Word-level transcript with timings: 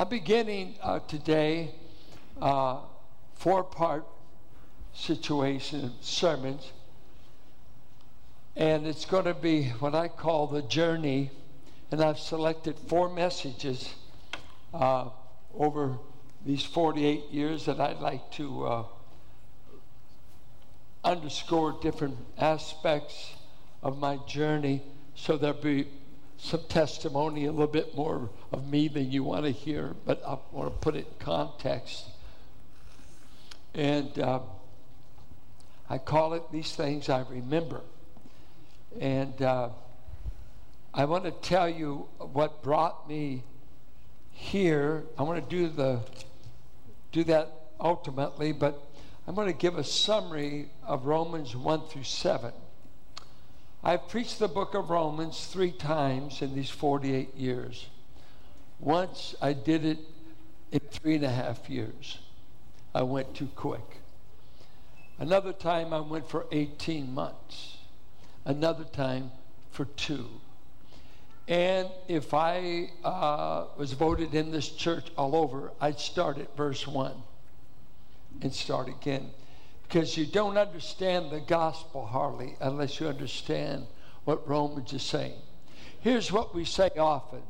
I'm 0.00 0.08
beginning 0.08 0.76
uh, 0.80 1.00
today 1.00 1.74
uh, 2.40 2.78
four 3.34 3.64
part 3.64 4.04
situation 4.94 5.90
sermons, 6.00 6.70
and 8.54 8.86
it's 8.86 9.04
going 9.04 9.24
to 9.24 9.34
be 9.34 9.70
what 9.80 9.96
I 9.96 10.06
call 10.06 10.46
the 10.46 10.62
journey. 10.62 11.32
And 11.90 12.00
I've 12.00 12.20
selected 12.20 12.78
four 12.78 13.08
messages 13.08 13.92
uh, 14.72 15.08
over 15.52 15.98
these 16.46 16.62
48 16.62 17.32
years 17.32 17.64
that 17.64 17.80
I'd 17.80 17.98
like 17.98 18.30
to 18.32 18.66
uh, 18.66 18.84
underscore 21.02 21.76
different 21.82 22.18
aspects 22.38 23.32
of 23.82 23.98
my 23.98 24.18
journey 24.28 24.80
so 25.16 25.36
there'll 25.36 25.60
be 25.60 25.88
some 26.38 26.62
testimony, 26.68 27.44
a 27.46 27.50
little 27.50 27.66
bit 27.66 27.96
more 27.96 28.30
of 28.52 28.68
me 28.68 28.88
than 28.88 29.10
you 29.10 29.24
want 29.24 29.44
to 29.44 29.50
hear, 29.50 29.94
but 30.06 30.22
I 30.26 30.38
want 30.52 30.72
to 30.72 30.78
put 30.78 30.94
it 30.94 31.06
in 31.06 31.14
context. 31.18 32.04
And 33.74 34.18
uh, 34.18 34.40
I 35.90 35.98
call 35.98 36.34
it 36.34 36.44
these 36.52 36.74
things 36.74 37.08
I 37.08 37.24
remember. 37.28 37.82
And 39.00 39.40
uh, 39.42 39.70
I 40.94 41.04
want 41.04 41.24
to 41.24 41.32
tell 41.32 41.68
you 41.68 42.08
what 42.18 42.62
brought 42.62 43.08
me 43.08 43.42
here. 44.30 45.04
I 45.18 45.24
want 45.24 45.42
to 45.42 45.56
do 45.56 45.68
the 45.68 46.00
do 47.10 47.24
that 47.24 47.50
ultimately, 47.80 48.52
but 48.52 48.80
I'm 49.26 49.34
going 49.34 49.48
to 49.48 49.52
give 49.52 49.76
a 49.76 49.84
summary 49.84 50.70
of 50.86 51.06
Romans 51.06 51.56
1 51.56 51.88
through 51.88 52.04
7. 52.04 52.52
I've 53.82 54.08
preached 54.08 54.38
the 54.38 54.48
book 54.48 54.74
of 54.74 54.90
Romans 54.90 55.46
three 55.46 55.70
times 55.70 56.42
in 56.42 56.54
these 56.54 56.70
48 56.70 57.36
years. 57.36 57.86
Once 58.80 59.34
I 59.40 59.52
did 59.52 59.84
it 59.84 59.98
in 60.72 60.80
three 60.90 61.14
and 61.14 61.24
a 61.24 61.30
half 61.30 61.70
years. 61.70 62.18
I 62.94 63.02
went 63.02 63.34
too 63.34 63.48
quick. 63.54 64.00
Another 65.18 65.52
time 65.52 65.92
I 65.92 66.00
went 66.00 66.28
for 66.28 66.46
18 66.52 67.12
months. 67.14 67.78
Another 68.44 68.84
time 68.84 69.30
for 69.70 69.84
two. 69.84 70.28
And 71.46 71.88
if 72.08 72.34
I 72.34 72.90
uh, 73.04 73.66
was 73.76 73.92
voted 73.92 74.34
in 74.34 74.50
this 74.50 74.68
church 74.68 75.06
all 75.16 75.34
over, 75.34 75.72
I'd 75.80 75.98
start 75.98 76.38
at 76.38 76.56
verse 76.56 76.86
1 76.86 77.12
and 78.42 78.52
start 78.52 78.88
again 78.88 79.30
because 79.88 80.16
you 80.18 80.26
don't 80.26 80.58
understand 80.58 81.30
the 81.30 81.40
gospel 81.40 82.04
hardly 82.04 82.54
unless 82.60 83.00
you 83.00 83.08
understand 83.08 83.86
what 84.24 84.46
Romans 84.46 84.92
is 84.92 85.02
saying. 85.02 85.40
Here's 86.00 86.30
what 86.30 86.54
we 86.54 86.66
say 86.66 86.90
often. 86.98 87.40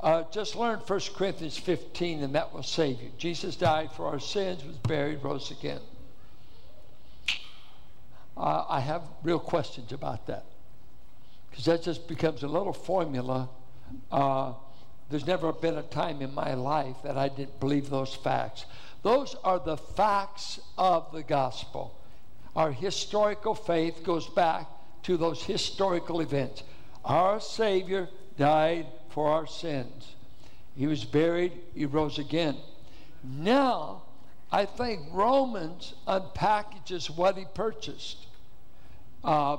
Uh, 0.00 0.24
just 0.32 0.56
learn 0.56 0.78
1 0.78 1.00
Corinthians 1.14 1.58
15 1.58 2.22
and 2.22 2.34
that 2.34 2.52
will 2.52 2.62
save 2.62 3.00
you. 3.02 3.10
Jesus 3.18 3.56
died 3.56 3.92
for 3.92 4.06
our 4.06 4.18
sins, 4.18 4.64
was 4.64 4.76
buried, 4.78 5.22
rose 5.22 5.50
again. 5.50 5.80
Uh, 8.36 8.64
I 8.68 8.80
have 8.80 9.02
real 9.22 9.38
questions 9.38 9.92
about 9.92 10.26
that 10.26 10.46
because 11.50 11.66
that 11.66 11.82
just 11.82 12.08
becomes 12.08 12.42
a 12.42 12.48
little 12.48 12.72
formula. 12.72 13.50
Uh, 14.10 14.54
there's 15.10 15.26
never 15.26 15.52
been 15.52 15.76
a 15.76 15.82
time 15.82 16.22
in 16.22 16.34
my 16.34 16.54
life 16.54 16.96
that 17.04 17.18
I 17.18 17.28
didn't 17.28 17.60
believe 17.60 17.90
those 17.90 18.14
facts. 18.14 18.64
Those 19.02 19.34
are 19.42 19.58
the 19.58 19.76
facts 19.76 20.60
of 20.78 21.12
the 21.12 21.22
gospel. 21.22 21.98
Our 22.54 22.70
historical 22.70 23.54
faith 23.54 24.04
goes 24.04 24.28
back 24.28 24.68
to 25.04 25.16
those 25.16 25.42
historical 25.42 26.20
events. 26.20 26.62
Our 27.04 27.40
Savior 27.40 28.08
died 28.36 28.86
for 29.10 29.28
our 29.28 29.46
sins. 29.46 30.14
He 30.76 30.86
was 30.86 31.04
buried, 31.04 31.52
he 31.74 31.84
rose 31.84 32.18
again. 32.18 32.56
Now, 33.24 34.02
I 34.50 34.64
think 34.64 35.08
Romans 35.12 35.94
unpackages 36.06 37.10
what 37.10 37.36
he 37.36 37.44
purchased 37.54 38.26
uh, 39.24 39.58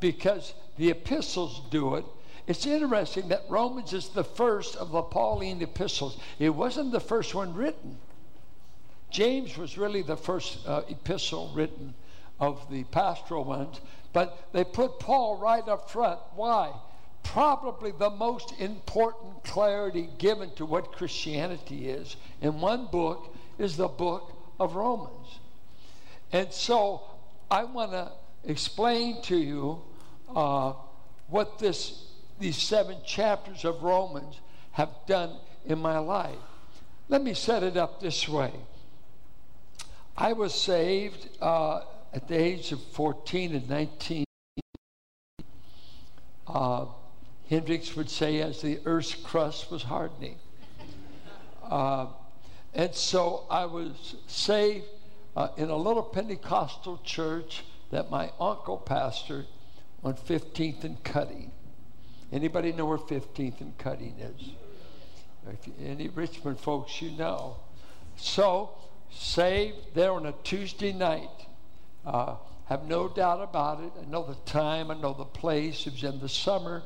because 0.00 0.54
the 0.76 0.90
epistles 0.90 1.62
do 1.70 1.96
it. 1.96 2.04
It's 2.46 2.66
interesting 2.66 3.28
that 3.28 3.44
Romans 3.48 3.92
is 3.92 4.08
the 4.08 4.24
first 4.24 4.76
of 4.76 4.90
the 4.90 5.02
Pauline 5.02 5.60
epistles. 5.60 6.18
It 6.38 6.50
wasn't 6.50 6.92
the 6.92 7.00
first 7.00 7.34
one 7.34 7.54
written. 7.54 7.98
James 9.10 9.56
was 9.56 9.78
really 9.78 10.02
the 10.02 10.16
first 10.16 10.66
uh, 10.66 10.82
epistle 10.88 11.50
written 11.54 11.94
of 12.40 12.70
the 12.70 12.84
pastoral 12.84 13.44
ones, 13.44 13.80
but 14.12 14.48
they 14.52 14.64
put 14.64 15.00
Paul 15.00 15.38
right 15.38 15.66
up 15.66 15.90
front. 15.90 16.20
Why? 16.34 16.72
Probably 17.22 17.92
the 17.92 18.10
most 18.10 18.54
important 18.58 19.44
clarity 19.44 20.08
given 20.18 20.54
to 20.56 20.64
what 20.64 20.92
Christianity 20.92 21.88
is 21.88 22.16
in 22.40 22.60
one 22.60 22.86
book 22.86 23.34
is 23.58 23.76
the 23.76 23.88
book 23.88 24.32
of 24.60 24.74
Romans. 24.74 25.40
And 26.32 26.52
so 26.52 27.02
I 27.50 27.64
want 27.64 27.92
to 27.92 28.12
explain 28.44 29.22
to 29.22 29.36
you 29.36 29.82
uh, 30.34 30.74
what 31.28 31.58
this, 31.58 32.04
these 32.38 32.56
seven 32.56 32.98
chapters 33.06 33.64
of 33.64 33.82
Romans 33.82 34.40
have 34.72 34.90
done 35.06 35.36
in 35.66 35.78
my 35.78 35.98
life. 35.98 36.36
Let 37.08 37.22
me 37.22 37.34
set 37.34 37.62
it 37.62 37.76
up 37.76 38.00
this 38.00 38.28
way. 38.28 38.52
I 40.20 40.32
was 40.32 40.52
saved 40.52 41.28
uh, 41.40 41.82
at 42.12 42.26
the 42.26 42.34
age 42.34 42.72
of 42.72 42.82
14 42.82 43.54
and 43.54 43.68
19. 43.68 44.24
Uh, 46.48 46.86
Hendricks 47.48 47.94
would 47.94 48.10
say, 48.10 48.42
as 48.42 48.60
the 48.60 48.80
earth's 48.84 49.14
crust 49.14 49.70
was 49.70 49.84
hardening. 49.84 50.34
Uh, 51.62 52.06
and 52.74 52.92
so 52.96 53.44
I 53.48 53.66
was 53.66 54.16
saved 54.26 54.86
uh, 55.36 55.50
in 55.56 55.70
a 55.70 55.76
little 55.76 56.02
Pentecostal 56.02 57.00
church 57.04 57.62
that 57.92 58.10
my 58.10 58.32
uncle 58.40 58.82
pastored 58.84 59.46
on 60.02 60.14
15th 60.14 60.82
and 60.82 61.02
Cutting. 61.04 61.52
Anybody 62.32 62.72
know 62.72 62.86
where 62.86 62.98
15th 62.98 63.60
and 63.60 63.78
Cutting 63.78 64.16
is? 64.18 64.50
If 65.48 65.72
any 65.80 66.08
Richmond 66.08 66.58
folks, 66.58 67.00
you 67.00 67.12
know. 67.12 67.58
So 68.16 68.72
saved 69.10 69.94
there 69.94 70.12
on 70.12 70.26
a 70.26 70.34
Tuesday 70.44 70.92
night. 70.92 71.28
Uh, 72.04 72.36
have 72.66 72.84
no 72.84 73.08
doubt 73.08 73.40
about 73.40 73.80
it. 73.80 73.92
I 74.00 74.10
know 74.10 74.24
the 74.24 74.34
time, 74.50 74.90
I 74.90 74.94
know 74.94 75.14
the 75.14 75.24
place. 75.24 75.86
It 75.86 75.94
was 75.94 76.04
in 76.04 76.20
the 76.20 76.28
summer 76.28 76.82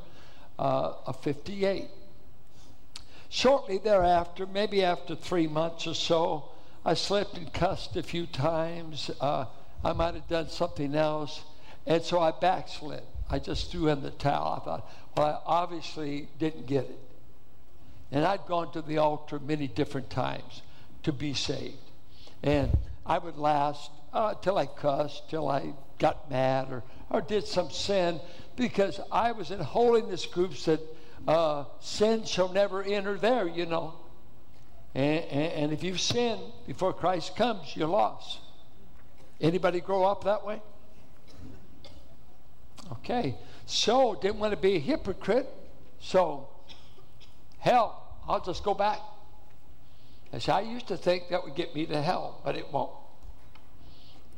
uh, 0.58 0.92
of 1.06 1.20
58. 1.22 1.88
Shortly 3.28 3.78
thereafter, 3.78 4.46
maybe 4.46 4.84
after 4.84 5.16
three 5.16 5.48
months 5.48 5.86
or 5.86 5.94
so, 5.94 6.50
I 6.84 6.94
slipped 6.94 7.36
and 7.36 7.52
cussed 7.52 7.96
a 7.96 8.02
few 8.02 8.26
times. 8.26 9.10
Uh, 9.20 9.46
I 9.84 9.92
might 9.92 10.14
have 10.14 10.28
done 10.28 10.48
something 10.48 10.94
else. 10.94 11.42
And 11.86 12.02
so 12.02 12.20
I 12.20 12.30
backslid. 12.30 13.02
I 13.30 13.38
just 13.38 13.72
threw 13.72 13.88
in 13.88 14.02
the 14.02 14.10
towel. 14.10 14.60
I 14.60 14.64
thought, 14.64 14.90
well, 15.16 15.42
I 15.46 15.62
obviously 15.62 16.28
didn't 16.38 16.66
get 16.66 16.84
it. 16.84 16.98
And 18.12 18.24
I'd 18.24 18.46
gone 18.46 18.70
to 18.72 18.82
the 18.82 18.98
altar 18.98 19.40
many 19.40 19.66
different 19.66 20.10
times 20.10 20.62
to 21.02 21.12
be 21.12 21.34
saved. 21.34 21.78
And 22.42 22.76
I 23.06 23.18
would 23.18 23.36
last 23.36 23.90
uh, 24.12 24.34
till 24.34 24.58
I 24.58 24.66
cussed, 24.66 25.30
till 25.30 25.48
I 25.48 25.74
got 25.98 26.30
mad 26.30 26.70
or, 26.70 26.82
or 27.10 27.20
did 27.20 27.46
some 27.46 27.70
sin 27.70 28.20
because 28.56 29.00
I 29.10 29.32
was 29.32 29.50
in 29.50 29.60
holiness 29.60 30.26
groups 30.26 30.64
that 30.66 30.80
uh, 31.26 31.64
sin 31.80 32.24
shall 32.24 32.48
never 32.48 32.82
enter 32.82 33.16
there, 33.16 33.46
you 33.46 33.66
know. 33.66 33.94
And, 34.94 35.24
and, 35.24 35.52
and 35.52 35.72
if 35.72 35.82
you 35.82 35.96
sin 35.96 36.38
before 36.66 36.92
Christ 36.92 37.36
comes, 37.36 37.74
you're 37.76 37.88
lost. 37.88 38.40
Anybody 39.40 39.80
grow 39.80 40.04
up 40.04 40.24
that 40.24 40.44
way? 40.44 40.60
Okay. 42.92 43.36
So, 43.66 44.18
didn't 44.20 44.38
want 44.38 44.52
to 44.52 44.56
be 44.56 44.76
a 44.76 44.78
hypocrite. 44.78 45.48
So, 46.00 46.48
hell, 47.58 48.18
I'll 48.28 48.44
just 48.44 48.62
go 48.64 48.74
back. 48.74 48.98
I 50.32 50.38
said, 50.38 50.54
I 50.54 50.60
used 50.62 50.88
to 50.88 50.96
think 50.96 51.28
that 51.28 51.44
would 51.44 51.54
get 51.54 51.74
me 51.74 51.86
to 51.86 52.00
hell, 52.00 52.40
but 52.44 52.56
it 52.56 52.72
won't. 52.72 52.92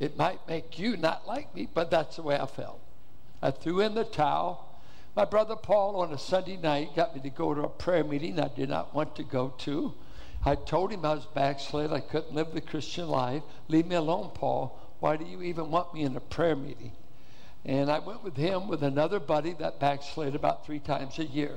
It 0.00 0.17
might 0.17 0.46
make 0.49 0.79
you 0.79 0.96
not 0.96 1.26
like 1.26 1.55
me, 1.55 1.69
but 1.73 1.91
that's 1.91 2.17
the 2.17 2.23
way 2.23 2.38
I 2.38 2.46
felt. 2.46 2.81
I 3.41 3.50
threw 3.52 3.81
in 3.81 3.94
the 3.94 4.05
towel. 4.05 4.81
My 5.14 5.25
brother 5.25 5.55
Paul 5.55 5.96
on 6.00 6.12
a 6.12 6.19
Sunday 6.19 6.56
night 6.56 6.96
got 6.96 7.14
me 7.14 7.20
to 7.23 7.31
go 7.31 7.55
to 7.55 7.62
a 7.62 7.69
prayer 7.69 8.02
meeting 8.02 8.41
I 8.41 8.49
did 8.49 8.69
not 8.69 8.94
want 8.94 9.14
to 9.17 9.23
go 9.23 9.55
to. 9.58 9.94
I 10.44 10.56
told 10.56 10.91
him 10.91 11.05
I 11.05 11.14
was 11.14 11.26
backslid. 11.26 11.93
I 11.93 12.00
couldn't 12.00 12.35
live 12.35 12.52
the 12.52 12.61
Christian 12.61 13.08
life. 13.08 13.43
Leave 13.69 13.87
me 13.87 13.94
alone, 13.94 14.32
Paul. 14.35 14.79
Why 14.99 15.17
do 15.17 15.25
you 15.25 15.43
even 15.43 15.70
want 15.70 15.94
me 15.94 16.02
in 16.02 16.17
a 16.17 16.20
prayer 16.20 16.56
meeting? 16.56 16.93
And 17.64 17.91
I 17.91 18.00
went 18.00 18.25
with 18.25 18.37
him 18.37 18.69
with 18.69 18.82
another 18.82 19.20
buddy 19.20 19.55
that 19.55 19.81
backslid 19.81 20.35
about 20.35 20.67
three 20.67 20.81
times 20.81 21.19
a 21.19 21.25
year. 21.25 21.56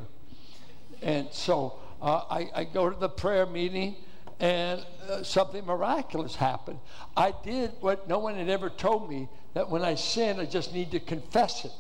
And 1.01 1.27
so 1.31 1.79
uh, 2.01 2.23
I, 2.29 2.49
I 2.55 2.63
go 2.63 2.89
to 2.89 2.97
the 2.97 3.09
prayer 3.09 3.45
meeting 3.45 3.95
and 4.39 4.85
uh, 5.09 5.23
something 5.23 5.65
miraculous 5.65 6.35
happened. 6.35 6.79
I 7.15 7.33
did 7.43 7.71
what 7.79 8.07
no 8.07 8.19
one 8.19 8.35
had 8.35 8.49
ever 8.49 8.69
told 8.69 9.09
me 9.09 9.27
that 9.53 9.69
when 9.69 9.83
I 9.83 9.95
sin, 9.95 10.39
I 10.39 10.45
just 10.45 10.73
need 10.73 10.91
to 10.91 10.99
confess 10.99 11.65
it. 11.65 11.71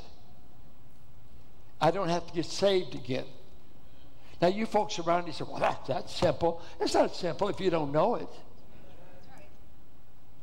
I 1.79 1.91
don't 1.91 2.09
have 2.09 2.25
to 2.27 2.33
get 2.33 2.45
saved 2.45 2.95
again. 2.95 3.25
Now, 4.41 4.47
you 4.47 4.65
folks 4.65 4.99
around 4.99 5.27
you 5.27 5.33
say, 5.33 5.45
well, 5.47 5.59
that, 5.59 5.85
that's 5.87 6.15
simple. 6.15 6.61
It's 6.79 6.93
not 6.93 7.15
simple 7.15 7.49
if 7.49 7.59
you 7.59 7.69
don't 7.69 7.91
know 7.91 8.15
it. 8.15 8.29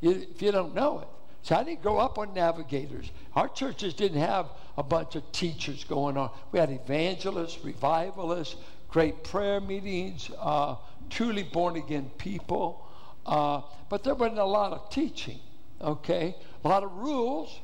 You, 0.01 0.27
if 0.33 0.41
you 0.41 0.51
don't 0.51 0.73
know 0.73 0.99
it. 0.99 1.07
So 1.41 1.55
I 1.55 1.63
didn't 1.63 1.81
grow 1.81 1.97
up 1.97 2.17
on 2.17 2.33
navigators. 2.33 3.11
Our 3.35 3.47
churches 3.47 3.93
didn't 3.93 4.19
have 4.19 4.47
a 4.77 4.83
bunch 4.83 5.15
of 5.15 5.31
teachers 5.31 5.83
going 5.83 6.17
on. 6.17 6.31
We 6.51 6.59
had 6.59 6.71
evangelists, 6.71 7.63
revivalists, 7.63 8.55
great 8.89 9.23
prayer 9.23 9.61
meetings, 9.61 10.31
uh, 10.39 10.75
truly 11.09 11.43
born 11.43 11.75
again 11.75 12.11
people. 12.17 12.87
Uh, 13.25 13.61
but 13.89 14.03
there 14.03 14.15
wasn't 14.15 14.39
a 14.39 14.45
lot 14.45 14.71
of 14.71 14.89
teaching, 14.89 15.39
okay? 15.81 16.35
A 16.63 16.67
lot 16.67 16.83
of 16.83 16.91
rules. 16.93 17.59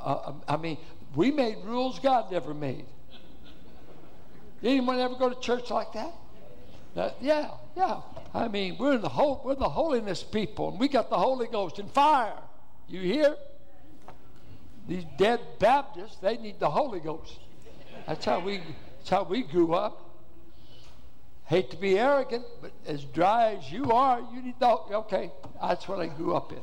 Uh, 0.00 0.32
I 0.48 0.56
mean, 0.56 0.78
we 1.14 1.30
made 1.30 1.58
rules 1.64 1.98
God 1.98 2.30
never 2.32 2.54
made. 2.54 2.84
Anyone 4.62 4.98
ever 4.98 5.14
go 5.14 5.28
to 5.28 5.40
church 5.40 5.70
like 5.70 5.92
that? 5.92 6.12
Uh, 6.96 7.10
yeah, 7.20 7.50
yeah. 7.76 8.00
I 8.34 8.48
mean, 8.48 8.76
we're 8.78 8.98
the 8.98 9.08
whole, 9.08 9.40
we're 9.44 9.54
the 9.54 9.68
holiness 9.68 10.22
people, 10.22 10.70
and 10.70 10.80
we 10.80 10.88
got 10.88 11.08
the 11.08 11.18
Holy 11.18 11.46
Ghost 11.46 11.78
and 11.78 11.90
fire. 11.90 12.36
You 12.88 13.00
hear? 13.00 13.36
These 14.88 15.04
dead 15.16 15.40
Baptists, 15.58 16.16
they 16.16 16.36
need 16.36 16.58
the 16.58 16.70
Holy 16.70 17.00
Ghost. 17.00 17.38
That's 18.06 18.24
how 18.24 18.40
we, 18.40 18.60
that's 18.98 19.10
how 19.10 19.22
we 19.22 19.42
grew 19.42 19.74
up. 19.74 20.09
Hate 21.50 21.68
to 21.72 21.76
be 21.76 21.98
arrogant, 21.98 22.44
but 22.62 22.70
as 22.86 23.02
dry 23.02 23.56
as 23.58 23.72
you 23.72 23.90
are, 23.90 24.20
you 24.32 24.40
need 24.40 24.54
the 24.60 24.68
okay. 24.68 25.32
That's 25.60 25.88
what 25.88 25.98
I 25.98 26.06
grew 26.06 26.36
up 26.36 26.52
in. 26.52 26.60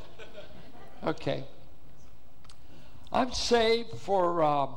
Okay. 1.05 1.43
I'm 3.11 3.33
saved 3.33 3.97
for 3.97 4.41
um, 4.41 4.75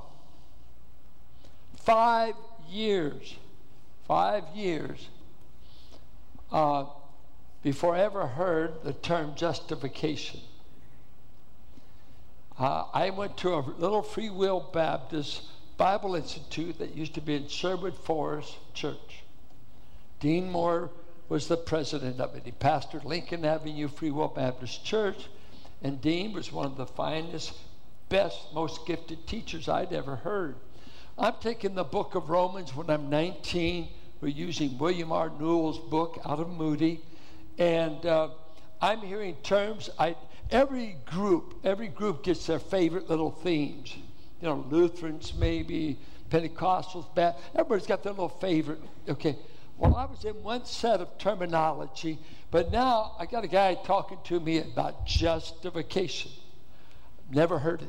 five 1.76 2.34
years. 2.68 3.36
Five 4.08 4.42
years 4.52 5.08
uh, 6.50 6.86
before 7.62 7.94
I 7.94 8.00
ever 8.00 8.26
heard 8.26 8.82
the 8.82 8.94
term 8.94 9.36
justification. 9.36 10.40
Uh, 12.58 12.86
I 12.92 13.10
went 13.10 13.36
to 13.36 13.54
a 13.54 13.60
little 13.78 14.02
Free 14.02 14.30
Will 14.30 14.58
Baptist 14.72 15.44
Bible 15.76 16.16
Institute 16.16 16.80
that 16.80 16.96
used 16.96 17.14
to 17.14 17.20
be 17.20 17.36
in 17.36 17.46
Sherwood 17.46 17.96
Forest 17.96 18.56
Church. 18.74 19.22
Dean 20.20 20.50
Moore 20.50 20.90
was 21.28 21.48
the 21.48 21.56
president 21.56 22.20
of 22.20 22.34
it. 22.34 22.42
He 22.44 22.52
pastored 22.52 23.04
Lincoln 23.04 23.44
Avenue 23.44 23.88
Free 23.88 24.10
Will 24.10 24.28
Baptist 24.28 24.84
Church, 24.84 25.28
and 25.82 26.00
Dean 26.00 26.32
was 26.32 26.52
one 26.52 26.66
of 26.66 26.76
the 26.76 26.86
finest, 26.86 27.54
best, 28.08 28.52
most 28.54 28.86
gifted 28.86 29.26
teachers 29.26 29.68
I'd 29.68 29.92
ever 29.92 30.16
heard. 30.16 30.56
I'm 31.18 31.34
taking 31.40 31.74
the 31.74 31.84
book 31.84 32.14
of 32.14 32.30
Romans 32.30 32.74
when 32.74 32.90
I'm 32.90 33.10
19 33.10 33.88
we're 34.20 34.28
using 34.28 34.76
William 34.76 35.12
R. 35.12 35.30
Newell's 35.38 35.78
book 35.78 36.20
out 36.26 36.40
of 36.40 36.50
Moody. 36.50 37.00
And 37.58 38.04
uh, 38.04 38.28
I'm 38.80 39.00
hearing 39.00 39.36
terms. 39.42 39.88
I, 39.98 40.16
every 40.50 40.96
group, 41.06 41.54
every 41.64 41.88
group 41.88 42.22
gets 42.24 42.46
their 42.46 42.58
favorite 42.58 43.08
little 43.08 43.30
themes. 43.30 43.96
You 44.42 44.48
know, 44.48 44.66
Lutherans 44.68 45.32
maybe, 45.34 45.98
Pentecostals, 46.30 47.14
Baptists. 47.14 47.46
Everybody's 47.54 47.86
got 47.86 48.02
their 48.02 48.12
little 48.12 48.28
favorite. 48.28 48.80
Okay. 49.08 49.36
Well, 49.80 49.96
I 49.96 50.04
was 50.04 50.26
in 50.26 50.42
one 50.42 50.66
set 50.66 51.00
of 51.00 51.16
terminology, 51.16 52.18
but 52.50 52.70
now 52.70 53.16
I 53.18 53.24
got 53.24 53.44
a 53.44 53.48
guy 53.48 53.74
talking 53.76 54.18
to 54.24 54.38
me 54.38 54.58
about 54.58 55.06
justification. 55.06 56.30
Never 57.30 57.58
heard 57.58 57.80
it. 57.80 57.88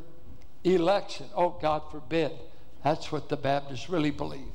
Election. 0.64 1.26
Oh, 1.36 1.58
God 1.62 1.82
forbid. 1.92 2.32
That's 2.82 3.12
what 3.12 3.28
the 3.28 3.36
Baptists 3.36 3.90
really 3.90 4.10
believe. 4.10 4.54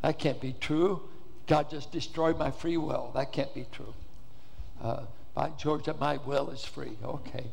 That 0.00 0.18
can't 0.18 0.40
be 0.40 0.54
true. 0.58 1.02
God 1.46 1.68
just 1.68 1.92
destroyed 1.92 2.38
my 2.38 2.50
free 2.50 2.78
will. 2.78 3.10
That 3.14 3.30
can't 3.30 3.52
be 3.52 3.66
true. 3.70 3.92
Uh, 4.82 5.02
by 5.34 5.50
George, 5.58 5.86
my 6.00 6.16
will 6.16 6.48
is 6.48 6.64
free. 6.64 6.96
Okay. 7.04 7.44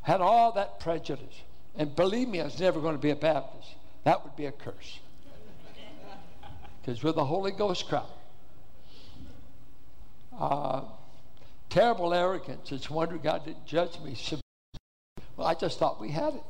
Had 0.00 0.22
all 0.22 0.52
that 0.52 0.80
prejudice. 0.80 1.42
And 1.74 1.94
believe 1.94 2.28
me, 2.28 2.40
I 2.40 2.44
was 2.44 2.58
never 2.58 2.80
going 2.80 2.94
to 2.94 3.02
be 3.02 3.10
a 3.10 3.16
Baptist. 3.16 3.68
That 4.04 4.24
would 4.24 4.34
be 4.34 4.46
a 4.46 4.52
curse. 4.52 5.00
Because 6.86 7.02
we're 7.02 7.10
the 7.10 7.24
Holy 7.24 7.50
Ghost 7.50 7.88
crowd. 7.88 8.06
Uh, 10.38 10.82
terrible 11.68 12.14
arrogance. 12.14 12.70
It's 12.70 12.88
wonder 12.88 13.18
God 13.18 13.44
didn't 13.44 13.66
judge 13.66 13.98
me. 14.04 14.16
Well, 15.36 15.48
I 15.48 15.54
just 15.54 15.80
thought 15.80 16.00
we 16.00 16.12
had 16.12 16.34
it. 16.34 16.44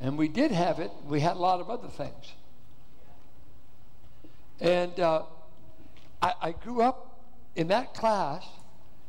And 0.00 0.16
we 0.16 0.26
did 0.26 0.52
have 0.52 0.78
it. 0.78 0.90
We 1.04 1.20
had 1.20 1.36
a 1.36 1.38
lot 1.38 1.60
of 1.60 1.68
other 1.68 1.88
things. 1.88 2.32
And 4.58 4.98
uh, 4.98 5.24
I, 6.22 6.32
I 6.40 6.52
grew 6.52 6.80
up 6.80 7.20
in 7.54 7.68
that 7.68 7.92
class. 7.92 8.42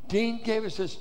Dean 0.10 0.44
gave 0.44 0.66
us 0.66 0.76
this 0.76 0.98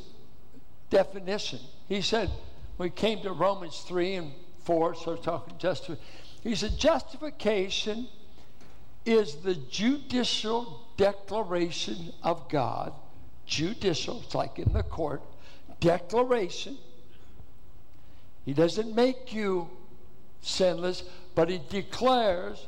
definition. 0.89 1.59
He 1.89 2.01
said, 2.01 2.31
we 2.79 2.91
came 2.91 3.23
to 3.23 3.33
Romans 3.33 3.81
3 3.89 4.15
and 4.15 4.33
4, 4.61 4.95
so 4.95 5.17
talking 5.17 5.59
just 5.59 5.89
justification. 5.89 5.99
He 6.45 6.55
said, 6.55 6.79
justification 6.79 8.07
is 9.05 9.37
the 9.37 9.55
judicial 9.55 10.81
declaration 10.97 12.13
of 12.23 12.49
God. 12.49 12.93
Judicial, 13.47 14.23
it's 14.25 14.35
like 14.35 14.59
in 14.59 14.73
the 14.73 14.83
court. 14.83 15.23
Declaration. 15.81 16.79
He 18.45 18.53
doesn't 18.53 18.95
make 18.95 19.33
you 19.33 19.69
sinless, 20.41 21.03
but 21.35 21.49
he 21.49 21.61
declares 21.69 22.67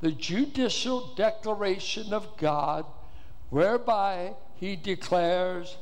the 0.00 0.12
judicial 0.12 1.14
declaration 1.14 2.12
of 2.12 2.36
God, 2.36 2.84
whereby 3.50 4.34
he 4.56 4.76
declares 4.76 5.76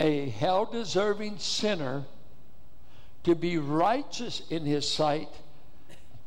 a 0.00 0.28
hell 0.30 0.64
deserving 0.64 1.38
sinner 1.38 2.04
to 3.24 3.34
be 3.34 3.58
righteous 3.58 4.42
in 4.50 4.64
his 4.64 4.90
sight 4.90 5.28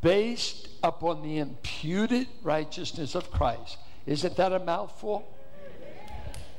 based 0.01 0.67
upon 0.83 1.21
the 1.21 1.37
imputed 1.37 2.27
righteousness 2.43 3.15
of 3.15 3.31
Christ. 3.31 3.77
Isn't 4.05 4.35
that 4.37 4.51
a 4.51 4.59
mouthful? 4.59 5.27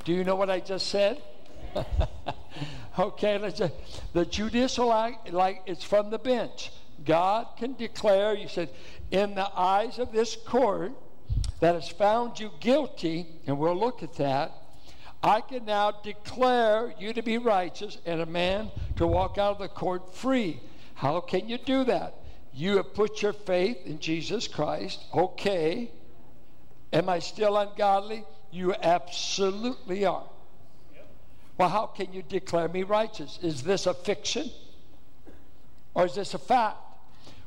Do 0.05 0.13
you 0.13 0.23
know 0.23 0.35
what 0.35 0.49
I 0.49 0.59
just 0.59 0.87
said? 0.87 1.21
okay, 2.99 3.37
let's 3.37 3.57
say 3.57 3.71
the 4.13 4.25
judicial 4.25 4.93
act, 4.93 5.31
like 5.31 5.61
it's 5.65 5.83
from 5.83 6.09
the 6.09 6.19
bench. 6.19 6.71
God 7.05 7.47
can 7.57 7.73
declare, 7.73 8.33
you 8.33 8.47
said, 8.47 8.69
in 9.11 9.35
the 9.35 9.49
eyes 9.55 9.99
of 9.99 10.11
this 10.11 10.35
court 10.35 10.93
that 11.59 11.75
has 11.75 11.89
found 11.89 12.39
you 12.39 12.51
guilty, 12.59 13.27
and 13.47 13.57
we'll 13.57 13.77
look 13.77 14.03
at 14.03 14.15
that, 14.15 14.51
I 15.21 15.41
can 15.41 15.65
now 15.65 15.91
declare 16.03 16.93
you 16.99 17.13
to 17.13 17.21
be 17.21 17.37
righteous 17.37 17.97
and 18.05 18.21
a 18.21 18.25
man 18.25 18.71
to 18.97 19.07
walk 19.07 19.37
out 19.37 19.53
of 19.53 19.59
the 19.59 19.69
court 19.69 20.13
free. 20.15 20.59
How 20.95 21.21
can 21.21 21.47
you 21.47 21.57
do 21.57 21.85
that? 21.85 22.13
You 22.53 22.77
have 22.77 22.93
put 22.93 23.21
your 23.21 23.33
faith 23.33 23.85
in 23.85 23.99
Jesus 23.99 24.47
Christ. 24.47 25.03
Okay. 25.13 25.91
Am 26.91 27.09
I 27.09 27.19
still 27.19 27.57
ungodly? 27.57 28.23
You 28.51 28.75
absolutely 28.75 30.05
are. 30.05 30.29
Well, 31.57 31.69
how 31.69 31.87
can 31.87 32.13
you 32.13 32.21
declare 32.21 32.67
me 32.67 32.83
righteous? 32.83 33.39
Is 33.41 33.63
this 33.63 33.87
a 33.87 33.93
fiction? 33.93 34.49
Or 35.95 36.05
is 36.05 36.15
this 36.15 36.33
a 36.33 36.39
fact? 36.39 36.77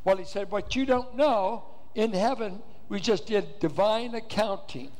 Well, 0.04 0.16
he 0.16 0.24
said, 0.24 0.50
What 0.50 0.74
you 0.76 0.86
don't 0.86 1.16
know, 1.16 1.64
in 1.94 2.12
heaven, 2.12 2.60
we 2.88 3.00
just 3.00 3.26
did 3.26 3.58
divine 3.58 4.14
accounting. 4.14 4.90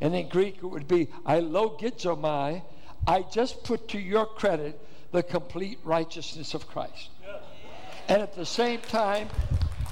And 0.00 0.14
in 0.14 0.28
Greek, 0.28 0.56
it 0.56 0.66
would 0.66 0.88
be 0.88 1.08
I 1.24 1.40
logizomai. 1.40 2.62
I 3.06 3.22
just 3.22 3.62
put 3.64 3.88
to 3.88 3.98
your 3.98 4.26
credit 4.26 4.80
the 5.12 5.22
complete 5.22 5.78
righteousness 5.84 6.54
of 6.54 6.66
Christ. 6.66 7.10
And 8.12 8.20
at 8.20 8.34
the 8.34 8.44
same 8.44 8.80
time, 8.80 9.30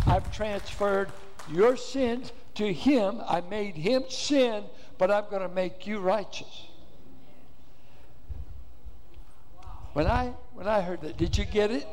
I've 0.07 0.31
transferred 0.31 1.11
your 1.50 1.79
sins 1.79 2.33
to 2.57 2.71
him. 2.71 3.23
I 3.27 3.41
made 3.41 3.77
him 3.77 4.05
sin, 4.11 4.65
but 4.99 5.11
I'm 5.11 5.25
going 5.31 5.41
to 5.41 5.49
make 5.49 5.87
you 5.87 6.00
righteous. 6.00 6.67
When 9.95 10.07
I 10.07 10.35
when 10.53 10.69
I 10.69 10.83
heard 10.83 11.00
that, 11.00 11.17
did 11.17 11.39
you 11.39 11.47
get 11.47 11.71
it? 11.71 11.89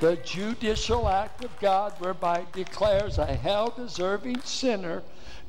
the 0.00 0.16
judicial 0.24 1.06
act 1.06 1.44
of 1.44 1.50
God 1.60 1.92
whereby 1.98 2.38
it 2.38 2.52
declares 2.52 3.18
a 3.18 3.26
hell 3.26 3.74
deserving 3.76 4.40
sinner 4.40 5.02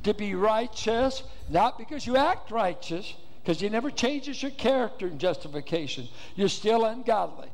to 0.03 0.13
be 0.13 0.35
righteous, 0.35 1.23
not 1.47 1.77
because 1.77 2.05
you 2.05 2.17
act 2.17 2.51
righteous, 2.51 3.15
because 3.41 3.61
he 3.61 3.69
never 3.69 3.89
changes 3.89 4.41
your 4.43 4.51
character 4.51 5.07
in 5.07 5.17
justification. 5.17 6.09
You're 6.35 6.49
still 6.49 6.83
ungodly. 6.83 7.47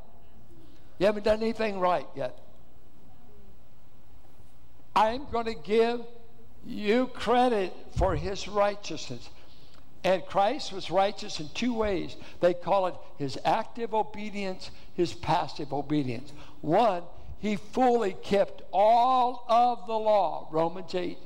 You 1.00 1.06
haven't 1.06 1.26
done 1.26 1.42
anything 1.42 1.80
right 1.80 2.08
yet. 2.16 2.38
I'm 4.96 5.30
going 5.32 5.46
to 5.46 5.54
give 5.54 6.02
you 6.66 7.08
credit 7.08 7.74
for 7.98 8.16
his 8.16 8.48
righteousness. 8.48 9.30
And 10.04 10.26
Christ 10.26 10.74
was 10.74 10.90
righteous 10.90 11.40
in 11.40 11.50
two 11.50 11.74
ways. 11.74 12.16
They 12.40 12.54
call 12.54 12.88
it 12.88 12.96
his 13.18 13.38
active 13.46 13.94
obedience, 13.94 14.72
his 14.96 15.14
passive 15.14 15.74
obedience. 15.74 16.32
One, 16.62 17.04
he 17.40 17.58
fully 17.58 18.14
kept 18.14 18.64
all 18.72 19.46
of 19.48 19.86
the 19.86 19.94
law, 19.94 20.48
Romans 20.52 20.96
8. 20.96 21.18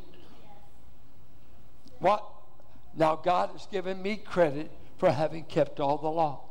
What? 2.00 2.26
Now 2.96 3.16
God 3.16 3.52
has 3.52 3.68
given 3.68 4.02
me 4.02 4.18
credit 4.18 4.70
for 4.98 5.10
having 5.10 5.44
kept 5.46 5.80
all 5.80 5.98
the 5.98 6.10
law. 6.10 6.42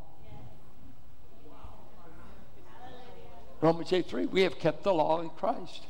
Romans 3.61 3.93
8 3.93 4.09
3, 4.09 4.27
we 4.27 4.43
have 4.43 4.59
kept 4.59 4.85
the 4.85 4.95
law 4.95 5.21
in 5.21 5.31
Christ. 5.31 5.87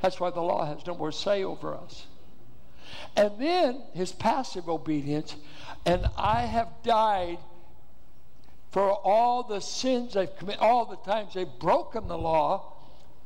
That's 0.00 0.20
why 0.20 0.30
the 0.30 0.40
law 0.40 0.64
has 0.64 0.86
no 0.86 0.94
more 0.94 1.12
say 1.12 1.44
over 1.44 1.74
us. 1.74 2.06
And 3.16 3.32
then 3.38 3.82
his 3.92 4.12
passive 4.12 4.68
obedience, 4.68 5.36
and 5.84 6.06
I 6.16 6.42
have 6.42 6.68
died 6.82 7.38
for 8.70 8.92
all 8.92 9.42
the 9.42 9.60
sins 9.60 10.14
they've 10.14 10.34
committed, 10.36 10.60
all 10.60 10.86
the 10.86 10.96
times 10.96 11.34
they've 11.34 11.58
broken 11.58 12.08
the 12.08 12.18
law. 12.18 12.72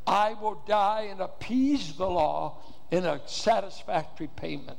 I 0.06 0.34
will 0.34 0.62
die 0.66 1.08
and 1.10 1.20
appease 1.20 1.94
the 1.94 2.08
law 2.08 2.58
in 2.90 3.04
a 3.04 3.20
satisfactory 3.26 4.28
payment. 4.36 4.78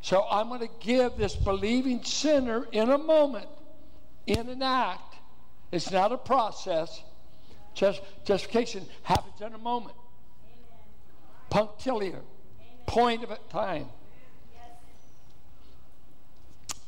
So 0.00 0.24
I'm 0.30 0.48
going 0.48 0.60
to 0.60 0.70
give 0.80 1.16
this 1.16 1.34
believing 1.34 2.04
sinner 2.04 2.66
in 2.72 2.90
a 2.90 2.98
moment, 2.98 3.48
in 4.26 4.48
an 4.48 4.62
act. 4.62 5.16
It's 5.72 5.90
not 5.90 6.12
a 6.12 6.18
process. 6.18 7.02
Just, 7.78 8.00
justification 8.24 8.84
happens 9.04 9.40
in 9.40 9.54
a 9.54 9.58
moment. 9.58 9.94
Punctiliar, 11.48 12.18
point 12.86 13.22
of 13.22 13.48
time. 13.50 13.86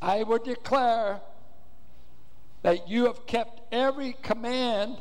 I 0.03 0.25
would 0.25 0.43
declare 0.43 1.21
that 2.63 2.89
you 2.89 3.05
have 3.05 3.25
kept 3.25 3.61
every 3.71 4.17
command 4.21 4.97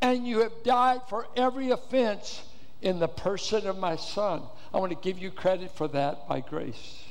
and 0.00 0.26
you 0.26 0.38
have 0.38 0.52
died 0.64 1.00
for 1.10 1.26
every 1.36 1.68
offense 1.68 2.42
in 2.80 2.98
the 2.98 3.08
person 3.08 3.66
of 3.66 3.76
my 3.76 3.96
son. 3.96 4.42
I 4.72 4.78
want 4.78 4.90
to 4.90 4.98
give 4.98 5.18
you 5.18 5.30
credit 5.30 5.70
for 5.76 5.86
that 5.88 6.26
by 6.26 6.40
grace. 6.40 7.04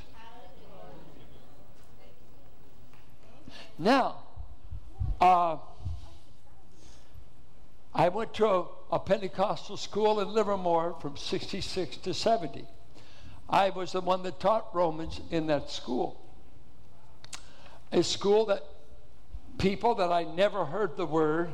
Now, 3.77 4.15
uh, 5.21 5.57
I 7.95 8.09
went 8.09 8.33
to 8.35 8.47
a, 8.47 8.65
a, 8.91 8.99
Pentecostal 8.99 9.77
school 9.77 10.19
in 10.19 10.29
Livermore 10.29 10.95
from 10.99 11.15
66 11.15 11.97
to 11.97 12.13
70. 12.13 12.65
I 13.47 13.69
was 13.69 13.91
the 13.91 14.01
one 14.01 14.23
that 14.23 14.39
taught 14.39 14.73
Romans 14.73 15.21
in 15.29 15.47
that 15.47 15.69
school. 15.69 16.19
A 17.91 18.01
school 18.01 18.47
that 18.47 18.63
people 19.59 19.95
that 19.95 20.11
I 20.11 20.23
never 20.23 20.65
heard 20.65 20.97
the 20.97 21.05
word 21.05 21.53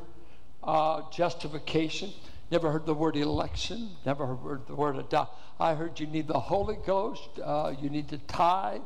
uh, 0.63 1.01
justification, 1.11 2.11
never 2.51 2.71
heard 2.71 2.85
the 2.85 2.93
word 2.93 3.17
election, 3.17 3.89
never 4.05 4.25
heard 4.25 4.65
the 4.67 4.75
word 4.75 4.95
adopt. 4.95 5.37
I 5.59 5.73
heard 5.73 5.99
you 5.99 6.07
need 6.07 6.27
the 6.27 6.39
Holy 6.39 6.77
Ghost, 6.85 7.27
uh, 7.43 7.73
you 7.81 7.89
need 7.89 8.07
to 8.09 8.17
tithe, 8.17 8.81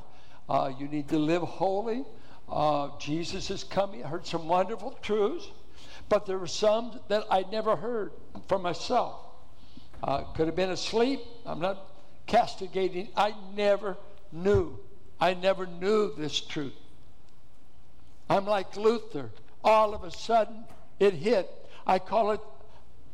uh, 0.50 0.72
you 0.80 0.88
need 0.88 1.08
to 1.10 1.20
live 1.20 1.44
holy. 1.44 2.04
Uh, 2.50 2.90
Jesus 3.00 3.52
is 3.52 3.64
coming. 3.64 4.04
I 4.04 4.08
heard 4.08 4.26
some 4.26 4.48
wonderful 4.48 4.98
truths, 5.02 5.48
but 6.14 6.28
there 6.28 6.38
were 6.38 6.46
some 6.46 7.00
that 7.08 7.26
I 7.32 7.44
never 7.52 7.76
heard 7.76 8.12
for 8.48 8.60
myself. 8.60 9.16
Uh, 10.04 10.20
could 10.36 10.46
have 10.46 10.56
been 10.56 10.70
asleep. 10.70 11.20
I'm 11.44 11.60
not 11.60 11.88
castigating. 12.28 13.08
I 13.18 13.34
never 13.56 13.98
knew. 14.32 14.78
I 15.20 15.34
never 15.34 15.66
knew 15.66 16.14
this 16.16 16.40
truth. 16.40 16.76
I'm 18.30 18.46
like 18.46 18.78
Luther. 18.78 19.32
All 19.64 19.96
of 19.96 20.04
a 20.04 20.12
sudden, 20.12 20.66
it 21.00 21.16
hit. 21.16 21.50
I 21.88 21.98
call 21.98 22.30
it 22.30 22.42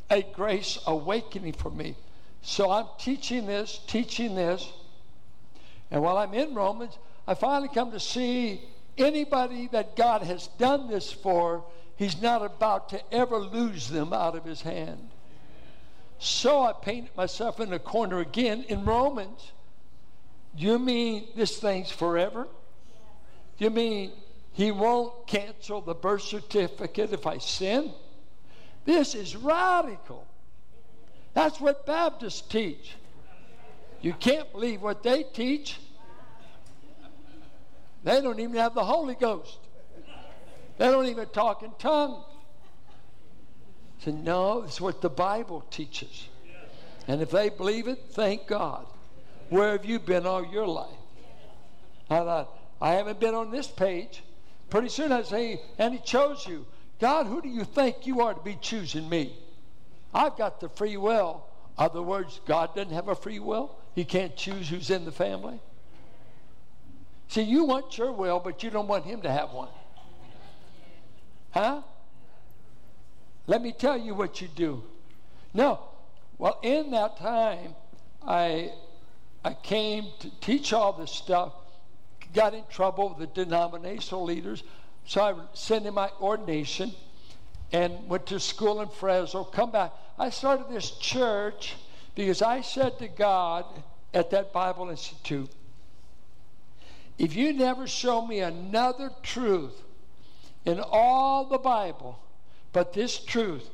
a 0.10 0.22
grace 0.22 0.78
awakening 0.86 1.54
for 1.54 1.72
me. 1.72 1.96
So 2.42 2.70
I'm 2.70 2.88
teaching 3.00 3.46
this, 3.46 3.80
teaching 3.88 4.36
this. 4.36 4.70
And 5.90 6.02
while 6.02 6.18
I'm 6.18 6.34
in 6.34 6.54
Romans, 6.54 6.98
I 7.26 7.34
finally 7.34 7.70
come 7.74 7.92
to 7.92 8.00
see 8.02 8.60
anybody 8.98 9.70
that 9.72 9.96
God 9.96 10.22
has 10.24 10.48
done 10.58 10.90
this 10.90 11.10
for, 11.10 11.64
He's 12.00 12.22
not 12.22 12.46
about 12.46 12.88
to 12.90 13.14
ever 13.14 13.40
lose 13.40 13.90
them 13.90 14.14
out 14.14 14.38
of 14.38 14.46
His 14.46 14.62
hand. 14.62 15.10
So 16.18 16.64
I 16.64 16.72
painted 16.72 17.12
myself 17.18 17.60
in 17.60 17.74
a 17.74 17.78
corner 17.78 18.20
again 18.20 18.64
in 18.70 18.86
Romans. 18.86 19.52
You 20.56 20.80
mean 20.80 21.28
this 21.36 21.60
thing's 21.60 21.92
forever? 21.92 22.48
You 23.58 23.70
mean 23.70 24.14
he 24.54 24.72
won't 24.72 25.28
cancel 25.28 25.82
the 25.82 25.94
birth 25.94 26.22
certificate 26.22 27.12
if 27.12 27.28
I 27.28 27.38
sin. 27.38 27.92
This 28.86 29.14
is 29.14 29.36
radical. 29.36 30.26
That's 31.34 31.60
what 31.60 31.86
Baptists 31.86 32.40
teach. 32.40 32.96
You 34.02 34.14
can't 34.14 34.50
believe 34.54 34.82
what 34.82 35.04
they 35.04 35.24
teach. 35.24 35.78
They 38.06 38.22
don't 38.22 38.40
even 38.40 38.56
have 38.56 38.74
the 38.74 38.86
Holy 38.86 39.16
Ghost. 39.16 39.58
They 40.80 40.86
don't 40.86 41.08
even 41.08 41.28
talk 41.28 41.62
in 41.62 41.72
tongues. 41.78 42.24
So, 44.00 44.12
no, 44.12 44.64
it's 44.64 44.80
what 44.80 45.02
the 45.02 45.10
Bible 45.10 45.66
teaches. 45.70 46.30
And 47.06 47.22
if 47.22 47.32
they 47.32 47.50
believe 47.50 47.90
it, 47.90 48.00
thank 48.12 48.48
God. 48.48 48.86
Where 49.50 49.74
have 49.74 49.84
you 49.84 50.00
been 50.00 50.26
all 50.26 50.46
your 50.46 50.66
life? 50.66 50.88
I 52.10 52.20
thought, 52.20 52.58
I 52.80 52.94
haven't 52.94 53.20
been 53.20 53.36
on 53.36 53.52
this 53.52 53.68
page. 53.68 54.24
Pretty 54.70 54.88
soon 54.88 55.12
I 55.12 55.24
say, 55.24 55.60
and 55.78 55.94
he 55.94 56.00
chose 56.00 56.48
you. 56.48 56.66
God, 57.02 57.28
who 57.28 57.42
do 57.42 57.50
you 57.50 57.66
think 57.66 58.08
you 58.08 58.22
are 58.22 58.34
to 58.34 58.42
be 58.42 58.58
choosing 58.62 59.10
me? 59.10 59.34
I've 60.14 60.38
got 60.38 60.62
the 60.62 60.70
free 60.70 60.96
will. 60.96 61.44
Other 61.78 62.02
words, 62.02 62.40
God 62.46 62.74
doesn't 62.74 62.94
have 62.94 63.10
a 63.10 63.16
free 63.16 63.40
will. 63.40 63.76
He 63.96 64.06
can't 64.06 64.36
choose 64.38 64.70
who's 64.70 64.90
in 64.90 65.04
the 65.04 65.12
family. 65.12 65.60
See, 67.28 67.42
you 67.42 67.66
want 67.66 67.98
your 67.98 68.14
will, 68.14 68.40
but 68.40 68.64
you 68.64 68.70
don't 68.70 68.88
want 68.88 69.04
him 69.04 69.22
to 69.24 69.32
have 69.32 69.52
one. 69.52 69.70
Huh? 71.52 71.82
Let 73.48 73.62
me 73.62 73.72
tell 73.72 73.98
you 73.98 74.14
what 74.14 74.42
you 74.42 74.48
do. 74.48 74.84
No. 75.54 75.80
Well, 76.38 76.60
in 76.62 76.92
that 76.92 77.18
time, 77.18 77.76
I 78.26 78.72
I 79.44 79.54
came 79.54 80.08
to 80.20 80.30
teach 80.42 80.74
all 80.74 80.94
this 80.94 81.12
stuff 81.12 81.54
got 82.34 82.54
in 82.54 82.64
trouble 82.70 83.10
with 83.10 83.18
the 83.18 83.46
denominational 83.46 84.24
leaders. 84.24 84.64
So 85.06 85.22
I 85.22 85.34
sent 85.54 85.86
in 85.86 85.94
my 85.94 86.12
ordination 86.22 86.94
and 87.72 88.08
went 88.08 88.28
to 88.28 88.40
school 88.40 88.82
in 88.82 88.90
Fresno, 88.90 89.44
come 89.44 89.72
back. 89.72 89.92
I 90.18 90.30
started 90.30 90.70
this 90.70 90.92
church 90.92 91.76
because 92.16 92.42
I 92.42 92.62
said 92.62 93.00
to 93.00 93.08
God 93.08 93.66
at 94.14 94.32
that 94.32 94.52
Bible 94.52 94.90
Institute, 94.90 95.50
if 97.18 97.36
you 97.36 97.54
never 97.54 97.88
show 97.88 98.26
me 98.26 98.40
another 98.40 99.12
truth 99.24 99.82
in 100.70 100.80
all 100.80 101.46
the 101.46 101.58
Bible, 101.58 102.20
but 102.72 102.94
this 102.94 103.18
truth, 103.18 103.70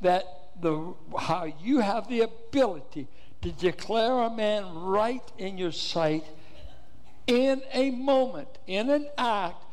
that 0.00 0.24
the 0.60 0.94
how 1.18 1.52
you 1.62 1.80
have 1.80 2.08
the 2.08 2.20
ability 2.20 3.08
to 3.42 3.52
declare 3.52 4.20
a 4.22 4.30
man 4.30 4.74
right 4.74 5.22
in 5.38 5.56
your 5.56 5.72
sight 5.72 6.24
in 7.26 7.62
a 7.72 7.90
moment, 7.90 8.48
in 8.66 8.90
an 8.90 9.08
act, 9.16 9.64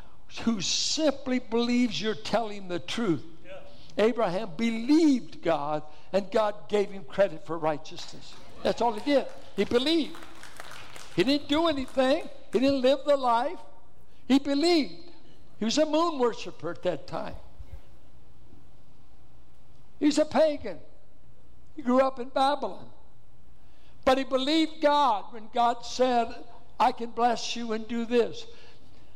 who 0.44 0.62
simply 0.62 1.40
believes 1.40 2.02
you're 2.02 2.14
telling 2.14 2.68
the 2.68 2.80
truth. 2.80 3.24
Yeah. 3.46 4.06
Abraham 4.06 4.52
believed 4.58 5.42
God, 5.42 5.84
and 6.14 6.30
God 6.32 6.54
gave 6.70 6.92
him 6.92 7.04
credit 7.04 7.46
for 7.46 7.58
righteousness. 7.58 8.34
That's 8.62 8.82
all 8.82 8.94
he 8.94 9.12
did. 9.12 9.26
He 9.56 9.64
believed. 9.66 10.16
He 11.16 11.24
didn't 11.24 11.48
do 11.48 11.68
anything, 11.68 12.30
he 12.54 12.60
didn't 12.60 12.82
live 12.82 13.00
the 13.06 13.18
life. 13.18 13.60
He 14.28 14.40
believed. 14.40 15.07
He 15.60 15.66
was 15.66 15.78
a 15.78 15.86
moon 15.86 16.20
worshiper 16.20 16.72
at 16.72 16.84
that 16.84 17.08
time. 17.08 17.36
He's 20.00 20.18
a 20.18 20.26
pagan. 20.26 20.78
He 21.76 21.82
grew 21.82 22.02
up 22.02 22.20
in 22.20 22.30
Babylon. 22.30 22.86
But 24.06 24.18
he 24.18 24.24
believed 24.24 24.82
God 24.82 25.26
when 25.32 25.50
God 25.54 25.86
said, 25.86 26.28
I 26.80 26.92
can 26.92 27.10
bless 27.10 27.56
you 27.56 27.74
and 27.74 27.88
do 27.88 28.06
this. 28.06 28.46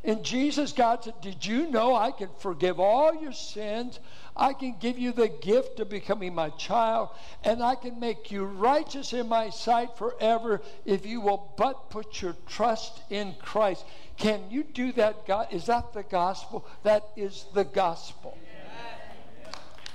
And 0.03 0.24
Jesus, 0.24 0.71
God 0.71 1.03
said, 1.03 1.13
Did 1.21 1.45
you 1.45 1.69
know 1.69 1.95
I 1.95 2.12
can 2.12 2.29
forgive 2.39 2.79
all 2.79 3.13
your 3.21 3.33
sins? 3.33 4.00
I 4.36 4.53
can 4.53 4.75
give 4.79 4.98
you 4.98 5.12
the 5.12 5.27
gift 5.27 5.79
of 5.79 5.89
becoming 5.89 6.33
my 6.33 6.50
child, 6.51 7.10
and 7.43 7.62
I 7.62 7.75
can 7.75 8.00
make 8.00 8.31
you 8.31 8.45
righteous 8.45 9.13
in 9.13 9.29
my 9.29 9.50
sight 9.50 9.98
forever 9.98 10.62
if 10.86 11.05
you 11.05 11.21
will 11.21 11.53
but 11.57 11.89
put 11.91 12.21
your 12.21 12.36
trust 12.48 13.01
in 13.12 13.36
Christ. 13.41 13.86
Can 14.22 14.51
you 14.51 14.63
do 14.63 14.92
that, 14.94 15.25
God? 15.25 15.48
Is 15.50 15.66
that 15.66 15.94
the 15.94 16.04
gospel? 16.04 16.63
That 16.84 17.04
is 17.18 17.46
the 17.56 17.63
gospel. 17.63 18.38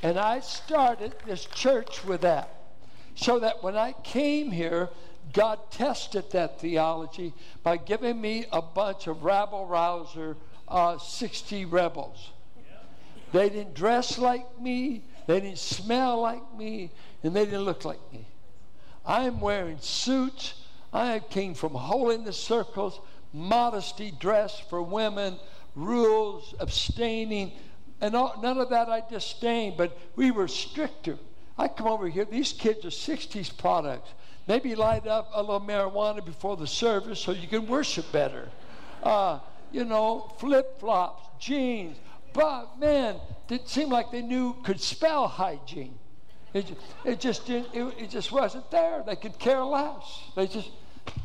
And 0.02 0.18
I 0.18 0.40
started 0.40 1.14
this 1.24 1.44
church 1.44 2.04
with 2.04 2.22
that. 2.22 2.50
So 3.14 3.38
that 3.38 3.62
when 3.62 3.76
I 3.76 3.92
came 4.02 4.50
here, 4.50 4.88
God 5.32 5.60
tested 5.70 6.24
that 6.32 6.60
theology 6.60 7.34
by 7.62 7.76
giving 7.76 8.20
me 8.20 8.46
a 8.50 8.60
bunch 8.60 9.06
of 9.06 9.22
rabble 9.22 9.64
rouser, 9.66 10.36
uh, 10.66 10.98
60 10.98 11.64
rebels. 11.64 12.32
They 13.32 13.48
didn't 13.48 13.74
dress 13.74 14.18
like 14.18 14.60
me, 14.60 15.04
they 15.28 15.40
didn't 15.40 15.58
smell 15.58 16.20
like 16.20 16.52
me, 16.56 16.90
and 17.22 17.34
they 17.34 17.44
didn't 17.44 17.62
look 17.62 17.84
like 17.84 18.00
me. 18.12 18.26
I'm 19.06 19.40
wearing 19.40 19.78
suits, 19.78 20.54
I 20.92 21.20
came 21.20 21.54
from 21.54 21.74
holiness 21.74 22.36
circles, 22.36 22.98
modesty 23.36 24.12
dress 24.18 24.58
for 24.58 24.82
women, 24.82 25.38
rules, 25.74 26.54
abstaining, 26.58 27.52
and 28.00 28.16
all, 28.16 28.34
none 28.42 28.58
of 28.58 28.70
that 28.70 28.88
I 28.88 29.02
disdain, 29.08 29.74
but 29.76 29.96
we 30.16 30.30
were 30.30 30.48
stricter. 30.48 31.18
I 31.58 31.68
come 31.68 31.86
over 31.86 32.08
here, 32.08 32.24
these 32.24 32.52
kids 32.52 32.84
are 32.84 32.88
60s 32.88 33.56
products. 33.56 34.10
Maybe 34.48 34.74
light 34.74 35.06
up 35.06 35.30
a 35.34 35.40
little 35.40 35.60
marijuana 35.60 36.24
before 36.24 36.56
the 36.56 36.66
service 36.66 37.20
so 37.20 37.32
you 37.32 37.48
can 37.48 37.66
worship 37.66 38.10
better. 38.12 38.48
Uh, 39.02 39.40
you 39.72 39.84
know, 39.84 40.32
flip 40.38 40.78
flops, 40.78 41.26
jeans. 41.40 41.96
But 42.32 42.78
man, 42.78 43.16
it 43.50 43.68
seemed 43.68 43.90
like 43.90 44.10
they 44.12 44.22
knew 44.22 44.56
could 44.62 44.80
spell 44.80 45.26
hygiene. 45.26 45.98
It, 46.54 46.76
it 47.04 47.20
just 47.20 47.50
it, 47.50 47.66
it 47.74 48.08
just 48.08 48.30
wasn't 48.30 48.70
there. 48.70 49.02
They 49.04 49.16
could 49.16 49.38
care 49.38 49.64
less. 49.64 50.22
They 50.36 50.46
just, 50.46 50.70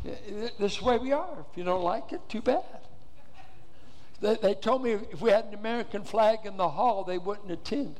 this 0.03 0.73
is 0.73 0.79
the 0.79 0.85
way 0.85 0.97
we 0.97 1.11
are. 1.11 1.45
If 1.51 1.57
you 1.57 1.63
don't 1.63 1.83
like 1.83 2.11
it, 2.11 2.21
too 2.29 2.41
bad. 2.41 2.63
They, 4.19 4.35
they 4.35 4.53
told 4.53 4.83
me 4.83 4.91
if 4.91 5.21
we 5.21 5.31
had 5.31 5.45
an 5.45 5.53
American 5.55 6.03
flag 6.03 6.39
in 6.45 6.57
the 6.57 6.69
hall, 6.69 7.03
they 7.03 7.17
wouldn't 7.17 7.51
attend. 7.51 7.99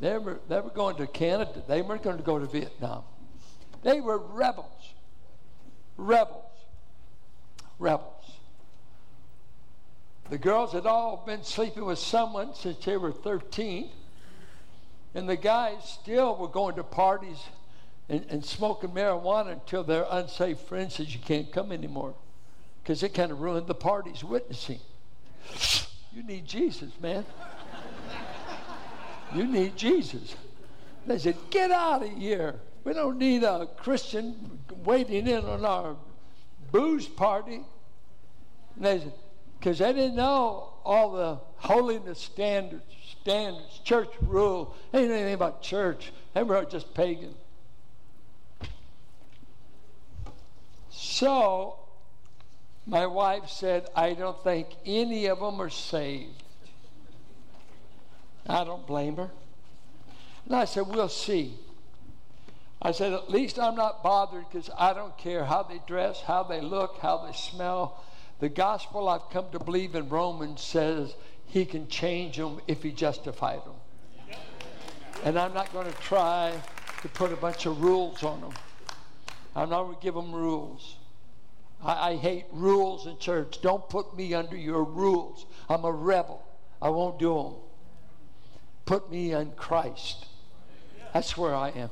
They 0.00 0.18
were, 0.18 0.40
they 0.48 0.60
were 0.60 0.70
going 0.70 0.96
to 0.96 1.06
Canada. 1.06 1.62
They 1.66 1.82
weren't 1.82 2.02
going 2.02 2.18
to 2.18 2.22
go 2.22 2.38
to 2.38 2.46
Vietnam. 2.46 3.02
They 3.82 4.00
were 4.00 4.18
rebels. 4.18 4.94
Rebels. 5.96 6.44
Rebels. 7.78 8.12
The 10.28 10.38
girls 10.38 10.72
had 10.72 10.86
all 10.86 11.22
been 11.24 11.44
sleeping 11.44 11.84
with 11.84 11.98
someone 11.98 12.54
since 12.54 12.84
they 12.84 12.96
were 12.96 13.12
13. 13.12 13.90
And 15.14 15.28
the 15.28 15.36
guys 15.36 15.98
still 16.02 16.36
were 16.36 16.48
going 16.48 16.76
to 16.76 16.82
parties 16.82 17.38
and, 18.08 18.24
and 18.28 18.44
smoking 18.44 18.90
marijuana 18.90 19.52
until 19.52 19.82
their 19.84 20.06
unsafe 20.10 20.58
friend 20.60 20.90
says 20.90 21.12
you 21.12 21.20
can't 21.20 21.50
come 21.50 21.72
anymore 21.72 22.14
because 22.82 23.02
it 23.02 23.14
kind 23.14 23.32
of 23.32 23.40
ruined 23.40 23.66
the 23.66 23.74
party's 23.74 24.22
witnessing. 24.22 24.78
You 26.12 26.22
need 26.22 26.46
Jesus, 26.46 26.90
man. 27.00 27.24
You 29.34 29.44
need 29.44 29.76
Jesus. 29.76 30.36
They 31.06 31.18
said, 31.18 31.36
Get 31.50 31.70
out 31.70 32.04
of 32.04 32.10
here. 32.10 32.54
We 32.84 32.92
don't 32.92 33.18
need 33.18 33.42
a 33.42 33.66
Christian 33.76 34.60
waiting 34.84 35.26
in 35.26 35.44
on 35.44 35.64
our 35.64 35.96
booze 36.70 37.06
party. 37.06 37.62
And 38.76 38.84
they 38.84 39.00
said, 39.00 39.12
because 39.58 39.78
they 39.78 39.92
didn't 39.92 40.14
know 40.14 40.74
all 40.84 41.12
the 41.12 41.38
holiness 41.56 42.20
standards, 42.20 42.84
standards, 43.20 43.80
church 43.82 44.10
rule. 44.20 44.76
They 44.92 45.00
didn't 45.00 45.10
know 45.10 45.16
anything 45.16 45.34
about 45.34 45.62
church. 45.62 46.12
They 46.34 46.44
were 46.44 46.64
just 46.64 46.94
pagan. 46.94 47.34
So 50.98 51.76
my 52.86 53.06
wife 53.06 53.50
said, 53.50 53.88
I 53.94 54.14
don't 54.14 54.42
think 54.42 54.68
any 54.86 55.26
of 55.26 55.40
them 55.40 55.60
are 55.60 55.70
saved. 55.70 56.42
I 58.48 58.64
don't 58.64 58.86
blame 58.86 59.16
her. 59.16 59.30
And 60.46 60.56
I 60.56 60.64
said, 60.64 60.86
We'll 60.86 61.10
see. 61.10 61.54
I 62.80 62.92
said, 62.92 63.12
At 63.12 63.30
least 63.30 63.58
I'm 63.58 63.74
not 63.74 64.02
bothered 64.02 64.44
because 64.50 64.70
I 64.78 64.94
don't 64.94 65.16
care 65.18 65.44
how 65.44 65.62
they 65.62 65.80
dress, 65.86 66.22
how 66.22 66.42
they 66.44 66.62
look, 66.62 66.98
how 67.02 67.26
they 67.26 67.32
smell. 67.32 68.02
The 68.40 68.48
gospel 68.48 69.08
I've 69.08 69.28
come 69.30 69.46
to 69.52 69.58
believe 69.58 69.94
in 69.94 70.08
Romans 70.08 70.62
says 70.62 71.14
he 71.46 71.66
can 71.66 71.88
change 71.88 72.36
them 72.36 72.60
if 72.66 72.82
he 72.82 72.90
justified 72.90 73.60
them. 73.64 74.36
And 75.24 75.38
I'm 75.38 75.52
not 75.52 75.72
going 75.72 75.86
to 75.86 75.98
try 75.98 76.52
to 77.02 77.08
put 77.08 77.32
a 77.32 77.36
bunch 77.36 77.66
of 77.66 77.82
rules 77.82 78.22
on 78.22 78.40
them. 78.40 78.52
I'm 79.56 79.70
not 79.70 79.84
going 79.84 79.96
to 79.96 80.02
give 80.02 80.14
them 80.14 80.32
rules. 80.32 80.96
I, 81.82 82.10
I 82.10 82.16
hate 82.16 82.44
rules 82.52 83.06
in 83.06 83.16
church. 83.18 83.62
Don't 83.62 83.88
put 83.88 84.14
me 84.16 84.34
under 84.34 84.56
your 84.56 84.84
rules. 84.84 85.46
I'm 85.68 85.84
a 85.84 85.90
rebel. 85.90 86.46
I 86.80 86.90
won't 86.90 87.18
do 87.18 87.34
them. 87.34 87.54
Put 88.84 89.10
me 89.10 89.32
in 89.32 89.52
Christ. 89.52 90.26
That's 91.14 91.36
where 91.36 91.54
I 91.54 91.70
am. 91.70 91.90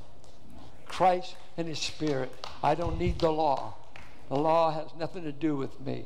Christ 0.87 1.37
and 1.57 1.67
His 1.67 1.79
Spirit. 1.79 2.31
I 2.63 2.75
don't 2.75 2.99
need 2.99 3.19
the 3.19 3.33
law. 3.33 3.75
The 4.29 4.37
law 4.37 4.71
has 4.71 4.89
nothing 4.99 5.25
to 5.25 5.33
do 5.33 5.57
with 5.57 5.81
me. 5.81 6.05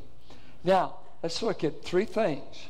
Now, 0.62 0.96
let's 1.22 1.42
look 1.42 1.64
at 1.64 1.84
three 1.84 2.04
things 2.04 2.68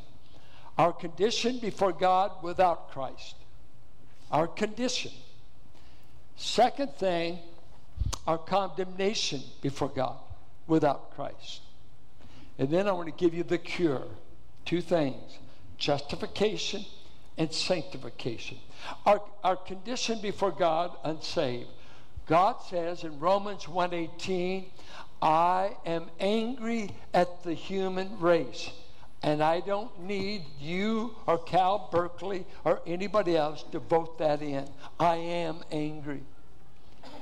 our 0.79 0.93
condition 0.93 1.59
before 1.59 1.93
God 1.93 2.31
without 2.43 2.91
Christ. 2.93 3.35
Our 4.31 4.47
condition. 4.47 5.11
Second 6.37 6.93
thing, 6.95 7.41
our 8.27 8.39
condemnation 8.39 9.43
before 9.63 9.89
God 9.89 10.17
without 10.67 11.15
Christ. 11.15 11.63
And 12.59 12.71
then 12.71 12.89
I 12.89 12.93
want 12.93 13.07
to 13.07 13.25
give 13.25 13.35
you 13.35 13.43
the 13.43 13.59
cure. 13.59 14.07
Two 14.65 14.83
things 14.83 15.39
justification 15.79 16.85
and 17.39 17.53
sanctification. 17.53 18.59
Our, 19.07 19.23
our 19.45 19.57
condition 19.57 20.21
before 20.21 20.51
God, 20.51 20.91
unsaved. 21.05 21.69
God 22.27 22.57
says 22.69 23.05
in 23.05 23.19
Romans 23.19 23.65
1:18, 23.65 24.67
I 25.23 25.77
am 25.87 26.11
angry 26.21 26.91
at 27.15 27.43
the 27.43 27.55
human 27.55 28.19
race. 28.21 28.71
And 29.23 29.43
I 29.43 29.61
don't 29.61 30.01
need 30.01 30.43
you 30.61 31.17
or 31.27 31.39
Cal 31.39 31.89
Berkeley 31.91 32.47
or 32.65 32.81
anybody 32.87 33.37
else 33.37 33.65
to 33.73 33.81
vote 33.81 34.19
that 34.19 34.43
in. 34.43 34.69
I 35.01 35.17
am 35.17 35.65
angry. 35.73 36.23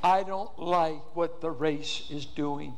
I 0.02 0.22
don't 0.22 0.58
like 0.58 1.16
what 1.16 1.40
the 1.40 1.50
race 1.50 2.04
is 2.10 2.26
doing. 2.26 2.76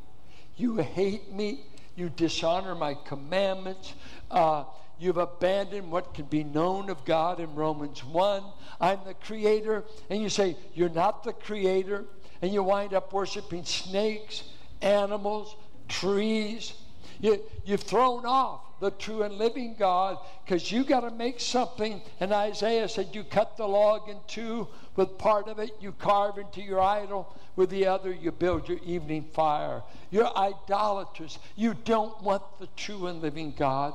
You 0.56 0.76
hate 0.76 1.32
me. 1.32 1.60
You 1.96 2.08
dishonor 2.08 2.74
my 2.74 2.94
commandments. 2.94 3.94
Uh, 4.30 4.64
you've 4.98 5.16
abandoned 5.16 5.90
what 5.90 6.14
can 6.14 6.26
be 6.26 6.44
known 6.44 6.90
of 6.90 7.04
God 7.04 7.40
in 7.40 7.54
Romans 7.54 8.04
1. 8.04 8.42
I'm 8.80 9.00
the 9.04 9.14
creator. 9.14 9.84
And 10.10 10.22
you 10.22 10.28
say, 10.28 10.56
You're 10.74 10.88
not 10.88 11.24
the 11.24 11.32
creator. 11.32 12.04
And 12.40 12.52
you 12.52 12.62
wind 12.62 12.94
up 12.94 13.12
worshiping 13.12 13.64
snakes, 13.64 14.44
animals, 14.80 15.56
trees. 15.88 16.72
You, 17.20 17.40
you've 17.64 17.82
thrown 17.82 18.26
off 18.26 18.60
the 18.80 18.90
true 18.92 19.22
and 19.22 19.34
living 19.34 19.74
God 19.78 20.18
because 20.44 20.70
you 20.70 20.84
got 20.84 21.00
to 21.00 21.10
make 21.10 21.40
something. 21.40 22.00
And 22.20 22.32
Isaiah 22.32 22.88
said, 22.88 23.08
You 23.12 23.24
cut 23.24 23.56
the 23.56 23.66
log 23.66 24.08
in 24.08 24.18
two. 24.26 24.68
With 24.96 25.16
part 25.18 25.48
of 25.48 25.58
it, 25.58 25.70
you 25.80 25.92
carve 25.92 26.38
into 26.38 26.60
your 26.60 26.80
idol. 26.80 27.36
With 27.56 27.70
the 27.70 27.86
other, 27.86 28.12
you 28.12 28.32
build 28.32 28.68
your 28.68 28.78
evening 28.84 29.26
fire. 29.32 29.82
You're 30.10 30.36
idolaters. 30.36 31.38
You 31.56 31.74
don't 31.74 32.20
want 32.22 32.42
the 32.60 32.68
true 32.76 33.06
and 33.06 33.20
living 33.20 33.54
God. 33.56 33.94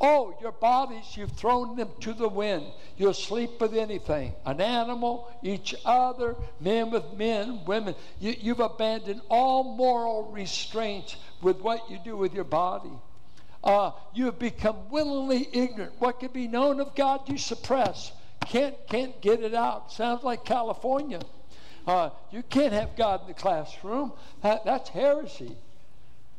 Oh, 0.00 0.36
your 0.40 0.52
bodies, 0.52 1.16
you've 1.16 1.32
thrown 1.32 1.76
them 1.76 1.88
to 2.00 2.12
the 2.12 2.28
wind. 2.28 2.66
You'll 2.96 3.14
sleep 3.14 3.60
with 3.60 3.74
anything 3.74 4.34
an 4.44 4.60
animal, 4.60 5.28
each 5.42 5.74
other, 5.84 6.36
men 6.60 6.90
with 6.90 7.12
men, 7.14 7.64
women. 7.64 7.94
You, 8.18 8.34
you've 8.38 8.60
abandoned 8.60 9.22
all 9.28 9.76
moral 9.76 10.30
restraints 10.32 11.16
with 11.40 11.60
what 11.60 11.90
you 11.90 11.98
do 12.04 12.16
with 12.16 12.34
your 12.34 12.44
body. 12.44 12.92
Uh, 13.62 13.92
you 14.14 14.26
have 14.26 14.38
become 14.38 14.88
willingly 14.90 15.48
ignorant. 15.52 15.92
What 15.98 16.20
can 16.20 16.32
be 16.32 16.48
known 16.48 16.80
of 16.80 16.94
God, 16.94 17.28
you 17.28 17.38
suppress. 17.38 18.12
Can't, 18.46 18.74
can't 18.88 19.20
get 19.20 19.42
it 19.42 19.54
out. 19.54 19.92
Sounds 19.92 20.22
like 20.22 20.44
California. 20.44 21.20
Uh, 21.86 22.10
you 22.30 22.42
can't 22.42 22.72
have 22.72 22.96
God 22.96 23.22
in 23.22 23.28
the 23.28 23.34
classroom. 23.34 24.12
That, 24.42 24.64
that's 24.64 24.88
heresy. 24.88 25.56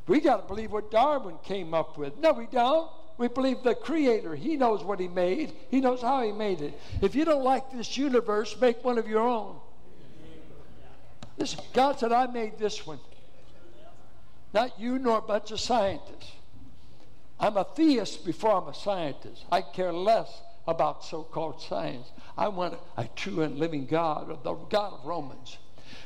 We 0.08 0.20
got 0.20 0.42
to 0.42 0.48
believe 0.48 0.72
what 0.72 0.92
Darwin 0.92 1.38
came 1.44 1.74
up 1.74 1.98
with. 1.98 2.18
No, 2.18 2.34
we 2.34 2.48
don't. 2.48 2.90
We 3.22 3.28
believe 3.28 3.62
the 3.62 3.76
Creator. 3.76 4.34
He 4.34 4.58
knows 4.58 4.84
what 4.84 5.00
He 5.00 5.08
made, 5.08 5.54
He 5.70 5.80
knows 5.80 6.02
how 6.02 6.24
He 6.24 6.32
made 6.32 6.60
it. 6.60 6.74
If 7.04 7.14
you 7.14 7.24
don't 7.24 7.44
like 7.44 7.72
this 7.72 7.96
universe, 7.96 8.60
make 8.60 8.84
one 8.84 8.98
of 8.98 9.08
your 9.08 9.22
own. 9.22 9.58
This, 11.38 11.56
God 11.72 12.00
said, 12.00 12.12
I 12.12 12.26
made 12.26 12.58
this 12.58 12.88
one. 12.88 12.98
Not 14.56 14.80
you 14.80 14.98
nor 14.98 15.20
a 15.20 15.22
bunch 15.22 15.52
of 15.52 15.60
scientists. 15.60 16.32
I'm 17.40 17.58
a 17.58 17.64
theist 17.64 18.26
before 18.26 18.60
I'm 18.60 18.68
a 18.68 18.74
scientist. 18.74 19.46
I 19.52 19.62
care 19.62 19.94
less 19.94 20.42
about 20.66 21.06
so 21.06 21.22
called 21.22 21.62
science. 21.62 22.08
I 22.36 22.48
want 22.48 22.80
a 22.98 23.08
true 23.16 23.44
and 23.44 23.60
living 23.60 23.86
God, 23.86 24.30
the 24.44 24.56
God 24.56 24.94
of 24.94 25.06
Romans. 25.06 25.60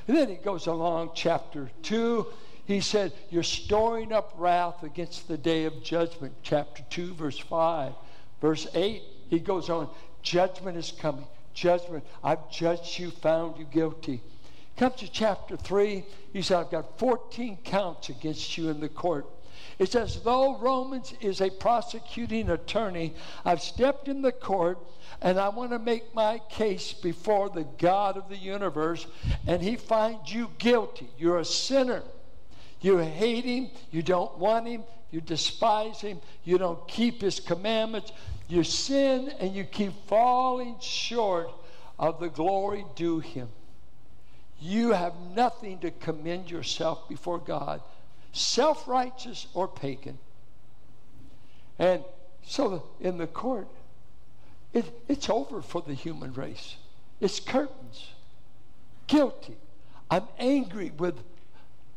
And 0.09 0.17
then 0.17 0.27
he 0.27 0.35
goes 0.35 0.67
along, 0.67 1.11
chapter 1.15 1.71
2. 1.83 2.27
He 2.65 2.81
said, 2.81 3.13
You're 3.29 3.43
storing 3.43 4.11
up 4.11 4.33
wrath 4.37 4.83
against 4.83 5.27
the 5.27 5.37
day 5.37 5.65
of 5.65 5.83
judgment. 5.83 6.33
Chapter 6.43 6.83
2, 6.89 7.13
verse 7.13 7.37
5. 7.37 7.93
Verse 8.41 8.67
8, 8.73 9.01
he 9.29 9.39
goes 9.39 9.69
on, 9.69 9.89
Judgment 10.21 10.77
is 10.77 10.91
coming. 10.91 11.27
Judgment. 11.53 12.03
I've 12.23 12.49
judged 12.49 12.99
you, 12.99 13.11
found 13.11 13.57
you 13.57 13.65
guilty. 13.65 14.21
Comes 14.77 14.95
to 14.95 15.09
chapter 15.09 15.55
3, 15.55 16.03
he 16.33 16.41
said, 16.41 16.57
I've 16.57 16.71
got 16.71 16.99
14 16.99 17.59
counts 17.63 18.09
against 18.09 18.57
you 18.57 18.69
in 18.69 18.81
the 18.81 18.89
court. 18.89 19.25
It's 19.79 19.95
as 19.95 20.21
though 20.21 20.57
Romans 20.57 21.13
is 21.21 21.41
a 21.41 21.49
prosecuting 21.49 22.49
attorney. 22.49 23.13
I've 23.45 23.61
stepped 23.61 24.07
in 24.07 24.21
the 24.21 24.31
court 24.31 24.79
and 25.21 25.39
I 25.39 25.49
want 25.49 25.71
to 25.71 25.79
make 25.79 26.13
my 26.13 26.41
case 26.49 26.93
before 26.93 27.49
the 27.49 27.65
God 27.77 28.17
of 28.17 28.27
the 28.29 28.37
universe, 28.37 29.07
and 29.47 29.61
he 29.61 29.75
finds 29.75 30.33
you 30.33 30.51
guilty. 30.57 31.07
You're 31.17 31.39
a 31.39 31.45
sinner. 31.45 32.03
You 32.85 32.99
hate 32.99 33.45
him. 33.45 33.71
You 33.89 34.03
don't 34.03 34.37
want 34.37 34.67
him. 34.67 34.83
You 35.09 35.19
despise 35.19 36.01
him. 36.01 36.21
You 36.43 36.59
don't 36.59 36.87
keep 36.87 37.19
his 37.19 37.39
commandments. 37.39 38.11
You 38.47 38.63
sin 38.63 39.33
and 39.39 39.55
you 39.55 39.63
keep 39.63 39.91
falling 40.05 40.75
short 40.79 41.49
of 41.97 42.19
the 42.19 42.29
glory 42.29 42.85
due 42.95 43.21
him. 43.21 43.47
You 44.61 44.91
have 44.91 45.13
nothing 45.35 45.79
to 45.79 45.89
commend 45.89 46.51
yourself 46.51 47.09
before 47.09 47.39
God, 47.39 47.81
self 48.33 48.87
righteous 48.87 49.47
or 49.55 49.67
pagan. 49.67 50.19
And 51.79 52.03
so 52.43 52.83
in 53.01 53.17
the 53.17 53.25
court, 53.25 53.67
it, 54.73 54.85
it's 55.07 55.27
over 55.27 55.63
for 55.63 55.81
the 55.81 55.95
human 55.95 56.33
race. 56.33 56.75
It's 57.19 57.39
curtains. 57.39 58.09
Guilty. 59.07 59.57
I'm 60.11 60.27
angry 60.37 60.91
with 60.99 61.15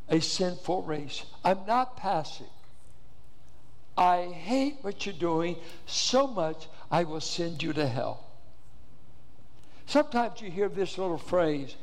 a 0.09 0.21
sinful 0.21 0.83
race. 0.83 1.25
I'm 1.45 1.67
not 1.67 1.97
passive. 1.97 2.47
I 3.97 4.27
hate 4.27 4.77
what 4.83 5.05
you're 5.05 5.15
doing 5.15 5.57
so 5.87 6.27
much, 6.27 6.69
I 6.91 7.05
will 7.05 7.21
send 7.21 7.63
you 7.63 7.73
to 7.73 7.87
hell. 7.87 8.25
Sometimes 9.87 10.41
you 10.41 10.51
hear 10.51 10.69
this 10.69 10.99
little 10.99 11.19
phrase 11.19 11.75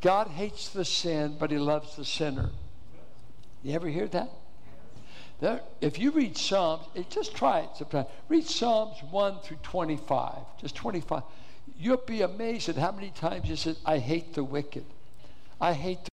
God 0.00 0.26
hates 0.26 0.68
the 0.68 0.84
sin, 0.84 1.36
but 1.38 1.50
he 1.50 1.58
loves 1.58 1.96
the 1.96 2.04
sinner. 2.04 2.50
You 3.62 3.74
ever 3.74 3.88
hear 3.88 4.08
that? 4.08 4.30
There, 5.40 5.60
if 5.80 5.98
you 5.98 6.10
read 6.10 6.36
Psalms, 6.36 6.84
it, 6.94 7.08
just 7.10 7.34
try 7.34 7.60
it 7.60 7.70
sometime. 7.76 8.06
Read 8.28 8.46
Psalms 8.46 8.96
1 9.10 9.38
through 9.40 9.58
25, 9.62 10.34
just 10.60 10.74
25. 10.76 11.22
You'll 11.78 11.96
be 11.96 12.22
amazed 12.22 12.68
at 12.68 12.76
how 12.76 12.92
many 12.92 13.10
times 13.10 13.48
it 13.48 13.56
says, 13.56 13.78
I 13.86 13.98
hate 13.98 14.34
the 14.34 14.44
wicked. 14.44 14.84
I 15.60 15.72
hate 15.72 16.04
the 16.04 16.11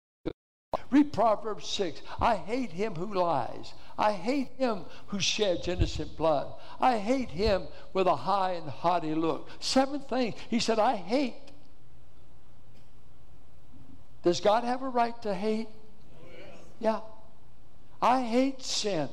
Read 0.90 1.12
Proverbs 1.12 1.68
6. 1.68 2.00
I 2.20 2.36
hate 2.36 2.70
him 2.70 2.94
who 2.94 3.14
lies. 3.14 3.72
I 3.98 4.12
hate 4.12 4.50
him 4.58 4.84
who 5.08 5.20
sheds 5.20 5.68
innocent 5.68 6.16
blood. 6.16 6.52
I 6.80 6.98
hate 6.98 7.30
him 7.30 7.64
with 7.92 8.06
a 8.06 8.16
high 8.16 8.52
and 8.52 8.68
haughty 8.68 9.14
look. 9.14 9.48
Seven 9.60 10.00
things. 10.00 10.34
He 10.48 10.60
said, 10.60 10.78
I 10.78 10.96
hate. 10.96 11.34
Does 14.22 14.40
God 14.40 14.64
have 14.64 14.82
a 14.82 14.88
right 14.88 15.20
to 15.22 15.34
hate? 15.34 15.68
Yeah. 16.78 17.00
I 18.02 18.22
hate 18.22 18.62
sin. 18.62 19.08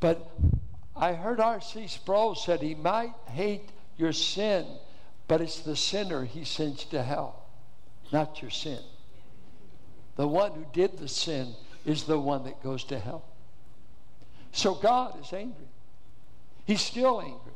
But 0.00 0.30
I 0.96 1.12
heard 1.12 1.40
R.C. 1.40 1.86
Sproul 1.86 2.34
said 2.34 2.60
he 2.60 2.74
might 2.74 3.14
hate 3.26 3.70
your 3.96 4.12
sin, 4.12 4.66
but 5.28 5.40
it's 5.40 5.60
the 5.60 5.76
sinner 5.76 6.24
he 6.24 6.44
sends 6.44 6.84
to 6.86 7.02
hell, 7.02 7.44
not 8.12 8.42
your 8.42 8.50
sin. 8.50 8.80
The 10.20 10.28
one 10.28 10.52
who 10.52 10.66
did 10.74 10.98
the 10.98 11.08
sin 11.08 11.54
is 11.86 12.04
the 12.04 12.18
one 12.18 12.44
that 12.44 12.62
goes 12.62 12.84
to 12.84 12.98
hell. 12.98 13.24
So 14.52 14.74
God 14.74 15.18
is 15.18 15.32
angry. 15.32 15.64
He's 16.66 16.82
still 16.82 17.22
angry. 17.22 17.54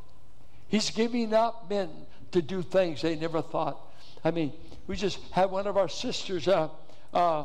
He's 0.69 0.89
giving 0.89 1.35
up 1.35 1.69
men 1.69 1.91
to 2.33 2.41
do 2.41 2.63
things 2.63 3.03
they 3.03 3.17
never 3.17 3.43
thought. 3.43 3.79
I 4.25 4.31
mean, 4.31 4.51
we 4.87 4.97
just 4.97 5.19
had 5.31 5.51
one 5.51 5.67
of 5.67 5.77
our 5.77 5.91
sisters 5.91 6.49
uh, 6.49 6.71
uh, 7.13 7.45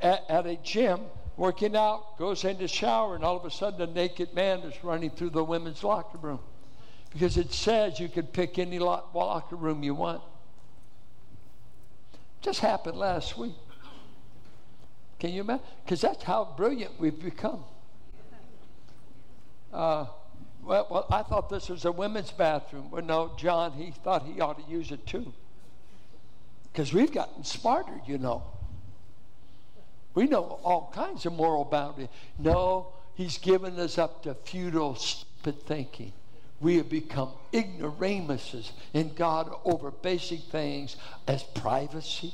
at, 0.00 0.22
at 0.28 0.46
a 0.46 0.54
gym 0.62 1.00
working 1.36 1.74
out, 1.74 2.16
goes 2.16 2.44
in 2.44 2.56
the 2.56 2.68
shower, 2.68 3.16
and 3.16 3.24
all 3.24 3.36
of 3.36 3.44
a 3.44 3.50
sudden 3.50 3.80
a 3.82 3.92
naked 3.92 4.34
man 4.34 4.60
is 4.60 4.84
running 4.84 5.10
through 5.10 5.30
the 5.30 5.42
women's 5.42 5.82
locker 5.82 6.18
room. 6.18 6.38
Because 7.12 7.36
it 7.38 7.52
says 7.52 7.98
you 7.98 8.08
can 8.08 8.28
pick 8.28 8.60
any 8.60 8.78
locker 8.78 9.56
room 9.56 9.82
you 9.82 9.96
want. 9.96 10.22
Just 12.40 12.60
happened 12.60 12.96
last 12.96 13.36
week. 13.36 13.56
Can 15.18 15.32
you 15.32 15.42
imagine? 15.42 15.64
Because 15.84 16.00
that's 16.00 16.22
how 16.22 16.54
brilliant 16.56 16.98
we've 16.98 17.20
become. 17.20 17.64
Uh, 19.72 20.06
well, 20.64 20.86
well, 20.90 21.06
I 21.10 21.22
thought 21.22 21.50
this 21.50 21.68
was 21.68 21.84
a 21.84 21.92
women's 21.92 22.30
bathroom. 22.30 22.90
Well, 22.90 23.04
no, 23.04 23.32
John, 23.36 23.72
he 23.72 23.90
thought 23.90 24.24
he 24.24 24.40
ought 24.40 24.64
to 24.64 24.72
use 24.72 24.90
it 24.90 25.06
too. 25.06 25.32
Because 26.72 26.92
we've 26.92 27.12
gotten 27.12 27.44
smarter, 27.44 28.00
you 28.06 28.18
know. 28.18 28.42
We 30.14 30.26
know 30.26 30.60
all 30.62 30.92
kinds 30.94 31.26
of 31.26 31.32
moral 31.32 31.64
boundaries. 31.64 32.08
No, 32.38 32.88
he's 33.14 33.38
given 33.38 33.78
us 33.78 33.98
up 33.98 34.22
to 34.22 34.34
futile, 34.34 34.94
stupid 34.94 35.62
thinking. 35.62 36.12
We 36.60 36.76
have 36.76 36.88
become 36.88 37.30
ignoramuses 37.52 38.72
in 38.92 39.12
God 39.14 39.52
over 39.64 39.90
basic 39.90 40.40
things 40.44 40.96
as 41.26 41.42
privacy, 41.42 42.32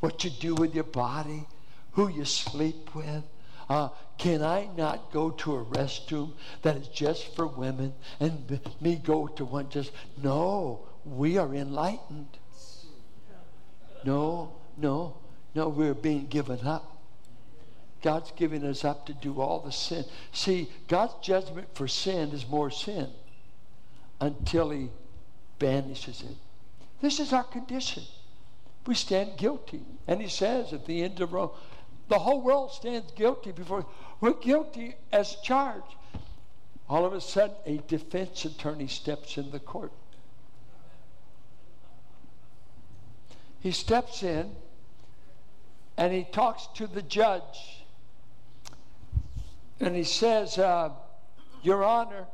what 0.00 0.24
you 0.24 0.30
do 0.30 0.54
with 0.54 0.74
your 0.74 0.84
body, 0.84 1.46
who 1.92 2.08
you 2.08 2.24
sleep 2.24 2.94
with. 2.94 3.24
Uh, 3.68 3.88
can 4.18 4.42
I 4.42 4.68
not 4.76 5.12
go 5.12 5.30
to 5.30 5.56
a 5.56 5.64
restroom 5.64 6.32
that 6.62 6.76
is 6.76 6.88
just 6.88 7.34
for 7.34 7.46
women 7.46 7.94
and 8.20 8.60
me 8.80 8.96
go 8.96 9.28
to 9.28 9.44
one 9.44 9.68
just? 9.70 9.92
No, 10.22 10.86
we 11.04 11.38
are 11.38 11.54
enlightened. 11.54 12.38
No, 14.04 14.52
no, 14.76 15.16
no, 15.54 15.68
we're 15.68 15.94
being 15.94 16.26
given 16.26 16.66
up. 16.66 16.88
God's 18.02 18.32
giving 18.32 18.64
us 18.64 18.84
up 18.84 19.06
to 19.06 19.14
do 19.14 19.40
all 19.40 19.60
the 19.60 19.70
sin. 19.70 20.04
See, 20.32 20.68
God's 20.88 21.14
judgment 21.22 21.68
for 21.74 21.86
sin 21.86 22.30
is 22.30 22.48
more 22.48 22.70
sin 22.70 23.08
until 24.20 24.70
He 24.70 24.90
banishes 25.58 26.22
it. 26.22 26.36
This 27.00 27.20
is 27.20 27.32
our 27.32 27.44
condition. 27.44 28.02
We 28.86 28.96
stand 28.96 29.36
guilty. 29.36 29.82
And 30.08 30.20
He 30.20 30.28
says 30.28 30.72
at 30.72 30.86
the 30.86 31.04
end 31.04 31.20
of 31.20 31.32
Rome, 31.32 31.50
the 32.12 32.18
whole 32.18 32.42
world 32.42 32.70
stands 32.70 33.10
guilty 33.12 33.52
before 33.52 33.86
we're 34.20 34.34
guilty 34.34 34.96
as 35.12 35.36
charged. 35.36 35.96
All 36.86 37.06
of 37.06 37.14
a 37.14 37.22
sudden, 37.22 37.56
a 37.64 37.78
defense 37.88 38.44
attorney 38.44 38.86
steps 38.86 39.38
in 39.38 39.50
the 39.50 39.58
court. 39.58 39.92
He 43.60 43.72
steps 43.72 44.22
in 44.22 44.50
and 45.96 46.12
he 46.12 46.24
talks 46.24 46.66
to 46.74 46.86
the 46.86 47.00
judge 47.00 47.86
and 49.80 49.96
he 49.96 50.04
says, 50.04 50.58
uh, 50.58 50.90
Your 51.62 51.82
Honor, 51.82 52.26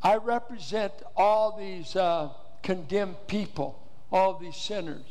I 0.00 0.14
represent 0.14 0.92
all 1.16 1.58
these 1.58 1.96
uh, 1.96 2.28
condemned 2.62 3.16
people, 3.26 3.84
all 4.12 4.34
these 4.34 4.54
sinners. 4.54 5.02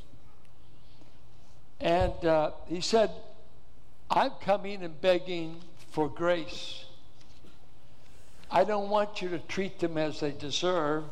And 1.82 2.14
uh, 2.24 2.52
he 2.70 2.80
said, 2.80 3.12
I'm 4.12 4.32
coming 4.42 4.84
and 4.84 5.00
begging 5.00 5.58
for 5.92 6.10
grace. 6.10 6.86
I 8.50 8.64
don't 8.64 8.90
want 8.90 9.22
you 9.22 9.30
to 9.30 9.40
treat 9.40 9.80
them 9.80 9.98
as 9.98 10.20
they 10.20 10.32
deserve. 10.32 11.04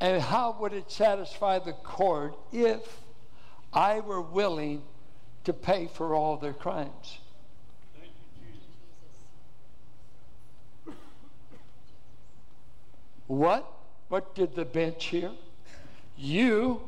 And 0.00 0.20
how 0.20 0.56
would 0.60 0.72
it 0.72 0.90
satisfy 0.90 1.58
the 1.58 1.72
court 1.72 2.36
if 2.52 3.00
I 3.72 4.00
were 4.00 4.20
willing 4.20 4.82
to 5.44 5.52
pay 5.52 5.88
for 5.92 6.14
all 6.14 6.36
their 6.36 6.52
crimes? 6.52 7.18
What? 13.28 13.70
What 14.08 14.34
did 14.34 14.54
the 14.54 14.64
bench 14.64 15.04
hear? 15.06 15.30
You 16.16 16.82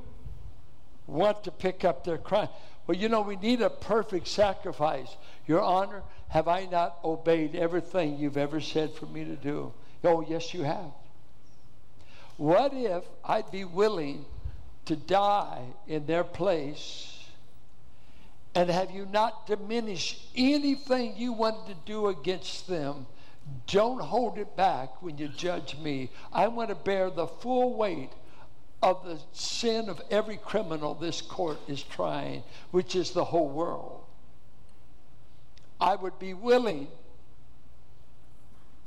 want 1.06 1.44
to 1.44 1.50
pick 1.50 1.84
up 1.84 2.04
their 2.04 2.18
crime. 2.18 2.48
Well, 2.90 2.98
you 2.98 3.08
know, 3.08 3.20
we 3.20 3.36
need 3.36 3.62
a 3.62 3.70
perfect 3.70 4.26
sacrifice. 4.26 5.16
Your 5.46 5.60
Honor, 5.60 6.02
have 6.26 6.48
I 6.48 6.64
not 6.64 6.98
obeyed 7.04 7.54
everything 7.54 8.18
you've 8.18 8.36
ever 8.36 8.60
said 8.60 8.94
for 8.94 9.06
me 9.06 9.24
to 9.24 9.36
do? 9.36 9.72
Oh, 10.02 10.22
yes, 10.28 10.52
you 10.52 10.64
have. 10.64 10.90
What 12.36 12.72
if 12.74 13.04
I'd 13.24 13.48
be 13.52 13.62
willing 13.62 14.24
to 14.86 14.96
die 14.96 15.62
in 15.86 16.06
their 16.06 16.24
place? 16.24 17.16
And 18.56 18.68
have 18.68 18.90
you 18.90 19.06
not 19.06 19.46
diminished 19.46 20.26
anything 20.34 21.14
you 21.16 21.32
wanted 21.32 21.68
to 21.68 21.76
do 21.86 22.08
against 22.08 22.66
them? 22.66 23.06
Don't 23.68 24.00
hold 24.00 24.36
it 24.36 24.56
back 24.56 25.00
when 25.00 25.16
you 25.16 25.28
judge 25.28 25.78
me. 25.78 26.10
I 26.32 26.48
want 26.48 26.70
to 26.70 26.74
bear 26.74 27.08
the 27.08 27.28
full 27.28 27.72
weight 27.74 28.10
of 28.82 29.04
the 29.04 29.18
sin 29.32 29.88
of 29.88 30.00
every 30.10 30.36
criminal 30.36 30.94
this 30.94 31.20
court 31.20 31.58
is 31.68 31.82
trying, 31.82 32.42
which 32.70 32.96
is 32.96 33.10
the 33.10 33.24
whole 33.24 33.48
world. 33.48 34.04
I 35.80 35.96
would 35.96 36.18
be 36.18 36.34
willing 36.34 36.88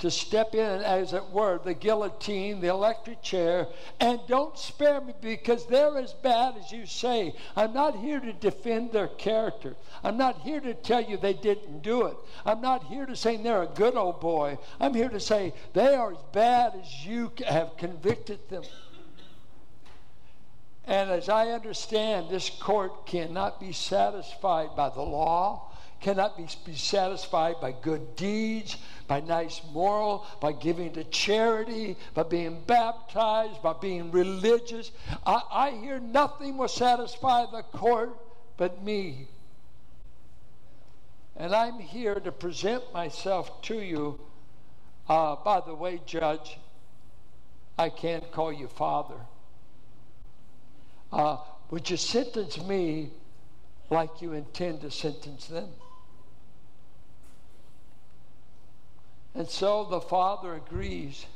to 0.00 0.10
step 0.10 0.54
in, 0.54 0.82
as 0.82 1.12
it 1.12 1.24
were, 1.30 1.58
the 1.64 1.72
guillotine, 1.72 2.60
the 2.60 2.68
electric 2.68 3.22
chair, 3.22 3.68
and 4.00 4.20
don't 4.28 4.58
spare 4.58 5.00
me 5.00 5.14
because 5.20 5.66
they're 5.66 5.96
as 5.96 6.12
bad 6.12 6.56
as 6.58 6.70
you 6.72 6.84
say. 6.84 7.34
I'm 7.56 7.72
not 7.72 7.96
here 7.96 8.20
to 8.20 8.32
defend 8.32 8.92
their 8.92 9.08
character. 9.08 9.76
I'm 10.02 10.16
not 10.16 10.40
here 10.40 10.60
to 10.60 10.74
tell 10.74 11.00
you 11.00 11.16
they 11.16 11.32
didn't 11.32 11.82
do 11.82 12.06
it. 12.06 12.16
I'm 12.44 12.60
not 12.60 12.84
here 12.84 13.06
to 13.06 13.16
say 13.16 13.36
they're 13.36 13.62
a 13.62 13.66
good 13.66 13.96
old 13.96 14.20
boy. 14.20 14.58
I'm 14.80 14.94
here 14.94 15.08
to 15.08 15.20
say 15.20 15.54
they 15.72 15.94
are 15.94 16.12
as 16.12 16.22
bad 16.32 16.74
as 16.80 17.06
you 17.06 17.32
have 17.46 17.76
convicted 17.76 18.40
them. 18.50 18.64
And 20.86 21.10
as 21.10 21.28
I 21.28 21.48
understand, 21.48 22.28
this 22.28 22.50
court 22.50 23.06
cannot 23.06 23.58
be 23.60 23.72
satisfied 23.72 24.76
by 24.76 24.90
the 24.90 25.02
law 25.02 25.70
cannot 26.04 26.36
be, 26.36 26.46
be 26.66 26.76
satisfied 26.76 27.54
by 27.62 27.72
good 27.72 28.14
deeds, 28.14 28.76
by 29.08 29.20
nice 29.20 29.62
moral, 29.72 30.26
by 30.38 30.52
giving 30.52 30.92
to 30.92 31.02
charity, 31.04 31.96
by 32.12 32.22
being 32.22 32.62
baptized, 32.66 33.62
by 33.62 33.72
being 33.72 34.10
religious. 34.10 34.90
I, 35.24 35.40
I 35.50 35.70
hear 35.70 35.98
nothing 35.98 36.58
will 36.58 36.68
satisfy 36.68 37.46
the 37.50 37.62
court 37.62 38.14
but 38.58 38.82
me. 38.84 39.28
And 41.36 41.54
I'm 41.54 41.78
here 41.78 42.16
to 42.16 42.30
present 42.30 42.82
myself 42.92 43.62
to 43.62 43.80
you. 43.80 44.20
Uh, 45.08 45.36
by 45.36 45.60
the 45.60 45.74
way, 45.74 46.02
Judge, 46.04 46.58
I 47.78 47.88
can't 47.88 48.30
call 48.30 48.52
you 48.52 48.68
Father. 48.68 49.16
Uh, 51.14 51.36
would 51.70 51.88
you 51.88 51.96
sentence 51.96 52.60
me 52.60 53.08
like 53.88 54.20
you 54.20 54.32
intend 54.32 54.80
to 54.80 54.90
sentence 54.90 55.46
them? 55.46 55.68
And 59.36 59.48
so 59.48 59.84
the 59.84 60.00
father 60.00 60.54
agrees. 60.54 61.26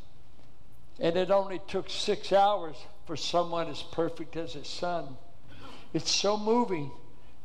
And 0.98 1.16
it 1.16 1.30
only 1.30 1.60
took 1.68 1.88
six 1.88 2.32
hours 2.32 2.74
for 3.06 3.16
someone 3.16 3.68
as 3.68 3.82
perfect 3.82 4.36
as 4.36 4.54
his 4.54 4.66
son. 4.66 5.16
It's 5.94 6.10
so 6.10 6.36
moving 6.36 6.90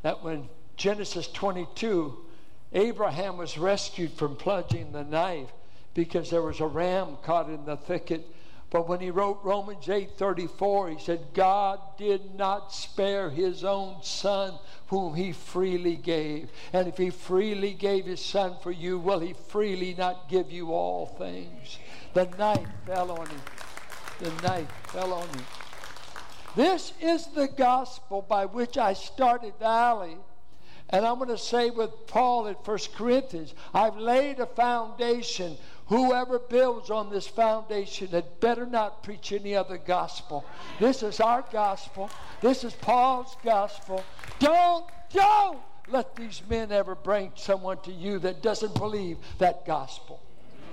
that 0.02 0.24
when 0.24 0.48
Genesis 0.76 1.28
22, 1.28 2.18
Abraham 2.72 3.36
was 3.36 3.56
rescued 3.56 4.12
from 4.12 4.34
plunging 4.34 4.90
the 4.90 5.04
knife 5.04 5.50
because 5.94 6.30
there 6.30 6.42
was 6.42 6.58
a 6.58 6.66
ram 6.66 7.16
caught 7.22 7.48
in 7.48 7.64
the 7.64 7.76
thicket 7.76 8.26
but 8.74 8.88
when 8.88 8.98
he 8.98 9.10
wrote 9.12 9.38
Romans 9.44 9.86
8:34, 9.86 10.94
he 10.94 10.98
said, 10.98 11.28
God 11.32 11.78
did 11.96 12.34
not 12.34 12.72
spare 12.72 13.30
his 13.30 13.62
own 13.62 14.02
son 14.02 14.58
whom 14.88 15.14
he 15.14 15.30
freely 15.30 15.94
gave. 15.94 16.50
And 16.72 16.88
if 16.88 16.96
he 16.96 17.10
freely 17.10 17.72
gave 17.72 18.04
his 18.04 18.18
son 18.18 18.56
for 18.60 18.72
you, 18.72 18.98
will 18.98 19.20
he 19.20 19.32
freely 19.32 19.94
not 19.96 20.28
give 20.28 20.50
you 20.50 20.72
all 20.72 21.06
things? 21.06 21.78
The 22.14 22.24
night 22.36 22.66
fell 22.84 23.12
on 23.12 23.28
him. 23.28 23.40
The 24.18 24.42
night 24.42 24.66
fell 24.88 25.12
on 25.12 25.28
him. 25.28 25.46
This 26.56 26.94
is 27.00 27.28
the 27.28 27.46
gospel 27.46 28.22
by 28.22 28.46
which 28.46 28.76
I 28.76 28.94
started 28.94 29.52
Valley. 29.60 30.16
And 30.90 31.06
I'm 31.06 31.18
going 31.18 31.28
to 31.28 31.38
say 31.38 31.70
with 31.70 32.08
Paul 32.08 32.48
at 32.48 32.66
1 32.66 32.78
Corinthians, 32.96 33.54
I've 33.72 33.96
laid 33.96 34.40
a 34.40 34.46
foundation 34.46 35.56
Whoever 35.88 36.38
builds 36.38 36.90
on 36.90 37.10
this 37.10 37.26
foundation 37.26 38.08
had 38.08 38.40
better 38.40 38.64
not 38.64 39.02
preach 39.02 39.32
any 39.32 39.54
other 39.54 39.76
gospel. 39.76 40.44
This 40.80 41.02
is 41.02 41.20
our 41.20 41.44
gospel. 41.52 42.08
This 42.40 42.64
is 42.64 42.72
Paul's 42.72 43.36
gospel. 43.44 44.02
Don't, 44.38 44.86
don't 45.12 45.58
let 45.88 46.16
these 46.16 46.40
men 46.48 46.72
ever 46.72 46.94
bring 46.94 47.32
someone 47.34 47.78
to 47.82 47.92
you 47.92 48.18
that 48.20 48.42
doesn't 48.42 48.74
believe 48.74 49.18
that 49.38 49.66
gospel. 49.66 50.22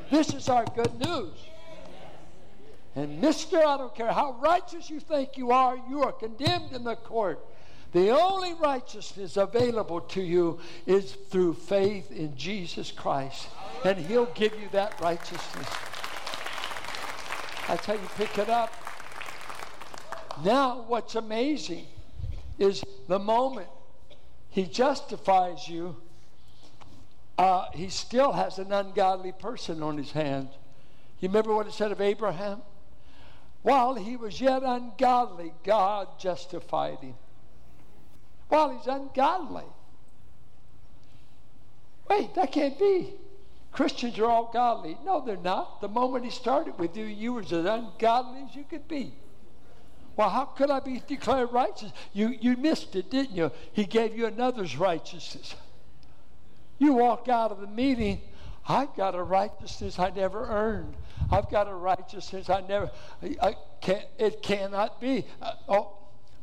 This 0.10 0.34
is 0.34 0.48
our 0.48 0.64
good 0.76 0.94
news. 1.00 1.38
And, 2.96 3.20
mister, 3.22 3.58
I 3.58 3.78
don't 3.78 3.96
care 3.96 4.12
how 4.12 4.38
righteous 4.40 4.90
you 4.90 5.00
think 5.00 5.38
you 5.38 5.52
are, 5.52 5.78
you 5.90 6.04
are 6.04 6.12
condemned 6.12 6.74
in 6.74 6.84
the 6.84 6.96
court. 6.96 7.46
The 7.92 8.10
only 8.10 8.54
righteousness 8.54 9.36
available 9.38 10.02
to 10.02 10.22
you 10.22 10.60
is 10.86 11.12
through 11.12 11.56
faith 11.56 12.12
in 12.12 12.36
Jesus 12.38 12.92
Christ. 12.92 13.48
And 13.84 13.98
He'll 13.98 14.32
give 14.34 14.54
you 14.60 14.70
that 14.72 15.00
righteousness. 15.02 15.68
That's 17.68 17.86
how 17.86 17.94
you 17.94 18.10
pick 18.16 18.38
it 18.38 18.50
up. 18.50 18.74
Now, 20.44 20.86
what's 20.88 21.16
amazing 21.16 21.86
is 22.58 22.84
the 23.08 23.20
moment 23.20 23.68
He 24.50 24.66
justifies 24.66 25.68
you, 25.68 25.98
uh, 27.38 27.66
He 27.74 27.90
still 27.90 28.32
has 28.32 28.58
an 28.58 28.72
ungodly 28.72 29.34
person 29.34 29.84
on 29.84 29.98
His 29.98 30.12
hands. 30.12 30.54
You 31.20 31.28
remember 31.28 31.54
what 31.54 31.68
it 31.68 31.74
said 31.74 31.92
of 31.92 32.02
Abraham? 32.02 32.62
While 33.62 33.94
he 33.96 34.18
was 34.18 34.42
yet 34.42 34.64
ungodly, 34.64 35.54
God 35.64 36.20
justified 36.20 37.00
him. 37.00 37.14
Well, 38.52 38.78
he's 38.78 38.86
ungodly. 38.86 39.64
Wait, 42.10 42.36
that 42.36 42.52
can't 42.52 42.78
be. 42.78 43.14
Christians 43.72 44.20
are 44.20 44.26
all 44.26 44.52
godly. 44.52 44.98
No, 45.06 45.24
they're 45.26 45.38
not. 45.38 45.80
The 45.80 45.88
moment 45.88 46.26
he 46.26 46.32
started 46.32 46.78
with 46.78 46.98
you, 46.98 47.06
you 47.06 47.32
were 47.32 47.42
as 47.42 47.54
ungodly 47.54 48.46
as 48.50 48.54
you 48.54 48.66
could 48.70 48.88
be. 48.90 49.14
Well, 50.18 50.30
how 50.30 50.44
could 50.44 50.70
I 50.70 50.82
be 50.82 51.02
declared 51.08 51.54
righteous? 51.54 51.94
You, 52.12 52.36
you 52.42 52.58
missed 52.58 52.98
it, 52.98 53.10
didn't 53.10 53.36
you? 53.36 53.50
He 53.72 53.86
gave 53.86 54.16
you 54.16 54.26
another's 54.26 54.76
righteousness. 54.76 55.56
You 56.78 56.94
walk 56.94 57.30
out 57.30 57.52
of 57.52 57.62
the 57.62 57.68
meeting, 57.68 58.20
I've 58.68 58.94
got 58.96 59.16
a 59.16 59.24
righteousness 59.24 59.98
I 59.98 60.10
never 60.10 60.46
earned. 60.46 60.96
I've 61.32 61.50
got 61.50 61.70
a 61.70 61.74
righteousness 61.74 62.50
I 62.50 62.62
never, 62.62 62.92
I 63.42 63.56
can't, 63.80 64.06
it 64.20 64.44
cannot 64.44 65.00
be. 65.00 65.26
Uh, 65.42 65.54
oh, 65.70 65.94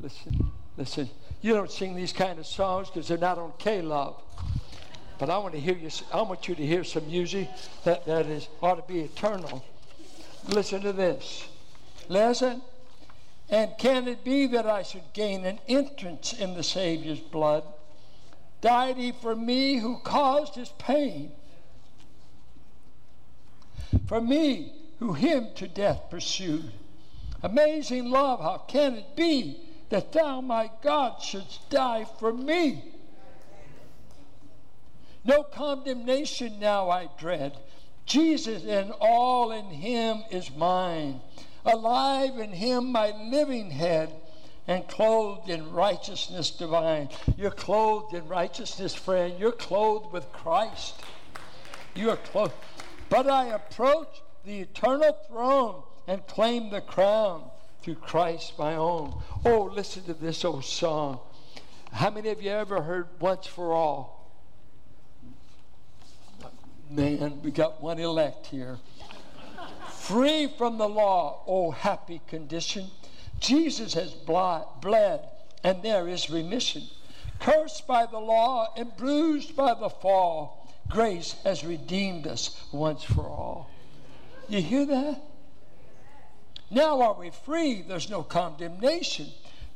listen, 0.00 0.50
listen. 0.78 1.10
You 1.42 1.54
don't 1.54 1.70
sing 1.70 1.94
these 1.94 2.12
kind 2.12 2.38
of 2.38 2.46
songs 2.46 2.88
because 2.88 3.06
they're 3.08 3.18
not 3.18 3.38
on 3.38 3.52
K 3.58 3.82
Love. 3.82 4.22
But 5.18 5.30
I 5.30 5.38
want 5.38 5.54
to 5.54 5.60
hear 5.60 5.76
you. 5.76 5.90
I 6.12 6.22
want 6.22 6.48
you 6.48 6.54
to 6.54 6.66
hear 6.66 6.84
some 6.84 7.06
music 7.08 7.48
that, 7.84 8.06
that 8.06 8.26
is 8.26 8.48
ought 8.62 8.76
to 8.76 8.92
be 8.92 9.00
eternal. 9.00 9.64
Listen 10.48 10.80
to 10.82 10.92
this. 10.92 11.46
Listen. 12.08 12.62
And 13.50 13.72
can 13.78 14.08
it 14.08 14.24
be 14.24 14.46
that 14.48 14.66
I 14.66 14.82
should 14.82 15.12
gain 15.14 15.44
an 15.44 15.58
entrance 15.68 16.32
in 16.32 16.54
the 16.54 16.62
Savior's 16.62 17.20
blood? 17.20 17.64
Died 18.60 18.96
he 18.96 19.12
for 19.12 19.34
me 19.34 19.78
who 19.78 19.98
caused 20.00 20.54
his 20.54 20.68
pain? 20.78 21.32
For 24.06 24.20
me 24.20 24.72
who 24.98 25.14
him 25.14 25.48
to 25.56 25.66
death 25.66 26.10
pursued? 26.10 26.72
Amazing 27.42 28.10
love, 28.10 28.40
how 28.40 28.58
can 28.68 28.94
it 28.94 29.16
be 29.16 29.67
that 29.90 30.12
thou, 30.12 30.40
my 30.40 30.70
God, 30.82 31.22
shouldst 31.22 31.70
die 31.70 32.06
for 32.18 32.32
me. 32.32 32.84
No 35.24 35.42
condemnation 35.42 36.58
now 36.58 36.90
I 36.90 37.08
dread. 37.18 37.56
Jesus 38.06 38.64
and 38.64 38.92
all 39.00 39.52
in 39.52 39.66
him 39.66 40.24
is 40.30 40.50
mine. 40.54 41.20
Alive 41.64 42.38
in 42.38 42.52
him 42.52 42.92
my 42.92 43.10
living 43.10 43.70
head, 43.70 44.10
and 44.68 44.86
clothed 44.86 45.48
in 45.48 45.72
righteousness 45.72 46.50
divine. 46.50 47.08
You're 47.36 47.50
clothed 47.50 48.14
in 48.14 48.28
righteousness, 48.28 48.94
friend. 48.94 49.34
You're 49.38 49.50
clothed 49.50 50.12
with 50.12 50.30
Christ. 50.30 50.94
You 51.94 52.10
are 52.10 52.18
clothed. 52.18 52.52
But 53.08 53.28
I 53.28 53.46
approach 53.46 54.22
the 54.44 54.60
eternal 54.60 55.16
throne 55.26 55.82
and 56.06 56.26
claim 56.26 56.68
the 56.70 56.82
crown 56.82 57.50
Christ 57.94 58.58
my 58.58 58.74
own. 58.74 59.22
Oh, 59.44 59.70
listen 59.74 60.04
to 60.04 60.14
this 60.14 60.44
old 60.44 60.64
song. 60.64 61.20
How 61.92 62.10
many 62.10 62.28
of 62.30 62.42
you 62.42 62.50
ever 62.50 62.82
heard 62.82 63.08
Once 63.20 63.46
for 63.46 63.72
All? 63.72 64.18
Man, 66.90 67.42
we 67.42 67.50
got 67.50 67.82
one 67.82 67.98
elect 67.98 68.46
here. 68.46 68.78
Free 69.90 70.48
from 70.56 70.78
the 70.78 70.88
law, 70.88 71.42
oh 71.46 71.70
happy 71.70 72.20
condition. 72.26 72.86
Jesus 73.40 73.94
has 73.94 74.12
bled, 74.12 75.20
and 75.62 75.82
there 75.82 76.08
is 76.08 76.30
remission. 76.30 76.82
Cursed 77.40 77.86
by 77.86 78.06
the 78.06 78.18
law 78.18 78.72
and 78.76 78.96
bruised 78.96 79.54
by 79.54 79.74
the 79.74 79.90
fall, 79.90 80.66
grace 80.88 81.36
has 81.44 81.64
redeemed 81.64 82.26
us 82.26 82.58
once 82.72 83.04
for 83.04 83.22
all. 83.22 83.70
You 84.48 84.62
hear 84.62 84.86
that? 84.86 85.22
Now 86.70 87.00
are 87.02 87.14
we 87.14 87.30
free? 87.30 87.82
There's 87.82 88.10
no 88.10 88.22
condemnation. 88.22 89.28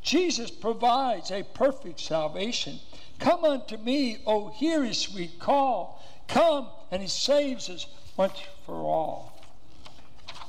Jesus 0.03 0.51
provides 0.51 1.31
a 1.31 1.43
perfect 1.43 2.01
salvation. 2.01 2.79
Come 3.19 3.45
unto 3.45 3.77
me, 3.77 4.19
oh, 4.27 4.49
hear 4.49 4.83
his 4.85 4.99
sweet 4.99 5.39
call. 5.39 6.03
Come, 6.29 6.69
and 6.91 7.01
he 7.01 7.09
saves 7.09 7.71
us 7.71 7.87
once 8.17 8.41
for 8.67 8.75
all. 8.75 9.41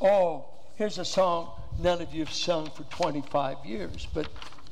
Oh, 0.01 0.45
here's 0.75 0.97
a 0.97 1.06
song 1.06 1.51
none 1.79 2.01
of 2.01 2.13
you 2.13 2.19
have 2.25 2.34
sung 2.34 2.69
for 2.69 2.84
25 2.84 3.65
years, 3.65 4.08
but 4.13 4.27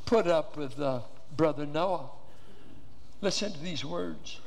put 0.05 0.27
up 0.27 0.57
with 0.57 0.79
uh, 0.79 1.01
Brother 1.35 1.65
Noah. 1.65 2.09
Listen 3.21 3.51
to 3.53 3.59
these 3.59 3.85
words. 3.85 4.39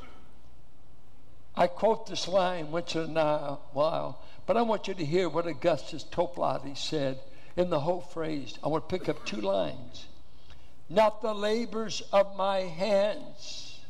I 1.57 1.69
quote 1.69 2.09
this 2.09 2.27
line 2.27 2.71
once 2.73 2.97
in 2.97 3.17
a 3.17 3.59
while. 3.73 4.21
But 4.47 4.57
I 4.57 4.63
want 4.63 4.89
you 4.89 4.95
to 4.95 5.05
hear 5.05 5.29
what 5.29 5.47
Augustus 5.47 6.05
Toplady 6.05 6.77
said 6.77 7.19
in 7.57 7.71
the 7.71 7.81
whole 7.81 8.03
phrase. 8.03 8.59
I 8.63 8.69
want 8.69 8.89
to 8.89 8.99
pick 8.99 9.09
up 9.09 9.25
two 9.25 9.41
lines. 9.41 10.07
Not 10.89 11.23
the 11.23 11.35
labors 11.35 12.03
of 12.13 12.37
my 12.37 12.59
hands 12.59 13.81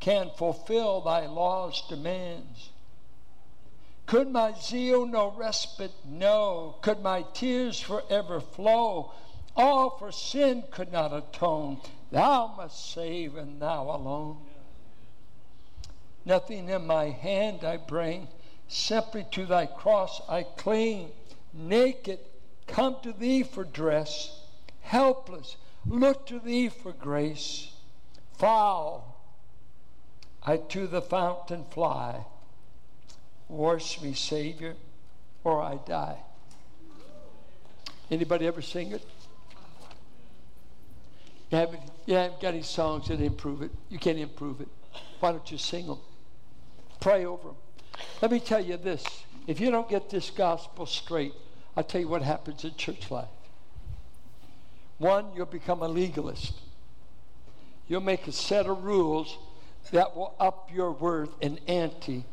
can 0.00 0.30
fulfill 0.36 1.02
thy 1.02 1.26
law's 1.26 1.82
demands. 1.88 2.70
Could 4.06 4.30
my 4.30 4.54
zeal 4.60 5.06
no 5.06 5.30
respite 5.30 5.94
know? 6.04 6.76
Could 6.82 7.00
my 7.00 7.24
tears 7.34 7.78
forever 7.78 8.40
flow? 8.40 9.12
All 9.54 9.90
for 9.98 10.10
sin 10.10 10.64
could 10.72 10.90
not 10.90 11.12
atone. 11.12 11.80
Thou 12.10 12.54
must 12.56 12.92
save, 12.92 13.36
and 13.36 13.62
thou 13.62 13.84
alone. 13.84 14.38
Nothing 16.24 16.68
in 16.68 16.86
my 16.86 17.04
hand 17.04 17.62
I 17.62 17.76
bring, 17.76 18.26
simply 18.70 19.26
to 19.32 19.44
thy 19.44 19.66
cross 19.66 20.22
I 20.28 20.44
cling. 20.44 21.10
Naked, 21.52 22.20
come 22.68 22.96
to 23.02 23.12
thee 23.12 23.42
for 23.42 23.64
dress, 23.64 24.40
helpless, 24.82 25.56
look 25.84 26.26
to 26.28 26.38
thee 26.38 26.68
for 26.68 26.92
grace. 26.92 27.72
Foul, 28.38 29.20
I 30.44 30.56
to 30.56 30.86
the 30.86 31.02
fountain 31.02 31.64
fly. 31.70 32.24
Wash 33.48 34.00
me, 34.00 34.14
Savior, 34.14 34.76
or 35.42 35.60
I 35.60 35.78
die. 35.86 36.18
Anybody 38.10 38.46
ever 38.46 38.62
sing 38.62 38.92
it? 38.92 39.04
You 41.50 41.58
haven't, 41.58 41.82
you 42.06 42.14
haven't 42.14 42.40
got 42.40 42.54
any 42.54 42.62
songs 42.62 43.08
that 43.08 43.20
improve 43.20 43.62
it. 43.62 43.72
You 43.88 43.98
can't 43.98 44.18
improve 44.18 44.60
it. 44.60 44.68
Why 45.18 45.32
don't 45.32 45.50
you 45.50 45.58
sing 45.58 45.88
them? 45.88 45.98
Pray 47.00 47.24
over 47.24 47.48
them. 47.48 47.56
Let 48.22 48.30
me 48.30 48.40
tell 48.40 48.64
you 48.64 48.76
this. 48.76 49.04
If 49.46 49.60
you 49.60 49.70
don't 49.70 49.88
get 49.88 50.10
this 50.10 50.30
gospel 50.30 50.86
straight, 50.86 51.34
I'll 51.76 51.84
tell 51.84 52.00
you 52.00 52.08
what 52.08 52.22
happens 52.22 52.64
in 52.64 52.74
church 52.76 53.10
life. 53.10 53.28
One, 54.98 55.26
you'll 55.34 55.46
become 55.46 55.82
a 55.82 55.88
legalist. 55.88 56.52
You'll 57.88 58.02
make 58.02 58.26
a 58.26 58.32
set 58.32 58.66
of 58.66 58.84
rules 58.84 59.38
that 59.92 60.14
will 60.14 60.34
up 60.38 60.70
your 60.72 60.92
worth 60.92 61.30
and 61.40 61.58
ante 61.66 62.24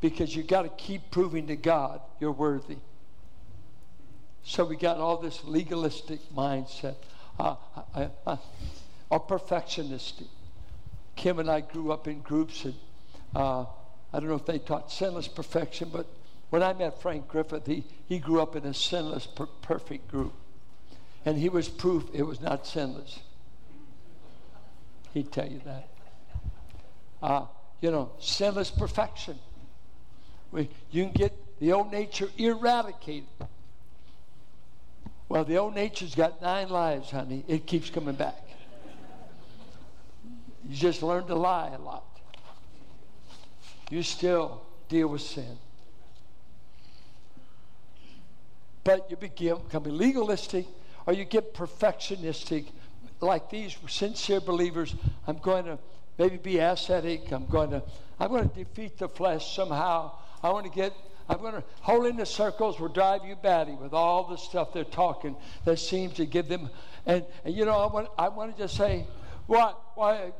because 0.00 0.36
you've 0.36 0.46
got 0.46 0.62
to 0.62 0.68
keep 0.68 1.10
proving 1.10 1.46
to 1.46 1.56
God 1.56 2.00
you're 2.20 2.32
worthy. 2.32 2.76
So 4.44 4.64
we 4.64 4.76
got 4.76 4.98
all 4.98 5.16
this 5.16 5.42
legalistic 5.44 6.20
mindset 6.34 6.96
uh, 7.38 7.56
uh, 7.94 8.08
uh, 8.26 8.36
or 9.08 9.20
perfectionistic. 9.20 10.26
Kim 11.16 11.38
and 11.38 11.50
I 11.50 11.60
grew 11.60 11.92
up 11.92 12.08
in 12.08 12.20
groups, 12.20 12.64
and 12.64 12.74
uh, 13.34 13.64
I 14.12 14.20
don't 14.20 14.28
know 14.28 14.34
if 14.34 14.46
they 14.46 14.58
taught 14.58 14.92
sinless 14.92 15.28
perfection, 15.28 15.90
but 15.92 16.06
when 16.50 16.62
I 16.62 16.74
met 16.74 17.00
Frank 17.00 17.28
Griffith, 17.28 17.66
he, 17.66 17.84
he 18.06 18.18
grew 18.18 18.40
up 18.40 18.56
in 18.56 18.64
a 18.66 18.74
sinless, 18.74 19.26
per- 19.26 19.46
perfect 19.46 20.08
group. 20.08 20.34
And 21.24 21.38
he 21.38 21.48
was 21.48 21.68
proof 21.68 22.04
it 22.12 22.22
was 22.22 22.40
not 22.40 22.66
sinless. 22.66 23.20
He'd 25.14 25.32
tell 25.32 25.48
you 25.48 25.60
that. 25.64 25.88
Uh, 27.22 27.46
you 27.80 27.90
know, 27.90 28.12
sinless 28.18 28.70
perfection. 28.70 29.38
We, 30.50 30.68
you 30.90 31.04
can 31.04 31.12
get 31.12 31.32
the 31.58 31.72
old 31.72 31.90
nature 31.90 32.28
eradicated. 32.36 33.28
Well, 35.28 35.44
the 35.44 35.56
old 35.56 35.74
nature's 35.74 36.14
got 36.14 36.42
nine 36.42 36.68
lives, 36.68 37.10
honey. 37.10 37.44
It 37.48 37.66
keeps 37.66 37.88
coming 37.88 38.14
back. 38.14 38.36
You 40.68 40.76
just 40.76 41.02
learn 41.02 41.26
to 41.28 41.34
lie 41.34 41.70
a 41.70 41.78
lot. 41.78 42.11
You 43.92 44.02
still 44.02 44.62
deal 44.88 45.08
with 45.08 45.20
sin. 45.20 45.58
But 48.84 49.10
you 49.10 49.18
become 49.18 49.82
legalistic 49.84 50.64
or 51.04 51.12
you 51.12 51.26
get 51.26 51.52
perfectionistic 51.52 52.68
like 53.20 53.50
these 53.50 53.76
sincere 53.88 54.40
believers. 54.40 54.94
I'm 55.26 55.36
going 55.36 55.66
to 55.66 55.78
maybe 56.16 56.38
be 56.38 56.56
ascetic. 56.56 57.30
I'm 57.32 57.44
going 57.44 57.68
to 57.68 57.82
I'm 58.18 58.30
going 58.30 58.48
to 58.48 58.54
defeat 58.54 58.96
the 58.96 59.10
flesh 59.10 59.54
somehow. 59.54 60.12
I 60.42 60.48
want 60.48 60.64
to 60.64 60.72
get 60.72 60.94
I'm 61.28 61.42
going 61.42 61.56
to 61.56 61.64
holiness 61.82 62.30
circles 62.30 62.80
will 62.80 62.88
drive 62.88 63.26
you 63.26 63.36
batty 63.36 63.72
with 63.72 63.92
all 63.92 64.26
the 64.26 64.38
stuff 64.38 64.72
they're 64.72 64.84
talking 64.84 65.36
that 65.66 65.78
seems 65.78 66.14
to 66.14 66.24
give 66.24 66.48
them. 66.48 66.70
And, 67.04 67.26
and 67.44 67.54
you 67.54 67.66
know, 67.66 67.78
I 67.78 67.92
want 67.92 68.08
I 68.16 68.28
want 68.30 68.56
to 68.56 68.62
just 68.62 68.74
say, 68.74 69.06
what? 69.46 69.78
Why? 69.96 70.32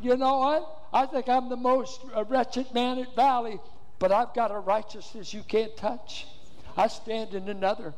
You 0.00 0.16
know 0.16 0.38
what? 0.38 0.76
I 0.92 1.06
think 1.06 1.28
I'm 1.28 1.48
the 1.48 1.56
most 1.56 2.00
uh, 2.14 2.24
wretched 2.24 2.72
man 2.74 2.98
at 2.98 3.14
Valley, 3.14 3.58
but 3.98 4.12
I've 4.12 4.34
got 4.34 4.50
a 4.50 4.58
righteousness 4.58 5.32
you 5.32 5.42
can't 5.42 5.76
touch. 5.76 6.26
I 6.76 6.88
stand 6.88 7.34
in 7.34 7.48
another. 7.48 7.94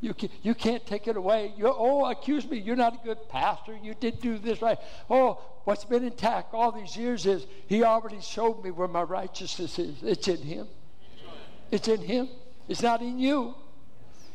You, 0.00 0.14
can, 0.14 0.28
you 0.42 0.54
can't 0.54 0.86
take 0.86 1.08
it 1.08 1.16
away. 1.16 1.52
You, 1.56 1.72
oh, 1.74 2.04
accuse 2.06 2.48
me. 2.48 2.58
You're 2.58 2.76
not 2.76 2.94
a 2.94 3.04
good 3.04 3.28
pastor. 3.28 3.76
You 3.82 3.94
didn't 3.94 4.20
do 4.20 4.38
this 4.38 4.60
right. 4.60 4.78
Oh, 5.08 5.40
what's 5.64 5.84
been 5.84 6.04
intact 6.04 6.52
all 6.52 6.70
these 6.70 6.96
years 6.96 7.24
is 7.26 7.46
he 7.66 7.82
already 7.82 8.20
showed 8.20 8.62
me 8.62 8.70
where 8.70 8.88
my 8.88 9.02
righteousness 9.02 9.78
is. 9.78 10.02
It's 10.02 10.28
in 10.28 10.38
him. 10.38 10.68
It's 11.70 11.88
in 11.88 12.00
him. 12.02 12.28
It's 12.68 12.82
not 12.82 13.00
in 13.00 13.18
you. 13.18 13.54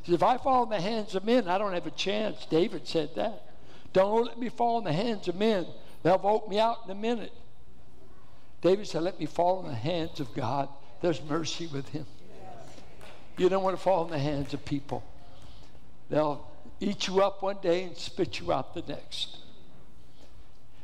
If 0.06 0.24
I 0.24 0.38
fall 0.38 0.64
in 0.64 0.70
the 0.70 0.82
hands 0.82 1.14
of 1.16 1.24
men, 1.24 1.48
I 1.48 1.58
don't 1.58 1.74
have 1.74 1.86
a 1.86 1.92
chance. 1.92 2.46
David 2.50 2.88
said 2.88 3.12
that. 3.16 3.46
Don't 3.94 4.26
let 4.26 4.40
me 4.40 4.50
fall 4.50 4.80
in 4.80 4.84
the 4.86 4.94
hands 4.94 5.28
of 5.28 5.36
men. 5.36 5.68
They'll 6.04 6.18
vote 6.18 6.48
me 6.48 6.60
out 6.60 6.80
in 6.86 6.92
a 6.92 6.96
minute. 6.96 7.34
David 8.62 8.88
said, 8.88 9.04
Let 9.04 9.20
me 9.20 9.26
fall 9.26 9.62
in 9.62 9.68
the 9.68 9.76
hands 9.76 10.20
of 10.20 10.34
God. 10.34 10.70
There's 11.02 11.22
mercy 11.24 11.68
with 11.68 11.90
him. 11.90 12.06
You 13.38 13.50
don't 13.50 13.64
want 13.64 13.76
to 13.76 13.82
fall 13.82 14.06
in 14.06 14.12
the 14.12 14.20
hands 14.20 14.54
of 14.54 14.64
people. 14.66 15.04
They'll 16.10 16.48
eat 16.80 17.08
you 17.08 17.22
up 17.22 17.42
one 17.42 17.58
day 17.62 17.84
and 17.84 17.98
spit 17.98 18.40
you 18.40 18.52
out 18.52 18.74
the 18.74 18.84
next. 18.88 19.38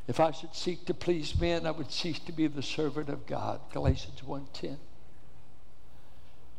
If 0.08 0.20
I 0.20 0.30
should 0.30 0.54
seek 0.54 0.86
to 0.86 0.94
please 0.94 1.38
men, 1.38 1.66
I 1.66 1.70
would 1.70 1.92
cease 1.92 2.18
to 2.20 2.32
be 2.32 2.46
the 2.46 2.62
servant 2.62 3.10
of 3.10 3.26
God. 3.26 3.60
Galatians 3.72 4.22
1:10. 4.22 4.78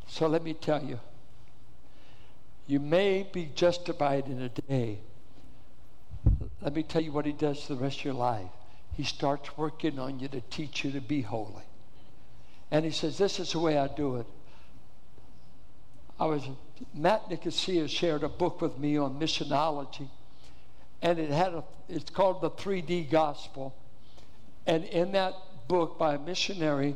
So 0.06 0.26
let 0.26 0.42
me 0.42 0.54
tell 0.54 0.82
you, 0.82 1.00
you 2.66 2.78
may 2.78 3.24
be 3.24 3.46
justified 3.46 4.26
in 4.26 4.40
a 4.40 4.48
day. 4.48 5.00
Let 6.60 6.74
me 6.74 6.82
tell 6.82 7.02
you 7.02 7.12
what 7.12 7.26
he 7.26 7.32
does 7.32 7.66
the 7.68 7.76
rest 7.76 8.00
of 8.00 8.04
your 8.04 8.14
life. 8.14 8.50
He 8.96 9.04
starts 9.04 9.56
working 9.56 9.98
on 9.98 10.20
you 10.20 10.28
to 10.28 10.40
teach 10.42 10.84
you 10.84 10.92
to 10.92 11.00
be 11.00 11.22
holy. 11.22 11.62
And 12.70 12.84
he 12.84 12.90
says, 12.90 13.18
This 13.18 13.40
is 13.40 13.52
the 13.52 13.58
way 13.58 13.78
I 13.78 13.88
do 13.88 14.16
it. 14.16 14.26
I 16.18 16.26
was 16.26 16.42
Matt 16.94 17.30
Nicosia 17.30 17.88
shared 17.88 18.22
a 18.22 18.28
book 18.28 18.60
with 18.60 18.78
me 18.78 18.98
on 18.98 19.18
missionology, 19.18 20.08
and 21.00 21.18
it 21.18 21.30
had 21.30 21.54
a 21.54 21.64
it's 21.88 22.10
called 22.10 22.40
the 22.40 22.50
3D 22.50 23.10
Gospel. 23.10 23.74
And 24.66 24.84
in 24.84 25.12
that 25.12 25.34
book 25.66 25.98
by 25.98 26.14
a 26.14 26.18
missionary, 26.18 26.94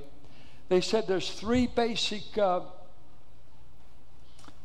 they 0.69 0.81
said 0.81 1.07
there's 1.07 1.31
three 1.31 1.67
basic 1.67 2.37
uh, 2.37 2.61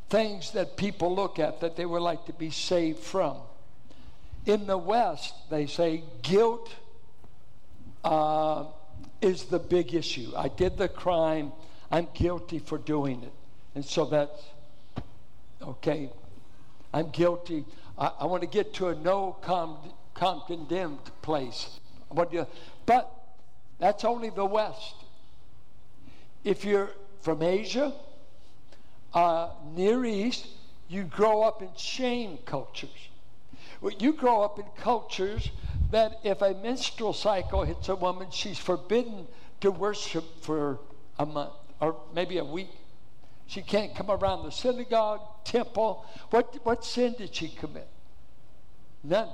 things 0.10 0.52
that 0.52 0.76
people 0.78 1.16
look 1.16 1.40
at 1.40 1.62
that 1.62 1.76
they 1.76 1.86
would 1.86 2.02
like 2.02 2.26
to 2.26 2.34
be 2.34 2.52
saved 2.52 3.00
from. 3.00 3.38
In 4.50 4.66
the 4.66 4.80
West, 4.80 5.36
they 5.52 5.68
say 5.68 6.02
guilt 6.24 6.74
uh, 8.04 8.66
is 9.22 9.44
the 9.44 9.60
big 9.60 9.94
issue. 9.94 10.32
I 10.36 10.48
did 10.48 10.76
the 10.76 10.88
crime, 10.88 11.52
I'm 11.92 12.08
guilty 12.16 12.58
for 12.58 12.80
doing 12.80 13.22
it. 13.22 13.32
And 13.76 13.86
so 13.86 14.06
that's 14.06 14.42
okay. 15.62 16.10
I'm 16.92 17.12
guilty. 17.12 17.64
I, 17.96 18.12
I 18.22 18.26
want 18.26 18.42
to 18.42 18.50
get 18.50 18.74
to 18.76 18.88
a 18.88 18.96
no 18.96 19.38
com, 19.44 19.78
com 20.16 20.42
condemned 20.48 21.12
place. 21.22 21.80
But 22.12 23.08
that's 23.78 24.04
only 24.04 24.32
the 24.32 24.46
West. 24.46 24.96
If 26.44 26.66
you're 26.66 26.90
from 27.22 27.44
Asia, 27.44 27.94
uh, 29.14 29.50
Near 29.76 30.04
East, 30.06 30.48
you 30.88 31.04
grow 31.04 31.44
up 31.44 31.62
in 31.62 31.70
shame 31.78 32.40
cultures. 32.46 33.10
You 34.00 34.14
grow 34.14 34.42
up 34.42 34.60
in 34.60 34.66
cultures 34.78 35.52
that 35.92 36.20
if 36.24 36.42
a 36.42 36.54
menstrual 36.54 37.14
cycle 37.14 37.64
hits 37.64 37.90
a 37.90 37.96
woman, 37.96 38.28
she's 38.32 38.58
forbidden 38.58 39.28
to 39.62 39.72
worship 39.72 40.24
for 40.42 40.80
a 41.18 41.26
month 41.26 41.54
or 41.80 41.96
maybe 42.14 42.38
a 42.38 42.46
week. 42.46 42.70
She 43.48 43.62
can't 43.62 43.96
come 43.96 44.12
around 44.12 44.44
the 44.44 44.52
synagogue, 44.52 45.22
temple. 45.44 46.06
What, 46.30 46.56
what 46.64 46.86
sin 46.86 47.16
did 47.18 47.34
she 47.34 47.50
commit? 47.50 47.88
None. 49.04 49.30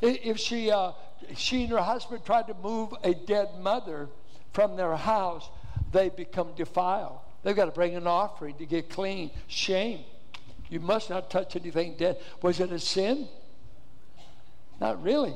If 0.00 0.38
she, 0.38 0.70
uh, 0.70 0.92
she 1.36 1.64
and 1.64 1.72
her 1.72 1.82
husband 1.82 2.24
tried 2.24 2.46
to 2.46 2.54
move 2.54 2.94
a 3.02 3.12
dead 3.12 3.48
mother 3.60 4.08
from 4.52 4.76
their 4.76 4.96
house, 4.96 5.48
they 5.92 6.08
become 6.08 6.52
defiled. 6.56 7.18
They've 7.42 7.56
got 7.56 7.66
to 7.66 7.70
bring 7.70 7.96
an 7.96 8.06
offering 8.06 8.56
to 8.56 8.66
get 8.66 8.88
clean. 8.88 9.30
Shame. 9.46 10.04
You 10.70 10.80
must 10.80 11.10
not 11.10 11.30
touch 11.30 11.56
anything 11.56 11.96
dead. 11.98 12.18
Was 12.40 12.60
it 12.60 12.72
a 12.72 12.78
sin? 12.78 13.28
Not 14.80 15.02
really. 15.02 15.34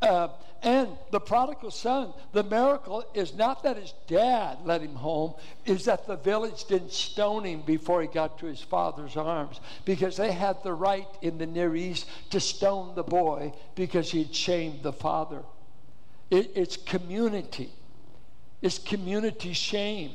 Uh, 0.00 0.28
and 0.62 0.88
the 1.10 1.20
prodigal 1.20 1.70
son, 1.70 2.14
the 2.32 2.42
miracle 2.42 3.04
is 3.12 3.34
not 3.34 3.62
that 3.64 3.76
his 3.76 3.92
dad 4.06 4.58
let 4.64 4.80
him 4.80 4.94
home, 4.94 5.34
is 5.66 5.84
that 5.84 6.06
the 6.06 6.16
village 6.16 6.64
didn't 6.64 6.92
stone 6.92 7.44
him 7.44 7.62
before 7.62 8.00
he 8.00 8.08
got 8.08 8.38
to 8.38 8.46
his 8.46 8.60
father's 8.60 9.16
arms 9.16 9.60
because 9.84 10.16
they 10.16 10.32
had 10.32 10.62
the 10.62 10.72
right 10.72 11.08
in 11.20 11.36
the 11.36 11.46
Near 11.46 11.76
East 11.76 12.06
to 12.30 12.40
stone 12.40 12.94
the 12.94 13.02
boy 13.02 13.52
because 13.74 14.10
he 14.10 14.22
had 14.22 14.34
shamed 14.34 14.82
the 14.82 14.92
father. 14.92 15.42
It, 16.30 16.52
it's 16.54 16.78
community, 16.78 17.70
it's 18.62 18.78
community 18.78 19.52
shame. 19.52 20.12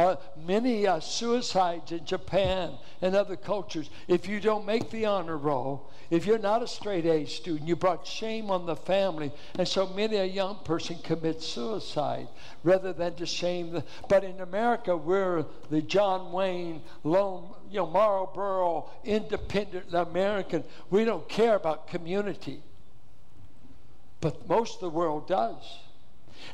Uh, 0.00 0.16
many 0.46 0.86
uh, 0.86 0.98
suicides 0.98 1.92
in 1.92 2.02
Japan 2.06 2.72
and 3.02 3.14
other 3.14 3.36
cultures. 3.36 3.90
If 4.08 4.26
you 4.26 4.40
don't 4.40 4.64
make 4.64 4.90
the 4.90 5.04
honor 5.04 5.36
roll, 5.36 5.90
if 6.08 6.24
you're 6.24 6.38
not 6.38 6.62
a 6.62 6.66
straight 6.66 7.04
A 7.04 7.26
student, 7.26 7.68
you 7.68 7.76
brought 7.76 8.06
shame 8.06 8.50
on 8.50 8.64
the 8.64 8.76
family. 8.76 9.30
And 9.58 9.68
so 9.68 9.86
many 9.88 10.16
a 10.16 10.24
young 10.24 10.56
person 10.64 10.96
commits 11.04 11.46
suicide 11.46 12.28
rather 12.64 12.94
than 12.94 13.14
to 13.16 13.26
shame 13.26 13.72
the. 13.72 13.84
But 14.08 14.24
in 14.24 14.40
America, 14.40 14.96
we're 14.96 15.44
the 15.68 15.82
John 15.82 16.32
Wayne, 16.32 16.80
lone, 17.04 17.50
you 17.70 17.80
know, 17.80 17.86
Marlboro, 17.86 18.88
independent 19.04 19.92
American. 19.92 20.64
We 20.88 21.04
don't 21.04 21.28
care 21.28 21.56
about 21.56 21.88
community. 21.88 22.62
But 24.22 24.48
most 24.48 24.76
of 24.76 24.80
the 24.80 24.88
world 24.88 25.28
does. 25.28 25.62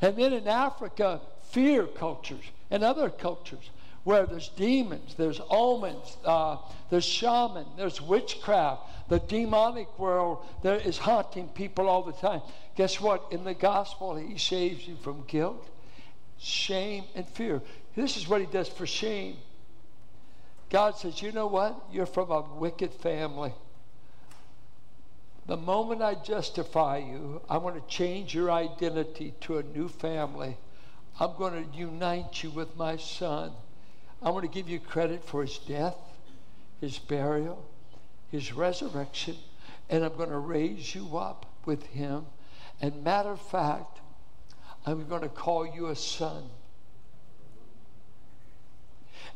And 0.02 0.16
then 0.16 0.32
in 0.32 0.48
Africa, 0.48 1.20
fear 1.50 1.86
cultures 1.86 2.44
and 2.70 2.82
other 2.82 3.10
cultures 3.10 3.70
where 4.04 4.24
there's 4.24 4.50
demons, 4.50 5.14
there's 5.16 5.40
omens, 5.50 6.16
uh, 6.24 6.56
there's 6.90 7.04
shaman, 7.04 7.66
there's 7.76 8.00
witchcraft. 8.00 8.82
The 9.08 9.18
demonic 9.18 9.98
world 9.98 10.44
there 10.62 10.76
is 10.76 10.96
haunting 10.96 11.48
people 11.48 11.88
all 11.88 12.04
the 12.04 12.12
time. 12.12 12.40
Guess 12.76 13.00
what? 13.00 13.26
In 13.32 13.42
the 13.42 13.54
gospel, 13.54 14.14
he 14.14 14.38
saves 14.38 14.86
you 14.86 14.96
from 14.96 15.24
guilt, 15.26 15.68
shame, 16.38 17.04
and 17.16 17.28
fear. 17.28 17.60
This 17.96 18.16
is 18.16 18.28
what 18.28 18.40
he 18.40 18.46
does 18.46 18.68
for 18.68 18.86
shame. 18.86 19.38
God 20.70 20.96
says, 20.96 21.20
you 21.20 21.32
know 21.32 21.46
what? 21.46 21.74
You're 21.90 22.06
from 22.06 22.30
a 22.30 22.42
wicked 22.42 22.92
family. 22.92 23.52
The 25.46 25.56
moment 25.56 26.02
I 26.02 26.14
justify 26.14 26.98
you, 26.98 27.40
I 27.48 27.58
want 27.58 27.76
to 27.76 27.94
change 27.94 28.34
your 28.34 28.50
identity 28.50 29.34
to 29.42 29.58
a 29.58 29.62
new 29.62 29.88
family. 29.88 30.56
I'm 31.18 31.34
going 31.36 31.54
to 31.54 31.76
unite 31.76 32.42
you 32.42 32.50
with 32.50 32.76
my 32.76 32.96
son. 32.96 33.52
I 34.22 34.30
want 34.30 34.44
to 34.44 34.50
give 34.50 34.68
you 34.68 34.78
credit 34.78 35.24
for 35.24 35.42
his 35.42 35.58
death, 35.58 35.96
his 36.80 36.98
burial, 36.98 37.64
his 38.30 38.52
resurrection, 38.52 39.36
and 39.88 40.04
I'm 40.04 40.16
going 40.16 40.30
to 40.30 40.38
raise 40.38 40.94
you 40.94 41.16
up 41.16 41.46
with 41.64 41.86
him. 41.86 42.26
And 42.80 43.02
matter 43.02 43.30
of 43.30 43.40
fact, 43.40 44.00
I'm 44.84 45.08
going 45.08 45.22
to 45.22 45.28
call 45.28 45.66
you 45.66 45.88
a 45.88 45.96
son. 45.96 46.44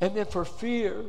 And 0.00 0.14
then 0.16 0.26
for 0.26 0.44
fear, 0.44 1.02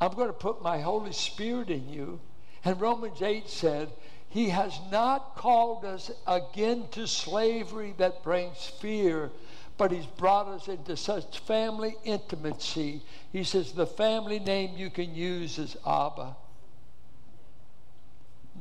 I'm 0.00 0.14
going 0.14 0.28
to 0.28 0.32
put 0.32 0.62
my 0.62 0.80
Holy 0.80 1.12
Spirit 1.12 1.70
in 1.70 1.88
you. 1.88 2.20
And 2.64 2.80
Romans 2.80 3.22
8 3.22 3.48
said, 3.48 3.90
he 4.28 4.50
has 4.50 4.78
not 4.90 5.36
called 5.36 5.84
us 5.84 6.10
again 6.26 6.88
to 6.92 7.06
slavery 7.06 7.94
that 7.98 8.22
brings 8.22 8.66
fear, 8.66 9.30
but 9.78 9.92
He's 9.92 10.06
brought 10.06 10.48
us 10.48 10.68
into 10.68 10.96
such 10.96 11.38
family 11.40 11.96
intimacy. 12.04 13.02
He 13.32 13.44
says 13.44 13.72
the 13.72 13.86
family 13.86 14.38
name 14.38 14.76
you 14.76 14.90
can 14.90 15.14
use 15.14 15.58
is 15.58 15.76
Abba. 15.86 16.36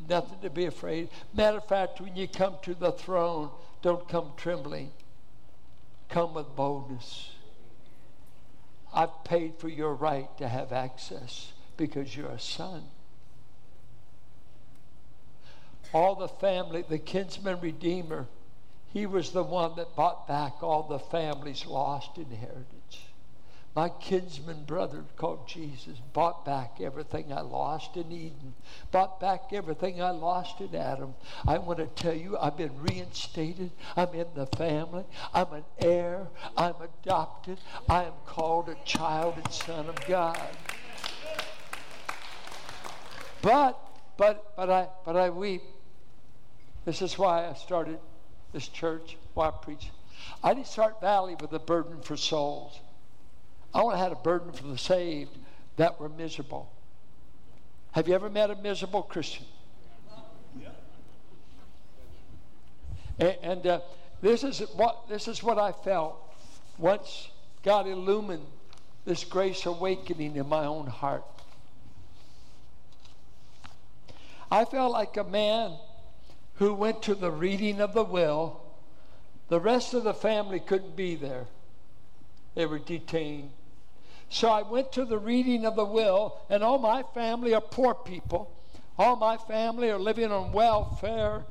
Nothing 0.09 0.39
to 0.41 0.49
be 0.49 0.65
afraid. 0.65 1.09
Matter 1.33 1.57
of 1.57 1.67
fact, 1.67 2.01
when 2.01 2.15
you 2.15 2.27
come 2.27 2.55
to 2.63 2.75
the 2.75 2.91
throne, 2.91 3.49
don't 3.81 4.07
come 4.09 4.31
trembling. 4.35 4.91
Come 6.09 6.33
with 6.33 6.55
boldness. 6.55 7.31
I've 8.93 9.23
paid 9.23 9.55
for 9.57 9.69
your 9.69 9.93
right 9.93 10.27
to 10.37 10.47
have 10.47 10.71
access 10.71 11.51
because 11.77 12.15
you're 12.15 12.29
a 12.29 12.39
son 12.39 12.83
all 15.95 16.15
the 16.15 16.27
family, 16.27 16.83
the 16.87 16.99
kinsman 16.99 17.57
redeemer, 17.61 18.27
he 18.95 19.05
was 19.05 19.31
the 19.31 19.43
one 19.43 19.75
that 19.75 19.93
bought 19.93 20.25
back 20.25 20.63
all 20.63 20.83
the 20.83 20.97
family's 20.97 21.65
lost 21.65 22.17
inheritance. 22.17 22.99
My 23.75 23.89
kinsman 23.89 24.63
brother 24.63 25.03
called 25.17 25.49
Jesus 25.49 25.97
bought 26.13 26.45
back 26.45 26.77
everything 26.79 27.33
I 27.33 27.41
lost 27.41 27.97
in 27.97 28.09
Eden, 28.09 28.53
bought 28.93 29.19
back 29.19 29.51
everything 29.51 30.01
I 30.01 30.11
lost 30.11 30.61
in 30.61 30.73
Adam. 30.73 31.13
I 31.45 31.57
want 31.57 31.79
to 31.79 31.87
tell 31.87 32.13
you, 32.13 32.37
I've 32.37 32.55
been 32.55 32.81
reinstated. 32.81 33.71
I'm 33.97 34.13
in 34.13 34.27
the 34.33 34.45
family. 34.45 35.03
I'm 35.33 35.51
an 35.51 35.65
heir. 35.79 36.27
I'm 36.55 36.75
adopted. 36.81 37.59
I 37.89 38.05
am 38.05 38.13
called 38.25 38.69
a 38.69 38.77
child 38.85 39.33
and 39.35 39.51
son 39.51 39.89
of 39.89 40.07
God. 40.07 40.39
But, 43.41 43.77
but, 44.15 44.55
but 44.55 44.69
I, 44.69 44.87
but 45.03 45.17
I 45.17 45.31
weep 45.31 45.63
this 46.85 47.01
is 47.01 47.17
why 47.17 47.49
I 47.49 47.55
started 47.55 47.99
this 48.55 48.69
church, 48.69 49.17
why 49.33 49.49
I 49.49 49.51
preach. 49.51 49.89
I 50.41 50.53
didn't 50.53 50.67
start 50.67 51.01
Valley 51.01 51.35
with 51.39 51.51
a 51.51 51.59
burden 51.59 52.01
for 52.01 52.15
souls. 52.15 52.79
I 53.73 53.81
only 53.81 53.97
had 53.97 54.13
a 54.13 54.15
burden 54.15 54.53
for 54.53 54.63
the 54.63 54.77
saved 54.77 55.37
that 55.75 55.99
were 55.99 56.07
miserable. 56.07 56.71
Have 57.91 58.07
you 58.07 58.15
ever 58.15 58.29
met 58.29 58.49
a 58.49 58.55
miserable 58.55 59.03
Christian? 59.03 59.45
And, 63.19 63.35
and 63.43 63.67
uh, 63.67 63.79
this 64.21 64.45
is 64.45 64.59
what 64.75 65.09
this 65.09 65.27
is 65.27 65.43
what 65.43 65.57
I 65.57 65.73
felt 65.73 66.17
once 66.77 67.29
God 67.61 67.87
illumined 67.87 68.45
this 69.03 69.25
grace 69.25 69.65
awakening 69.65 70.37
in 70.37 70.47
my 70.47 70.65
own 70.65 70.87
heart. 70.87 71.25
I 74.49 74.63
felt 74.63 74.93
like 74.93 75.17
a 75.17 75.25
man 75.25 75.73
who 76.55 76.73
went 76.73 77.01
to 77.03 77.15
the 77.15 77.31
reading 77.31 77.81
of 77.81 77.93
the 77.93 78.03
will. 78.03 78.61
The 79.49 79.59
rest 79.59 79.93
of 79.93 80.03
the 80.03 80.13
family 80.13 80.59
couldn't 80.59 80.95
be 80.95 81.15
there, 81.15 81.45
they 82.55 82.65
were 82.65 82.79
detained. 82.79 83.51
So 84.29 84.49
I 84.49 84.63
went 84.63 84.91
to 84.93 85.05
the 85.05 85.19
reading 85.19 85.65
of 85.65 85.75
the 85.75 85.85
will, 85.85 86.37
and 86.49 86.63
all 86.63 86.79
my 86.79 87.03
family 87.13 87.53
are 87.53 87.61
poor 87.61 87.93
people. 87.93 88.51
All 88.97 89.15
my 89.15 89.37
family 89.37 89.89
are 89.91 89.99
living 89.99 90.31
on 90.31 90.51
welfare. 90.51 91.43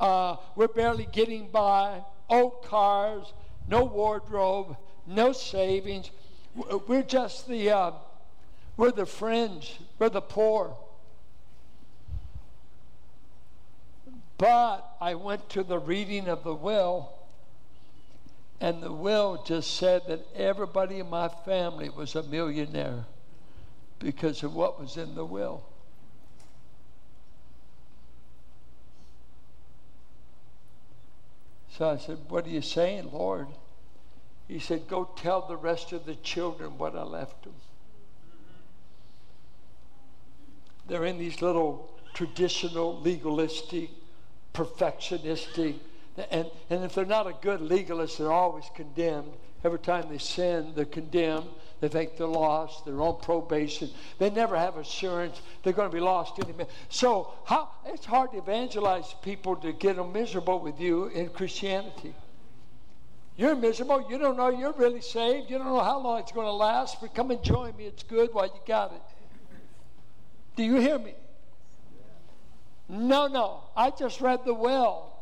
Uh, 0.00 0.36
we're 0.56 0.68
barely 0.68 1.06
getting 1.12 1.48
by. 1.48 2.02
Old 2.30 2.62
cars, 2.64 3.32
no 3.68 3.84
wardrobe, 3.84 4.76
no 5.06 5.32
savings. 5.32 6.10
We're 6.54 7.02
just 7.02 7.46
the 7.46 7.70
uh, 7.70 7.92
we're 8.76 8.92
the 8.92 9.06
fringe. 9.06 9.78
We're 9.98 10.08
the 10.08 10.22
poor. 10.22 10.76
But 14.38 14.96
I 15.00 15.14
went 15.14 15.48
to 15.50 15.62
the 15.62 15.78
reading 15.78 16.28
of 16.28 16.42
the 16.44 16.54
will, 16.54 17.12
and 18.60 18.82
the 18.82 18.92
will 18.92 19.42
just 19.46 19.76
said 19.76 20.02
that 20.08 20.26
everybody 20.34 20.98
in 20.98 21.08
my 21.08 21.28
family 21.28 21.88
was 21.88 22.14
a 22.14 22.22
millionaire 22.22 23.04
because 23.98 24.42
of 24.42 24.54
what 24.54 24.80
was 24.80 24.96
in 24.96 25.14
the 25.14 25.24
will. 25.24 25.64
So 31.76 31.88
I 31.88 31.96
said, 31.96 32.18
What 32.28 32.46
are 32.46 32.50
you 32.50 32.62
saying, 32.62 33.10
Lord? 33.12 33.48
He 34.46 34.58
said, 34.58 34.88
Go 34.88 35.08
tell 35.16 35.42
the 35.42 35.56
rest 35.56 35.92
of 35.92 36.06
the 36.06 36.14
children 36.16 36.78
what 36.78 36.94
I 36.94 37.02
left 37.02 37.44
them. 37.44 37.54
They're 40.86 41.04
in 41.04 41.18
these 41.18 41.40
little 41.40 41.90
traditional, 42.12 43.00
legalistic, 43.00 43.90
perfectionistic. 44.54 45.74
And, 46.30 46.48
and 46.70 46.84
if 46.84 46.94
they're 46.94 47.04
not 47.04 47.26
a 47.26 47.34
good 47.42 47.60
legalist, 47.60 48.18
they're 48.18 48.32
always 48.32 48.64
condemned. 48.74 49.32
Every 49.64 49.78
time 49.78 50.06
they 50.10 50.18
sin, 50.18 50.72
they're 50.76 50.84
condemned. 50.84 51.48
They 51.80 51.88
think 51.88 52.16
they're 52.16 52.26
lost. 52.26 52.84
They're 52.84 53.00
on 53.00 53.18
probation. 53.20 53.90
They 54.18 54.30
never 54.30 54.56
have 54.56 54.76
assurance 54.76 55.40
they're 55.62 55.72
going 55.72 55.90
to 55.90 55.94
be 55.94 56.00
lost 56.00 56.34
any 56.42 56.52
minute. 56.52 56.70
So 56.88 57.32
how, 57.44 57.70
it's 57.86 58.06
hard 58.06 58.32
to 58.32 58.38
evangelize 58.38 59.14
people 59.22 59.56
to 59.56 59.72
get 59.72 59.96
them 59.96 60.12
miserable 60.12 60.60
with 60.60 60.80
you 60.80 61.06
in 61.06 61.30
Christianity. 61.30 62.14
You're 63.36 63.56
miserable. 63.56 64.06
You 64.08 64.18
don't 64.18 64.36
know 64.36 64.50
you're 64.50 64.72
really 64.74 65.00
saved. 65.00 65.50
You 65.50 65.58
don't 65.58 65.66
know 65.66 65.80
how 65.80 65.98
long 65.98 66.20
it's 66.20 66.30
going 66.30 66.46
to 66.46 66.52
last. 66.52 67.00
But 67.00 67.14
come 67.14 67.32
and 67.32 67.42
join 67.42 67.76
me. 67.76 67.86
It's 67.86 68.04
good 68.04 68.32
while 68.32 68.46
you 68.46 68.60
got 68.66 68.92
it. 68.92 69.02
Do 70.56 70.62
you 70.62 70.76
hear 70.76 70.98
me? 70.98 71.14
No, 72.88 73.26
no. 73.26 73.60
I 73.76 73.90
just 73.90 74.20
read 74.20 74.44
the 74.44 74.54
will. 74.54 75.12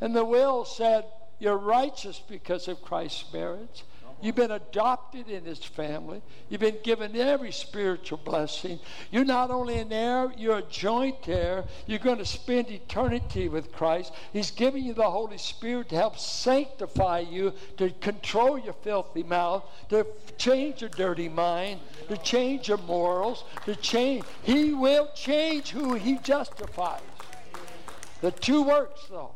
And 0.00 0.14
the 0.14 0.24
will 0.24 0.64
said, 0.64 1.04
You're 1.38 1.58
righteous 1.58 2.22
because 2.28 2.68
of 2.68 2.82
Christ's 2.82 3.32
merits. 3.32 3.82
You've 4.24 4.36
been 4.36 4.52
adopted 4.52 5.28
in 5.28 5.44
his 5.44 5.62
family. 5.62 6.22
You've 6.48 6.62
been 6.62 6.78
given 6.82 7.14
every 7.14 7.52
spiritual 7.52 8.16
blessing. 8.16 8.80
You're 9.10 9.22
not 9.22 9.50
only 9.50 9.76
an 9.76 9.92
heir, 9.92 10.32
you're 10.38 10.56
a 10.56 10.62
joint 10.62 11.28
heir. 11.28 11.64
You're 11.86 11.98
going 11.98 12.16
to 12.16 12.24
spend 12.24 12.70
eternity 12.70 13.50
with 13.50 13.70
Christ. 13.70 14.14
He's 14.32 14.50
giving 14.50 14.82
you 14.82 14.94
the 14.94 15.10
Holy 15.10 15.36
Spirit 15.36 15.90
to 15.90 15.96
help 15.96 16.18
sanctify 16.18 17.18
you, 17.18 17.52
to 17.76 17.90
control 17.90 18.56
your 18.56 18.72
filthy 18.72 19.22
mouth, 19.22 19.62
to 19.90 20.06
change 20.38 20.80
your 20.80 20.88
dirty 20.88 21.28
mind, 21.28 21.80
to 22.08 22.16
change 22.16 22.66
your 22.66 22.78
morals, 22.78 23.44
to 23.66 23.76
change. 23.76 24.24
He 24.42 24.72
will 24.72 25.10
change 25.14 25.68
who 25.68 25.96
he 25.96 26.16
justifies. 26.16 27.02
The 28.22 28.30
two 28.30 28.62
works, 28.62 29.02
though. 29.10 29.32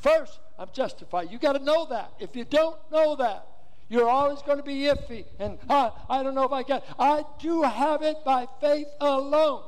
First, 0.00 0.38
I'm 0.58 0.70
justified. 0.72 1.30
You 1.30 1.38
got 1.38 1.58
to 1.58 1.62
know 1.62 1.84
that. 1.90 2.14
If 2.18 2.34
you 2.34 2.46
don't 2.46 2.78
know 2.90 3.16
that, 3.16 3.46
You're 3.90 4.08
always 4.08 4.40
going 4.42 4.58
to 4.58 4.64
be 4.64 4.82
iffy. 4.82 5.24
And 5.40 5.58
uh, 5.68 5.90
I 6.08 6.22
don't 6.22 6.36
know 6.36 6.44
if 6.44 6.52
I 6.52 6.62
got 6.62 6.84
I 6.98 7.24
do 7.40 7.62
have 7.62 8.02
it 8.02 8.24
by 8.24 8.46
faith 8.60 8.86
alone. 9.00 9.64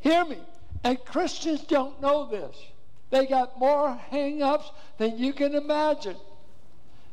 Hear 0.00 0.24
me. 0.24 0.38
And 0.82 0.98
Christians 1.04 1.60
don't 1.60 2.00
know 2.00 2.28
this. 2.28 2.56
They 3.10 3.26
got 3.26 3.58
more 3.60 3.94
hang 4.10 4.42
ups 4.42 4.68
than 4.96 5.18
you 5.18 5.34
can 5.34 5.54
imagine. 5.54 6.16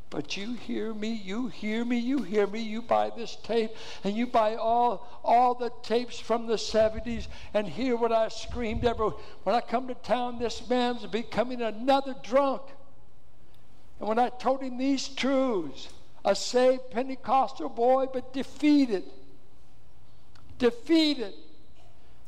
But 0.09 0.37
you 0.37 0.53
hear 0.53 0.93
me, 0.93 1.13
you 1.13 1.47
hear 1.47 1.85
me, 1.85 1.99
you 1.99 2.23
hear 2.23 2.47
me. 2.47 2.61
You 2.61 2.81
buy 2.81 3.11
this 3.15 3.35
tape 3.43 3.71
and 4.03 4.15
you 4.15 4.25
buy 4.25 4.55
all, 4.55 5.21
all 5.23 5.53
the 5.53 5.71
tapes 5.83 6.17
from 6.17 6.47
the 6.47 6.55
70s 6.55 7.27
and 7.53 7.67
hear 7.67 7.95
what 7.95 8.11
I 8.11 8.29
screamed 8.29 8.85
every 8.85 9.09
when 9.43 9.53
I 9.53 9.61
come 9.61 9.87
to 9.89 9.93
town, 9.95 10.39
this 10.39 10.67
man's 10.67 11.05
becoming 11.05 11.61
another 11.61 12.15
drunk. 12.23 12.61
And 13.99 14.07
when 14.07 14.19
I 14.19 14.29
told 14.29 14.61
him 14.61 14.77
these 14.77 15.07
truths, 15.07 15.89
a 16.23 16.35
saved 16.35 16.89
Pentecostal 16.91 17.69
boy, 17.69 18.07
but 18.11 18.33
defeated. 18.33 19.03
Defeated. 20.57 21.33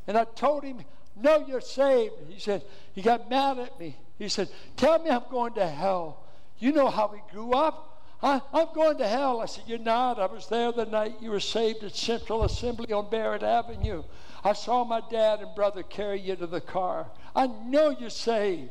And 0.06 0.16
I 0.16 0.24
told 0.24 0.64
him, 0.64 0.80
No, 1.16 1.44
you're 1.46 1.60
saved. 1.60 2.14
He 2.28 2.40
said, 2.40 2.62
He 2.94 3.02
got 3.02 3.30
mad 3.30 3.58
at 3.58 3.78
me. 3.78 3.96
He 4.18 4.28
said, 4.28 4.48
Tell 4.76 4.98
me 4.98 5.10
I'm 5.10 5.24
going 5.30 5.54
to 5.54 5.66
hell. 5.66 6.24
You 6.58 6.72
know 6.72 6.88
how 6.88 7.10
we 7.12 7.20
grew 7.32 7.52
up. 7.52 7.88
I, 8.22 8.40
am 8.54 8.68
going 8.74 8.98
to 8.98 9.08
hell. 9.08 9.40
I 9.40 9.46
said, 9.46 9.64
You're 9.66 9.78
not. 9.78 10.18
I 10.18 10.26
was 10.26 10.46
there 10.48 10.72
the 10.72 10.86
night 10.86 11.16
you 11.20 11.30
were 11.30 11.40
saved 11.40 11.82
at 11.84 11.94
Central 11.94 12.44
Assembly 12.44 12.92
on 12.92 13.10
Barrett 13.10 13.42
Avenue. 13.42 14.02
I 14.44 14.52
saw 14.52 14.84
my 14.84 15.02
dad 15.10 15.40
and 15.40 15.54
brother 15.54 15.82
carry 15.82 16.20
you 16.20 16.36
to 16.36 16.46
the 16.46 16.60
car. 16.60 17.06
I 17.34 17.46
know 17.46 17.90
you're 17.90 18.10
saved. 18.10 18.70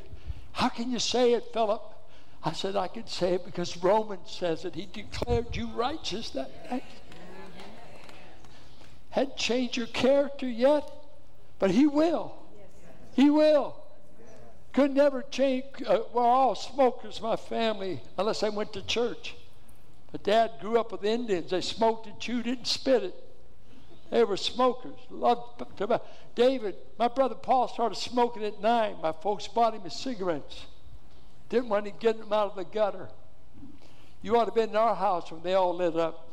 How 0.53 0.69
can 0.69 0.91
you 0.91 0.99
say 0.99 1.33
it, 1.33 1.45
Philip? 1.53 1.81
I 2.43 2.53
said, 2.53 2.75
I 2.75 2.87
could 2.87 3.07
say 3.07 3.35
it 3.35 3.45
because 3.45 3.77
Romans 3.77 4.31
says 4.31 4.65
it. 4.65 4.73
He 4.73 4.87
declared 4.91 5.55
you 5.55 5.67
righteous 5.67 6.31
that 6.31 6.71
night. 6.71 6.83
Hadn't 9.11 9.37
changed 9.37 9.77
your 9.77 9.87
character 9.87 10.47
yet, 10.47 10.89
but 11.59 11.69
He 11.69 11.85
will. 11.85 12.33
He 13.13 13.29
will. 13.29 13.75
Could 14.73 14.95
never 14.95 15.21
change. 15.21 15.65
Uh, 15.85 15.99
we're 16.13 16.23
all 16.23 16.55
smokers, 16.55 17.21
my 17.21 17.35
family, 17.35 18.01
unless 18.17 18.41
I 18.41 18.49
went 18.49 18.73
to 18.73 18.81
church. 18.81 19.35
But 20.11 20.23
dad 20.23 20.51
grew 20.61 20.79
up 20.79 20.91
with 20.91 21.03
Indians. 21.03 21.51
They 21.51 21.61
smoked 21.61 22.07
and 22.07 22.19
chewed 22.19 22.47
it 22.47 22.57
and 22.59 22.67
spit 22.67 23.03
it. 23.03 23.15
They 24.09 24.23
were 24.23 24.37
smokers. 24.37 24.97
Loved 25.09 25.63
tobacco. 25.77 26.03
David, 26.35 26.75
my 26.97 27.07
brother 27.07 27.35
Paul 27.35 27.67
started 27.67 27.95
smoking 27.95 28.43
at 28.43 28.61
nine. 28.61 28.95
My 29.01 29.11
folks 29.11 29.47
bought 29.47 29.73
him 29.73 29.81
his 29.81 29.93
cigarettes. 29.93 30.65
Didn't 31.51 31.67
want 31.67 31.83
to 31.83 31.91
get 31.91 32.17
them 32.17 32.31
out 32.31 32.51
of 32.51 32.55
the 32.55 32.63
gutter. 32.63 33.09
You 34.21 34.37
ought 34.37 34.45
to 34.45 34.51
have 34.51 34.55
been 34.55 34.69
in 34.69 34.75
our 34.77 34.95
house 34.95 35.29
when 35.29 35.43
they 35.43 35.53
all 35.53 35.75
lit 35.75 35.97
up. 35.97 36.29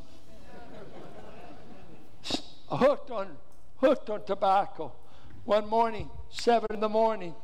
hooked 2.70 3.10
on 3.10 3.36
hooked 3.78 4.10
on 4.10 4.24
tobacco. 4.24 4.92
One 5.44 5.68
morning, 5.68 6.08
seven 6.30 6.68
in 6.70 6.78
the 6.78 6.88
morning, 6.88 7.34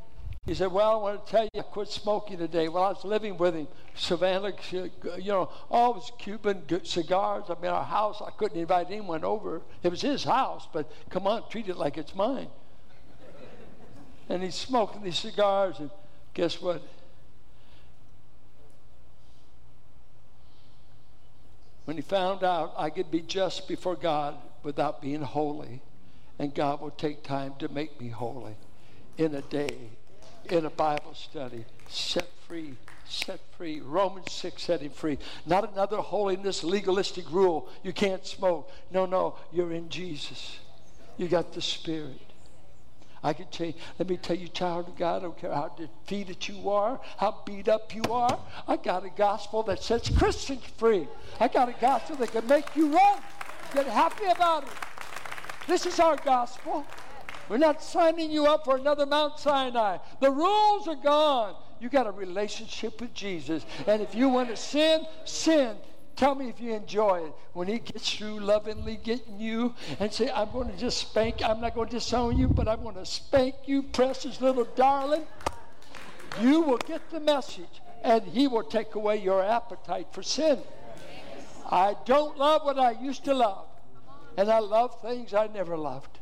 he 0.46 0.54
said, 0.54 0.70
Well, 0.70 0.92
I 0.92 1.02
want 1.02 1.26
to 1.26 1.32
tell 1.32 1.48
you, 1.52 1.60
I 1.60 1.62
quit 1.62 1.88
smoking 1.88 2.38
today. 2.38 2.68
Well, 2.68 2.84
I 2.84 2.90
was 2.90 3.04
living 3.04 3.36
with 3.38 3.56
him. 3.56 3.66
Savannah, 3.96 4.52
you 4.70 4.92
know, 5.26 5.50
all 5.68 5.94
his 5.94 6.12
Cuban 6.16 6.62
cigars. 6.84 7.46
I 7.48 7.60
mean, 7.60 7.72
our 7.72 7.82
house, 7.82 8.22
I 8.24 8.30
couldn't 8.30 8.60
invite 8.60 8.86
anyone 8.88 9.24
over. 9.24 9.62
It 9.82 9.88
was 9.88 10.00
his 10.00 10.22
house, 10.22 10.68
but 10.72 10.88
come 11.10 11.26
on, 11.26 11.48
treat 11.48 11.68
it 11.68 11.76
like 11.76 11.98
it's 11.98 12.14
mine. 12.14 12.50
and 14.28 14.44
he's 14.44 14.54
smoking 14.54 15.02
these 15.02 15.18
cigars, 15.18 15.80
and 15.80 15.90
guess 16.34 16.62
what? 16.62 16.82
When 21.84 21.96
he 21.96 22.02
found 22.02 22.42
out 22.42 22.74
I 22.76 22.90
could 22.90 23.10
be 23.10 23.20
just 23.20 23.68
before 23.68 23.96
God 23.96 24.36
without 24.62 25.02
being 25.02 25.22
holy, 25.22 25.82
and 26.38 26.54
God 26.54 26.80
will 26.80 26.90
take 26.90 27.22
time 27.22 27.54
to 27.58 27.68
make 27.68 28.00
me 28.00 28.08
holy 28.08 28.56
in 29.18 29.34
a 29.34 29.42
day 29.42 29.90
in 30.50 30.64
a 30.64 30.70
Bible 30.70 31.14
study. 31.14 31.64
Set 31.88 32.28
free, 32.46 32.74
set 33.08 33.40
free. 33.56 33.80
Romans 33.80 34.32
6 34.32 34.62
set 34.62 34.80
him 34.80 34.90
free. 34.90 35.18
Not 35.46 35.72
another 35.72 35.98
holiness 35.98 36.64
legalistic 36.64 37.30
rule. 37.30 37.68
You 37.82 37.92
can't 37.92 38.26
smoke. 38.26 38.70
No, 38.90 39.06
no, 39.06 39.36
you're 39.52 39.72
in 39.72 39.88
Jesus. 39.88 40.58
You 41.16 41.28
got 41.28 41.52
the 41.52 41.62
Spirit. 41.62 42.20
I 43.24 43.32
can 43.32 43.46
you, 43.58 43.72
let 43.98 44.10
me 44.10 44.18
tell 44.18 44.36
you, 44.36 44.48
child 44.48 44.88
of 44.88 44.96
God, 44.96 45.16
I 45.16 45.20
don't 45.20 45.38
care 45.38 45.52
how 45.52 45.74
defeated 45.78 46.46
you 46.46 46.68
are, 46.68 47.00
how 47.16 47.42
beat 47.46 47.68
up 47.68 47.94
you 47.94 48.02
are. 48.10 48.38
I 48.68 48.76
got 48.76 49.06
a 49.06 49.08
gospel 49.08 49.62
that 49.62 49.82
sets 49.82 50.10
Christians 50.10 50.62
free. 50.76 51.08
I 51.40 51.48
got 51.48 51.70
a 51.70 51.74
gospel 51.80 52.16
that 52.16 52.32
can 52.32 52.46
make 52.46 52.76
you 52.76 52.94
run. 52.94 53.18
Get 53.72 53.86
happy 53.86 54.26
about 54.26 54.64
it. 54.64 54.68
This 55.66 55.86
is 55.86 55.98
our 56.00 56.16
gospel. 56.16 56.84
We're 57.48 57.56
not 57.56 57.82
signing 57.82 58.30
you 58.30 58.46
up 58.46 58.66
for 58.66 58.76
another 58.76 59.06
Mount 59.06 59.38
Sinai. 59.38 59.98
The 60.20 60.30
rules 60.30 60.86
are 60.86 60.94
gone. 60.94 61.54
You 61.80 61.88
got 61.88 62.06
a 62.06 62.10
relationship 62.10 63.00
with 63.00 63.14
Jesus. 63.14 63.64
And 63.86 64.02
if 64.02 64.14
you 64.14 64.28
want 64.28 64.50
to 64.50 64.56
sin, 64.56 65.06
sin. 65.24 65.76
Tell 66.16 66.34
me 66.34 66.48
if 66.48 66.60
you 66.60 66.74
enjoy 66.74 67.24
it. 67.26 67.32
When 67.52 67.68
he 67.68 67.78
gets 67.78 68.12
through 68.14 68.40
lovingly 68.40 68.96
getting 68.96 69.40
you 69.40 69.74
and 69.98 70.12
say, 70.12 70.30
I'm 70.30 70.50
going 70.52 70.70
to 70.70 70.76
just 70.76 70.98
spank, 70.98 71.42
I'm 71.42 71.60
not 71.60 71.74
going 71.74 71.88
to 71.88 71.96
disown 71.96 72.38
you, 72.38 72.48
but 72.48 72.68
I'm 72.68 72.82
going 72.82 72.94
to 72.94 73.06
spank 73.06 73.54
you, 73.66 73.82
precious 73.82 74.40
little 74.40 74.66
darling, 74.76 75.26
you 76.40 76.60
will 76.60 76.78
get 76.78 77.10
the 77.10 77.20
message 77.20 77.80
and 78.02 78.22
he 78.24 78.46
will 78.46 78.62
take 78.62 78.94
away 78.94 79.16
your 79.16 79.42
appetite 79.42 80.08
for 80.12 80.22
sin. 80.22 80.58
I 81.70 81.96
don't 82.04 82.36
love 82.36 82.62
what 82.64 82.78
I 82.78 82.90
used 82.92 83.24
to 83.24 83.34
love, 83.34 83.66
and 84.36 84.50
I 84.50 84.58
love 84.58 85.00
things 85.00 85.32
I 85.32 85.46
never 85.46 85.76
loved. 85.76 86.18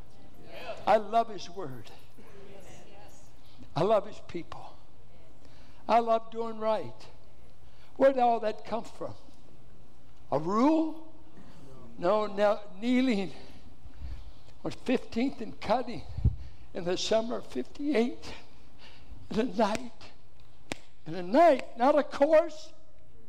I 0.87 0.97
love 0.97 1.29
His 1.29 1.51
Word. 1.51 1.91
I 3.75 3.83
love 3.83 4.07
His 4.07 4.21
people. 4.29 4.75
I 5.89 5.99
love 5.99 6.31
doing 6.31 6.59
right. 6.59 6.95
Where 7.97 8.13
did 8.13 8.21
all 8.21 8.41
that 8.41 8.65
come 8.65 8.85
from? 8.85 9.15
A 10.33 10.39
rule? 10.39 10.97
No, 11.99 12.27
now 12.27 12.61
kneeling 12.81 13.31
on 14.65 14.73
15th 14.73 15.43
and 15.43 15.61
Cutting 15.61 16.03
in 16.73 16.85
the 16.85 16.97
summer 16.97 17.37
of 17.37 17.47
58 17.49 18.17
in 19.31 19.41
a 19.41 19.45
night. 19.45 19.93
In 21.07 21.15
a 21.15 21.23
night, 21.23 21.65
not 21.77 21.99
a 21.99 22.03
course, 22.03 22.73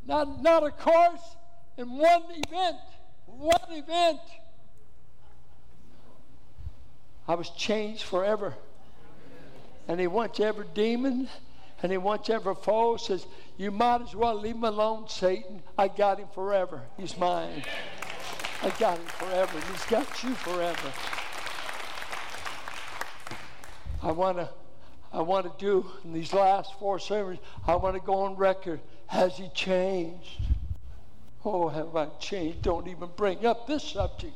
not, 0.07 0.41
not 0.41 0.63
a 0.63 0.71
course, 0.71 1.35
in 1.77 1.89
one 1.89 2.23
event. 2.29 2.77
One 3.25 3.71
event. 3.71 4.19
I 7.27 7.35
was 7.35 7.49
changed 7.49 8.03
forever. 8.03 8.53
And 9.89 9.99
he 9.99 10.07
wants 10.07 10.39
every 10.39 10.67
demon 10.73 11.27
and 11.83 11.91
he 11.91 11.97
wants 11.97 12.29
every 12.29 12.55
foe 12.55 12.95
says, 12.95 13.27
You 13.57 13.69
might 13.69 14.01
as 14.01 14.15
well 14.15 14.39
leave 14.39 14.55
him 14.55 14.63
alone, 14.63 15.09
Satan. 15.09 15.61
I 15.77 15.89
got 15.89 16.17
him 16.17 16.29
forever. 16.33 16.81
He's 16.97 17.17
mine. 17.17 17.61
I 18.61 18.69
got 18.79 18.97
him 18.97 19.05
forever. 19.05 19.59
He's 19.69 19.85
got 19.85 20.23
you 20.23 20.33
forever. 20.33 20.93
I 24.01 24.11
want 24.11 24.37
to 24.37 24.49
I 25.11 25.21
want 25.21 25.45
to 25.45 25.63
do 25.63 25.85
in 26.03 26.13
these 26.13 26.33
last 26.33 26.73
four 26.79 26.97
sermons, 26.97 27.39
I 27.67 27.75
want 27.75 27.95
to 27.95 28.01
go 28.01 28.21
on 28.21 28.35
record. 28.35 28.79
Has 29.05 29.37
he 29.37 29.47
changed? 29.49 30.41
Oh, 31.45 31.67
have 31.67 31.95
I 31.95 32.07
changed? 32.19 32.63
Don't 32.63 32.87
even 32.87 33.09
bring 33.15 33.45
up 33.45 33.67
this 33.67 33.83
subject. 33.83 34.33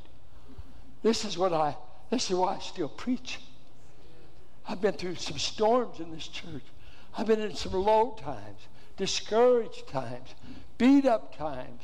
This 1.02 1.26
is 1.26 1.38
what 1.38 1.54
I 1.54 1.78
this 2.12 2.30
is 2.30 2.36
why 2.36 2.56
I 2.56 2.60
still 2.60 2.90
preach. 2.90 3.40
I've 4.68 4.82
been 4.82 4.94
through 4.94 5.16
some 5.16 5.40
storms 5.40 6.02
in 6.02 6.12
this 6.12 6.28
church. 6.28 6.64
I've 7.18 7.28
been 7.28 7.42
in 7.42 7.56
some 7.56 7.74
low 7.74 8.12
times, 8.12 8.68
discouraged 8.96 9.88
times, 9.88 10.36
beat 10.78 11.06
up 11.06 11.36
times. 11.36 11.82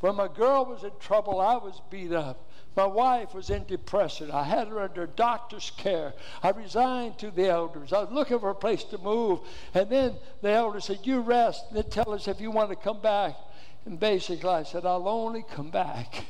When 0.00 0.16
my 0.16 0.28
girl 0.28 0.64
was 0.64 0.84
in 0.84 0.92
trouble, 0.98 1.40
I 1.40 1.56
was 1.56 1.80
beat 1.90 2.12
up. 2.12 2.46
My 2.76 2.86
wife 2.86 3.34
was 3.34 3.50
in 3.50 3.64
depression. 3.66 4.30
I 4.30 4.44
had 4.44 4.68
her 4.68 4.80
under 4.80 5.06
doctor's 5.06 5.70
care. 5.76 6.14
I 6.42 6.50
resigned 6.50 7.18
to 7.18 7.30
the 7.30 7.48
elders. 7.48 7.92
I 7.92 8.00
was 8.00 8.10
looking 8.10 8.38
for 8.38 8.50
a 8.50 8.54
place 8.54 8.84
to 8.84 8.98
move. 8.98 9.40
And 9.74 9.90
then 9.90 10.14
the 10.40 10.50
elders 10.50 10.84
said, 10.86 11.00
You 11.02 11.20
rest. 11.20 11.64
And 11.68 11.76
then 11.76 11.90
tell 11.90 12.14
us 12.14 12.28
if 12.28 12.40
you 12.40 12.50
want 12.50 12.70
to 12.70 12.76
come 12.76 13.00
back. 13.00 13.34
And 13.84 13.98
basically, 13.98 14.48
I 14.48 14.62
said, 14.62 14.86
I'll 14.86 15.08
only 15.08 15.44
come 15.50 15.70
back 15.70 16.26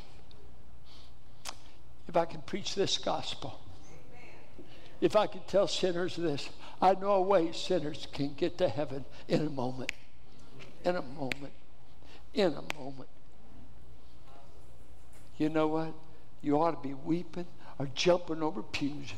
if 2.08 2.16
I 2.16 2.24
can 2.24 2.40
preach 2.40 2.74
this 2.74 2.98
gospel 2.98 3.59
if 5.00 5.16
I 5.16 5.26
could 5.26 5.46
tell 5.48 5.66
sinners 5.66 6.16
this, 6.16 6.48
I 6.80 6.94
know 6.94 7.12
a 7.12 7.22
way 7.22 7.52
sinners 7.52 8.06
can 8.12 8.34
get 8.34 8.58
to 8.58 8.68
heaven 8.68 9.04
in 9.28 9.46
a 9.46 9.50
moment. 9.50 9.92
In 10.84 10.96
a 10.96 11.02
moment. 11.02 11.52
In 12.34 12.52
a 12.52 12.78
moment. 12.78 13.08
You 15.38 15.48
know 15.48 15.66
what? 15.66 15.94
You 16.42 16.60
ought 16.60 16.82
to 16.82 16.88
be 16.88 16.94
weeping 16.94 17.46
or 17.78 17.88
jumping 17.94 18.42
over 18.42 18.62
pews 18.62 19.12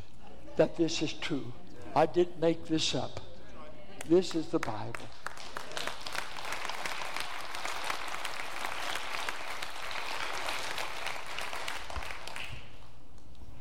that 0.57 0.77
this 0.77 1.03
is 1.03 1.13
true. 1.13 1.53
I 1.95 2.07
didn't 2.07 2.41
make 2.41 2.67
this 2.67 2.95
up. 2.95 3.21
This 4.09 4.35
is 4.35 4.47
the 4.47 4.59
Bible. 4.59 4.93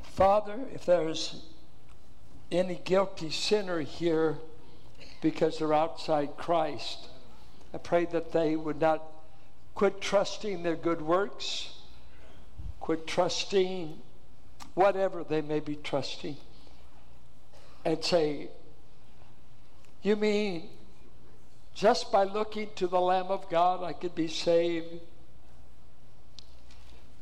Father, 0.04 0.60
if 0.74 0.86
there's 0.86 1.51
any 2.52 2.82
guilty 2.84 3.30
sinner 3.30 3.80
here 3.80 4.38
because 5.22 5.60
they're 5.60 5.74
outside 5.74 6.36
Christ, 6.38 7.08
I 7.74 7.78
pray 7.78 8.06
that 8.06 8.32
they 8.32 8.56
would 8.56 8.82
not 8.82 9.04
quit 9.76 10.02
trusting 10.02 10.64
their 10.64 10.76
good 10.76 11.02
works, 11.02 11.74
quit 12.80 13.08
trusting 13.08 14.00
whatever 14.74 15.24
they 15.24 15.42
may 15.42 15.60
be 15.60 15.76
trusting, 15.76 16.36
and 17.86 18.04
say, 18.04 18.50
You 20.02 20.16
mean 20.16 20.70
just 21.74 22.12
by 22.12 22.24
looking 22.24 22.70
to 22.76 22.88
the 22.88 23.00
Lamb 23.00 23.28
of 23.28 23.50
God 23.50 23.84
I 23.84 23.94
could 23.94 24.16
be 24.16 24.28
saved? 24.28 25.00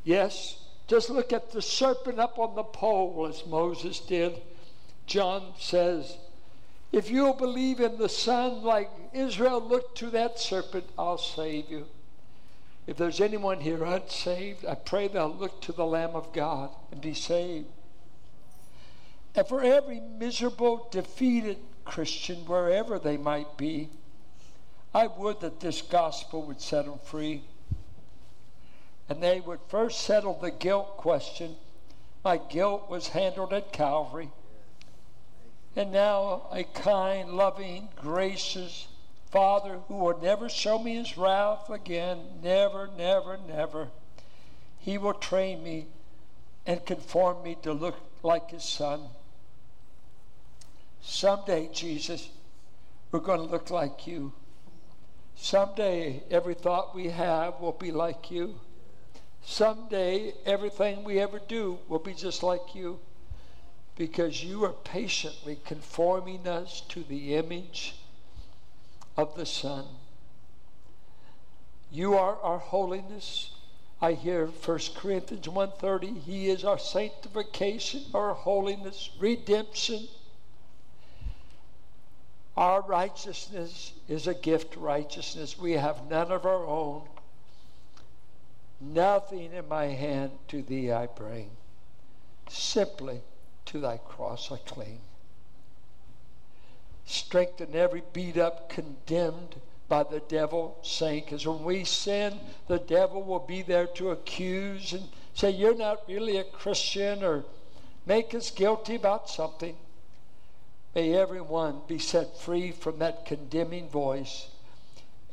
Yes, 0.02 0.56
just 0.88 1.10
look 1.10 1.32
at 1.32 1.52
the 1.52 1.62
serpent 1.62 2.18
up 2.18 2.38
on 2.38 2.56
the 2.56 2.64
pole 2.64 3.26
as 3.28 3.46
Moses 3.46 4.00
did. 4.00 4.40
John 5.10 5.54
says, 5.58 6.18
If 6.92 7.10
you'll 7.10 7.34
believe 7.34 7.80
in 7.80 7.98
the 7.98 8.08
Son 8.08 8.62
like 8.62 8.88
Israel 9.12 9.60
looked 9.60 9.98
to 9.98 10.10
that 10.10 10.38
serpent, 10.38 10.84
I'll 10.96 11.18
save 11.18 11.68
you. 11.68 11.86
If 12.86 12.96
there's 12.96 13.20
anyone 13.20 13.58
here 13.58 13.82
unsaved, 13.82 14.64
I 14.64 14.76
pray 14.76 15.08
they'll 15.08 15.34
look 15.34 15.60
to 15.62 15.72
the 15.72 15.84
Lamb 15.84 16.14
of 16.14 16.32
God 16.32 16.70
and 16.92 17.00
be 17.00 17.14
saved. 17.14 17.66
And 19.34 19.48
for 19.48 19.60
every 19.64 19.98
miserable, 19.98 20.86
defeated 20.92 21.58
Christian, 21.84 22.46
wherever 22.46 23.00
they 23.00 23.16
might 23.16 23.56
be, 23.56 23.88
I 24.94 25.08
would 25.08 25.40
that 25.40 25.58
this 25.58 25.82
gospel 25.82 26.42
would 26.42 26.60
set 26.60 26.84
them 26.84 27.00
free 27.02 27.42
and 29.08 29.20
they 29.20 29.40
would 29.40 29.58
first 29.66 30.02
settle 30.02 30.38
the 30.38 30.52
guilt 30.52 30.96
question. 30.96 31.56
My 32.24 32.36
guilt 32.36 32.88
was 32.88 33.08
handled 33.08 33.52
at 33.52 33.72
Calvary. 33.72 34.30
And 35.76 35.92
now 35.92 36.48
a 36.52 36.64
kind, 36.64 37.30
loving, 37.30 37.88
gracious 37.96 38.88
Father 39.30 39.78
who 39.86 39.94
will 39.94 40.20
never 40.20 40.48
show 40.48 40.78
me 40.78 40.96
his 40.96 41.16
wrath 41.16 41.70
again, 41.70 42.18
never, 42.42 42.90
never, 42.98 43.38
never. 43.46 43.88
He 44.78 44.98
will 44.98 45.14
train 45.14 45.62
me 45.62 45.86
and 46.66 46.84
conform 46.84 47.44
me 47.44 47.56
to 47.62 47.72
look 47.72 47.96
like 48.24 48.50
his 48.50 48.64
son. 48.64 49.00
Someday, 51.00 51.70
Jesus, 51.72 52.28
we're 53.12 53.20
going 53.20 53.40
to 53.40 53.46
look 53.46 53.70
like 53.70 54.06
you. 54.06 54.32
Someday, 55.36 56.24
every 56.30 56.54
thought 56.54 56.94
we 56.94 57.08
have 57.08 57.60
will 57.60 57.72
be 57.72 57.92
like 57.92 58.30
you. 58.30 58.56
Someday, 59.42 60.34
everything 60.44 61.04
we 61.04 61.20
ever 61.20 61.38
do 61.38 61.78
will 61.88 62.00
be 62.00 62.12
just 62.12 62.42
like 62.42 62.74
you 62.74 62.98
because 64.00 64.42
you 64.42 64.64
are 64.64 64.72
patiently 64.72 65.58
conforming 65.66 66.48
us 66.48 66.80
to 66.88 67.02
the 67.02 67.34
image 67.34 67.96
of 69.14 69.36
the 69.36 69.44
Son. 69.44 69.84
You 71.92 72.14
are 72.14 72.40
our 72.40 72.56
holiness. 72.56 73.50
I 74.00 74.12
hear 74.12 74.46
1 74.46 74.78
Corinthians 74.94 75.46
1:30, 75.46 76.18
he 76.22 76.48
is 76.48 76.64
our 76.64 76.78
sanctification, 76.78 78.06
our 78.14 78.32
holiness, 78.32 79.10
redemption. 79.18 80.08
Our 82.56 82.80
righteousness 82.80 83.92
is 84.08 84.26
a 84.26 84.32
gift 84.32 84.76
righteousness. 84.76 85.58
We 85.58 85.72
have 85.72 86.08
none 86.08 86.32
of 86.32 86.46
our 86.46 86.64
own. 86.64 87.06
Nothing 88.80 89.52
in 89.52 89.68
my 89.68 89.88
hand 89.88 90.38
to 90.48 90.62
thee 90.62 90.90
I 90.90 91.06
bring, 91.06 91.50
simply 92.48 93.20
to 93.70 93.78
thy 93.78 93.98
cross 93.98 94.50
I 94.50 94.56
cling. 94.56 95.00
Strengthen 97.06 97.74
every 97.74 98.02
beat 98.12 98.36
up, 98.36 98.68
condemned 98.68 99.56
by 99.88 100.02
the 100.02 100.20
devil 100.20 100.76
saint, 100.82 101.26
because 101.26 101.46
when 101.46 101.62
we 101.62 101.84
sin, 101.84 102.38
the 102.66 102.80
devil 102.80 103.22
will 103.22 103.40
be 103.40 103.62
there 103.62 103.86
to 103.86 104.10
accuse 104.10 104.92
and 104.92 105.08
say, 105.34 105.50
You're 105.50 105.76
not 105.76 106.08
really 106.08 106.36
a 106.36 106.44
Christian, 106.44 107.22
or 107.22 107.44
make 108.06 108.34
us 108.34 108.50
guilty 108.50 108.96
about 108.96 109.30
something. 109.30 109.76
May 110.94 111.14
everyone 111.14 111.82
be 111.86 112.00
set 112.00 112.38
free 112.38 112.72
from 112.72 112.98
that 112.98 113.24
condemning 113.24 113.88
voice 113.88 114.48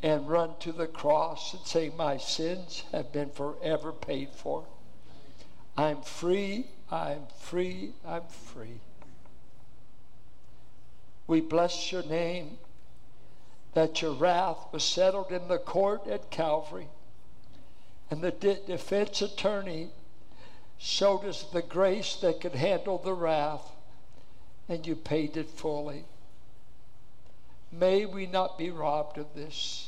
and 0.04 0.30
run 0.30 0.52
to 0.60 0.72
the 0.72 0.88
cross 0.88 1.56
and 1.56 1.66
say, 1.66 1.90
My 1.90 2.18
sins 2.18 2.84
have 2.92 3.12
been 3.12 3.32
forever 3.32 3.92
paid 3.92 4.30
for. 4.30 4.66
I'm 5.78 6.02
free, 6.02 6.66
I'm 6.90 7.28
free, 7.40 7.92
I'm 8.06 8.24
free. 8.54 8.80
We 11.28 11.42
bless 11.42 11.92
your 11.92 12.04
name 12.04 12.58
that 13.74 14.02
your 14.02 14.14
wrath 14.14 14.58
was 14.72 14.84
settled 14.84 15.32
in 15.32 15.48
the 15.48 15.60
court 15.60 16.08
at 16.08 16.32
Calvary. 16.32 16.88
And 18.10 18.22
the 18.22 18.32
de- 18.32 18.66
defense 18.66 19.22
attorney 19.22 19.90
showed 20.80 21.26
us 21.26 21.44
the 21.44 21.62
grace 21.62 22.16
that 22.22 22.42
could 22.42 22.56
handle 22.56 22.98
the 22.98 23.14
wrath, 23.14 23.70
and 24.68 24.88
you 24.88 24.96
paid 24.96 25.38
it 25.38 25.50
fully. 25.50 26.06
May 27.72 28.06
we 28.06 28.26
not 28.26 28.58
be 28.58 28.72
robbed 28.72 29.18
of 29.18 29.36
this. 29.36 29.87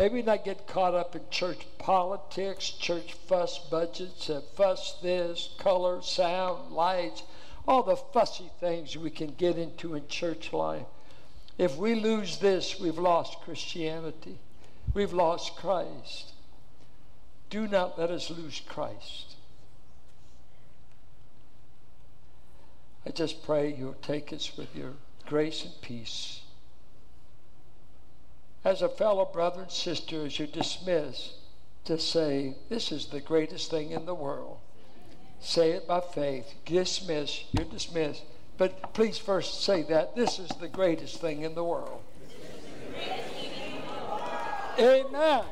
May 0.00 0.08
we 0.08 0.22
not 0.22 0.46
get 0.46 0.66
caught 0.66 0.94
up 0.94 1.14
in 1.14 1.20
church 1.30 1.66
politics, 1.76 2.70
church 2.70 3.12
fuss 3.12 3.58
budgets, 3.58 4.30
uh, 4.30 4.40
fuss 4.56 4.94
this, 5.02 5.50
color, 5.58 6.00
sound, 6.00 6.72
lights, 6.72 7.22
all 7.68 7.82
the 7.82 7.96
fussy 7.96 8.48
things 8.60 8.96
we 8.96 9.10
can 9.10 9.34
get 9.34 9.58
into 9.58 9.94
in 9.94 10.08
church 10.08 10.54
life. 10.54 10.86
If 11.58 11.76
we 11.76 11.94
lose 11.94 12.38
this, 12.38 12.80
we've 12.80 12.96
lost 12.96 13.40
Christianity. 13.40 14.38
We've 14.94 15.12
lost 15.12 15.56
Christ. 15.56 16.32
Do 17.50 17.68
not 17.68 17.98
let 17.98 18.10
us 18.10 18.30
lose 18.30 18.62
Christ. 18.66 19.34
I 23.04 23.10
just 23.10 23.42
pray 23.42 23.74
you'll 23.78 23.92
take 24.00 24.32
us 24.32 24.56
with 24.56 24.74
your 24.74 24.94
grace 25.26 25.62
and 25.62 25.74
peace 25.82 26.39
as 28.64 28.82
a 28.82 28.88
fellow 28.88 29.24
brother 29.24 29.62
and 29.62 29.70
sister, 29.70 30.26
as 30.26 30.38
you 30.38 30.46
dismiss, 30.46 31.34
to 31.84 31.98
say, 31.98 32.54
This 32.68 32.92
is 32.92 33.06
the 33.06 33.20
greatest 33.20 33.70
thing 33.70 33.90
in 33.90 34.06
the 34.06 34.14
world. 34.14 34.58
Say 35.40 35.70
it 35.70 35.88
by 35.88 36.00
faith. 36.00 36.52
Dismiss. 36.66 37.44
You're 37.52 37.64
dismissed. 37.64 38.22
But 38.58 38.92
please 38.92 39.16
first 39.16 39.64
say 39.64 39.82
that. 39.84 40.14
This 40.14 40.38
is 40.38 40.50
the 40.60 40.68
greatest 40.68 41.20
thing 41.20 41.42
in 41.42 41.54
the 41.54 41.64
world. 41.64 42.02
Amen. 44.78 45.44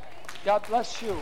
God 0.44 0.66
bless 0.68 1.02
you. 1.02 1.18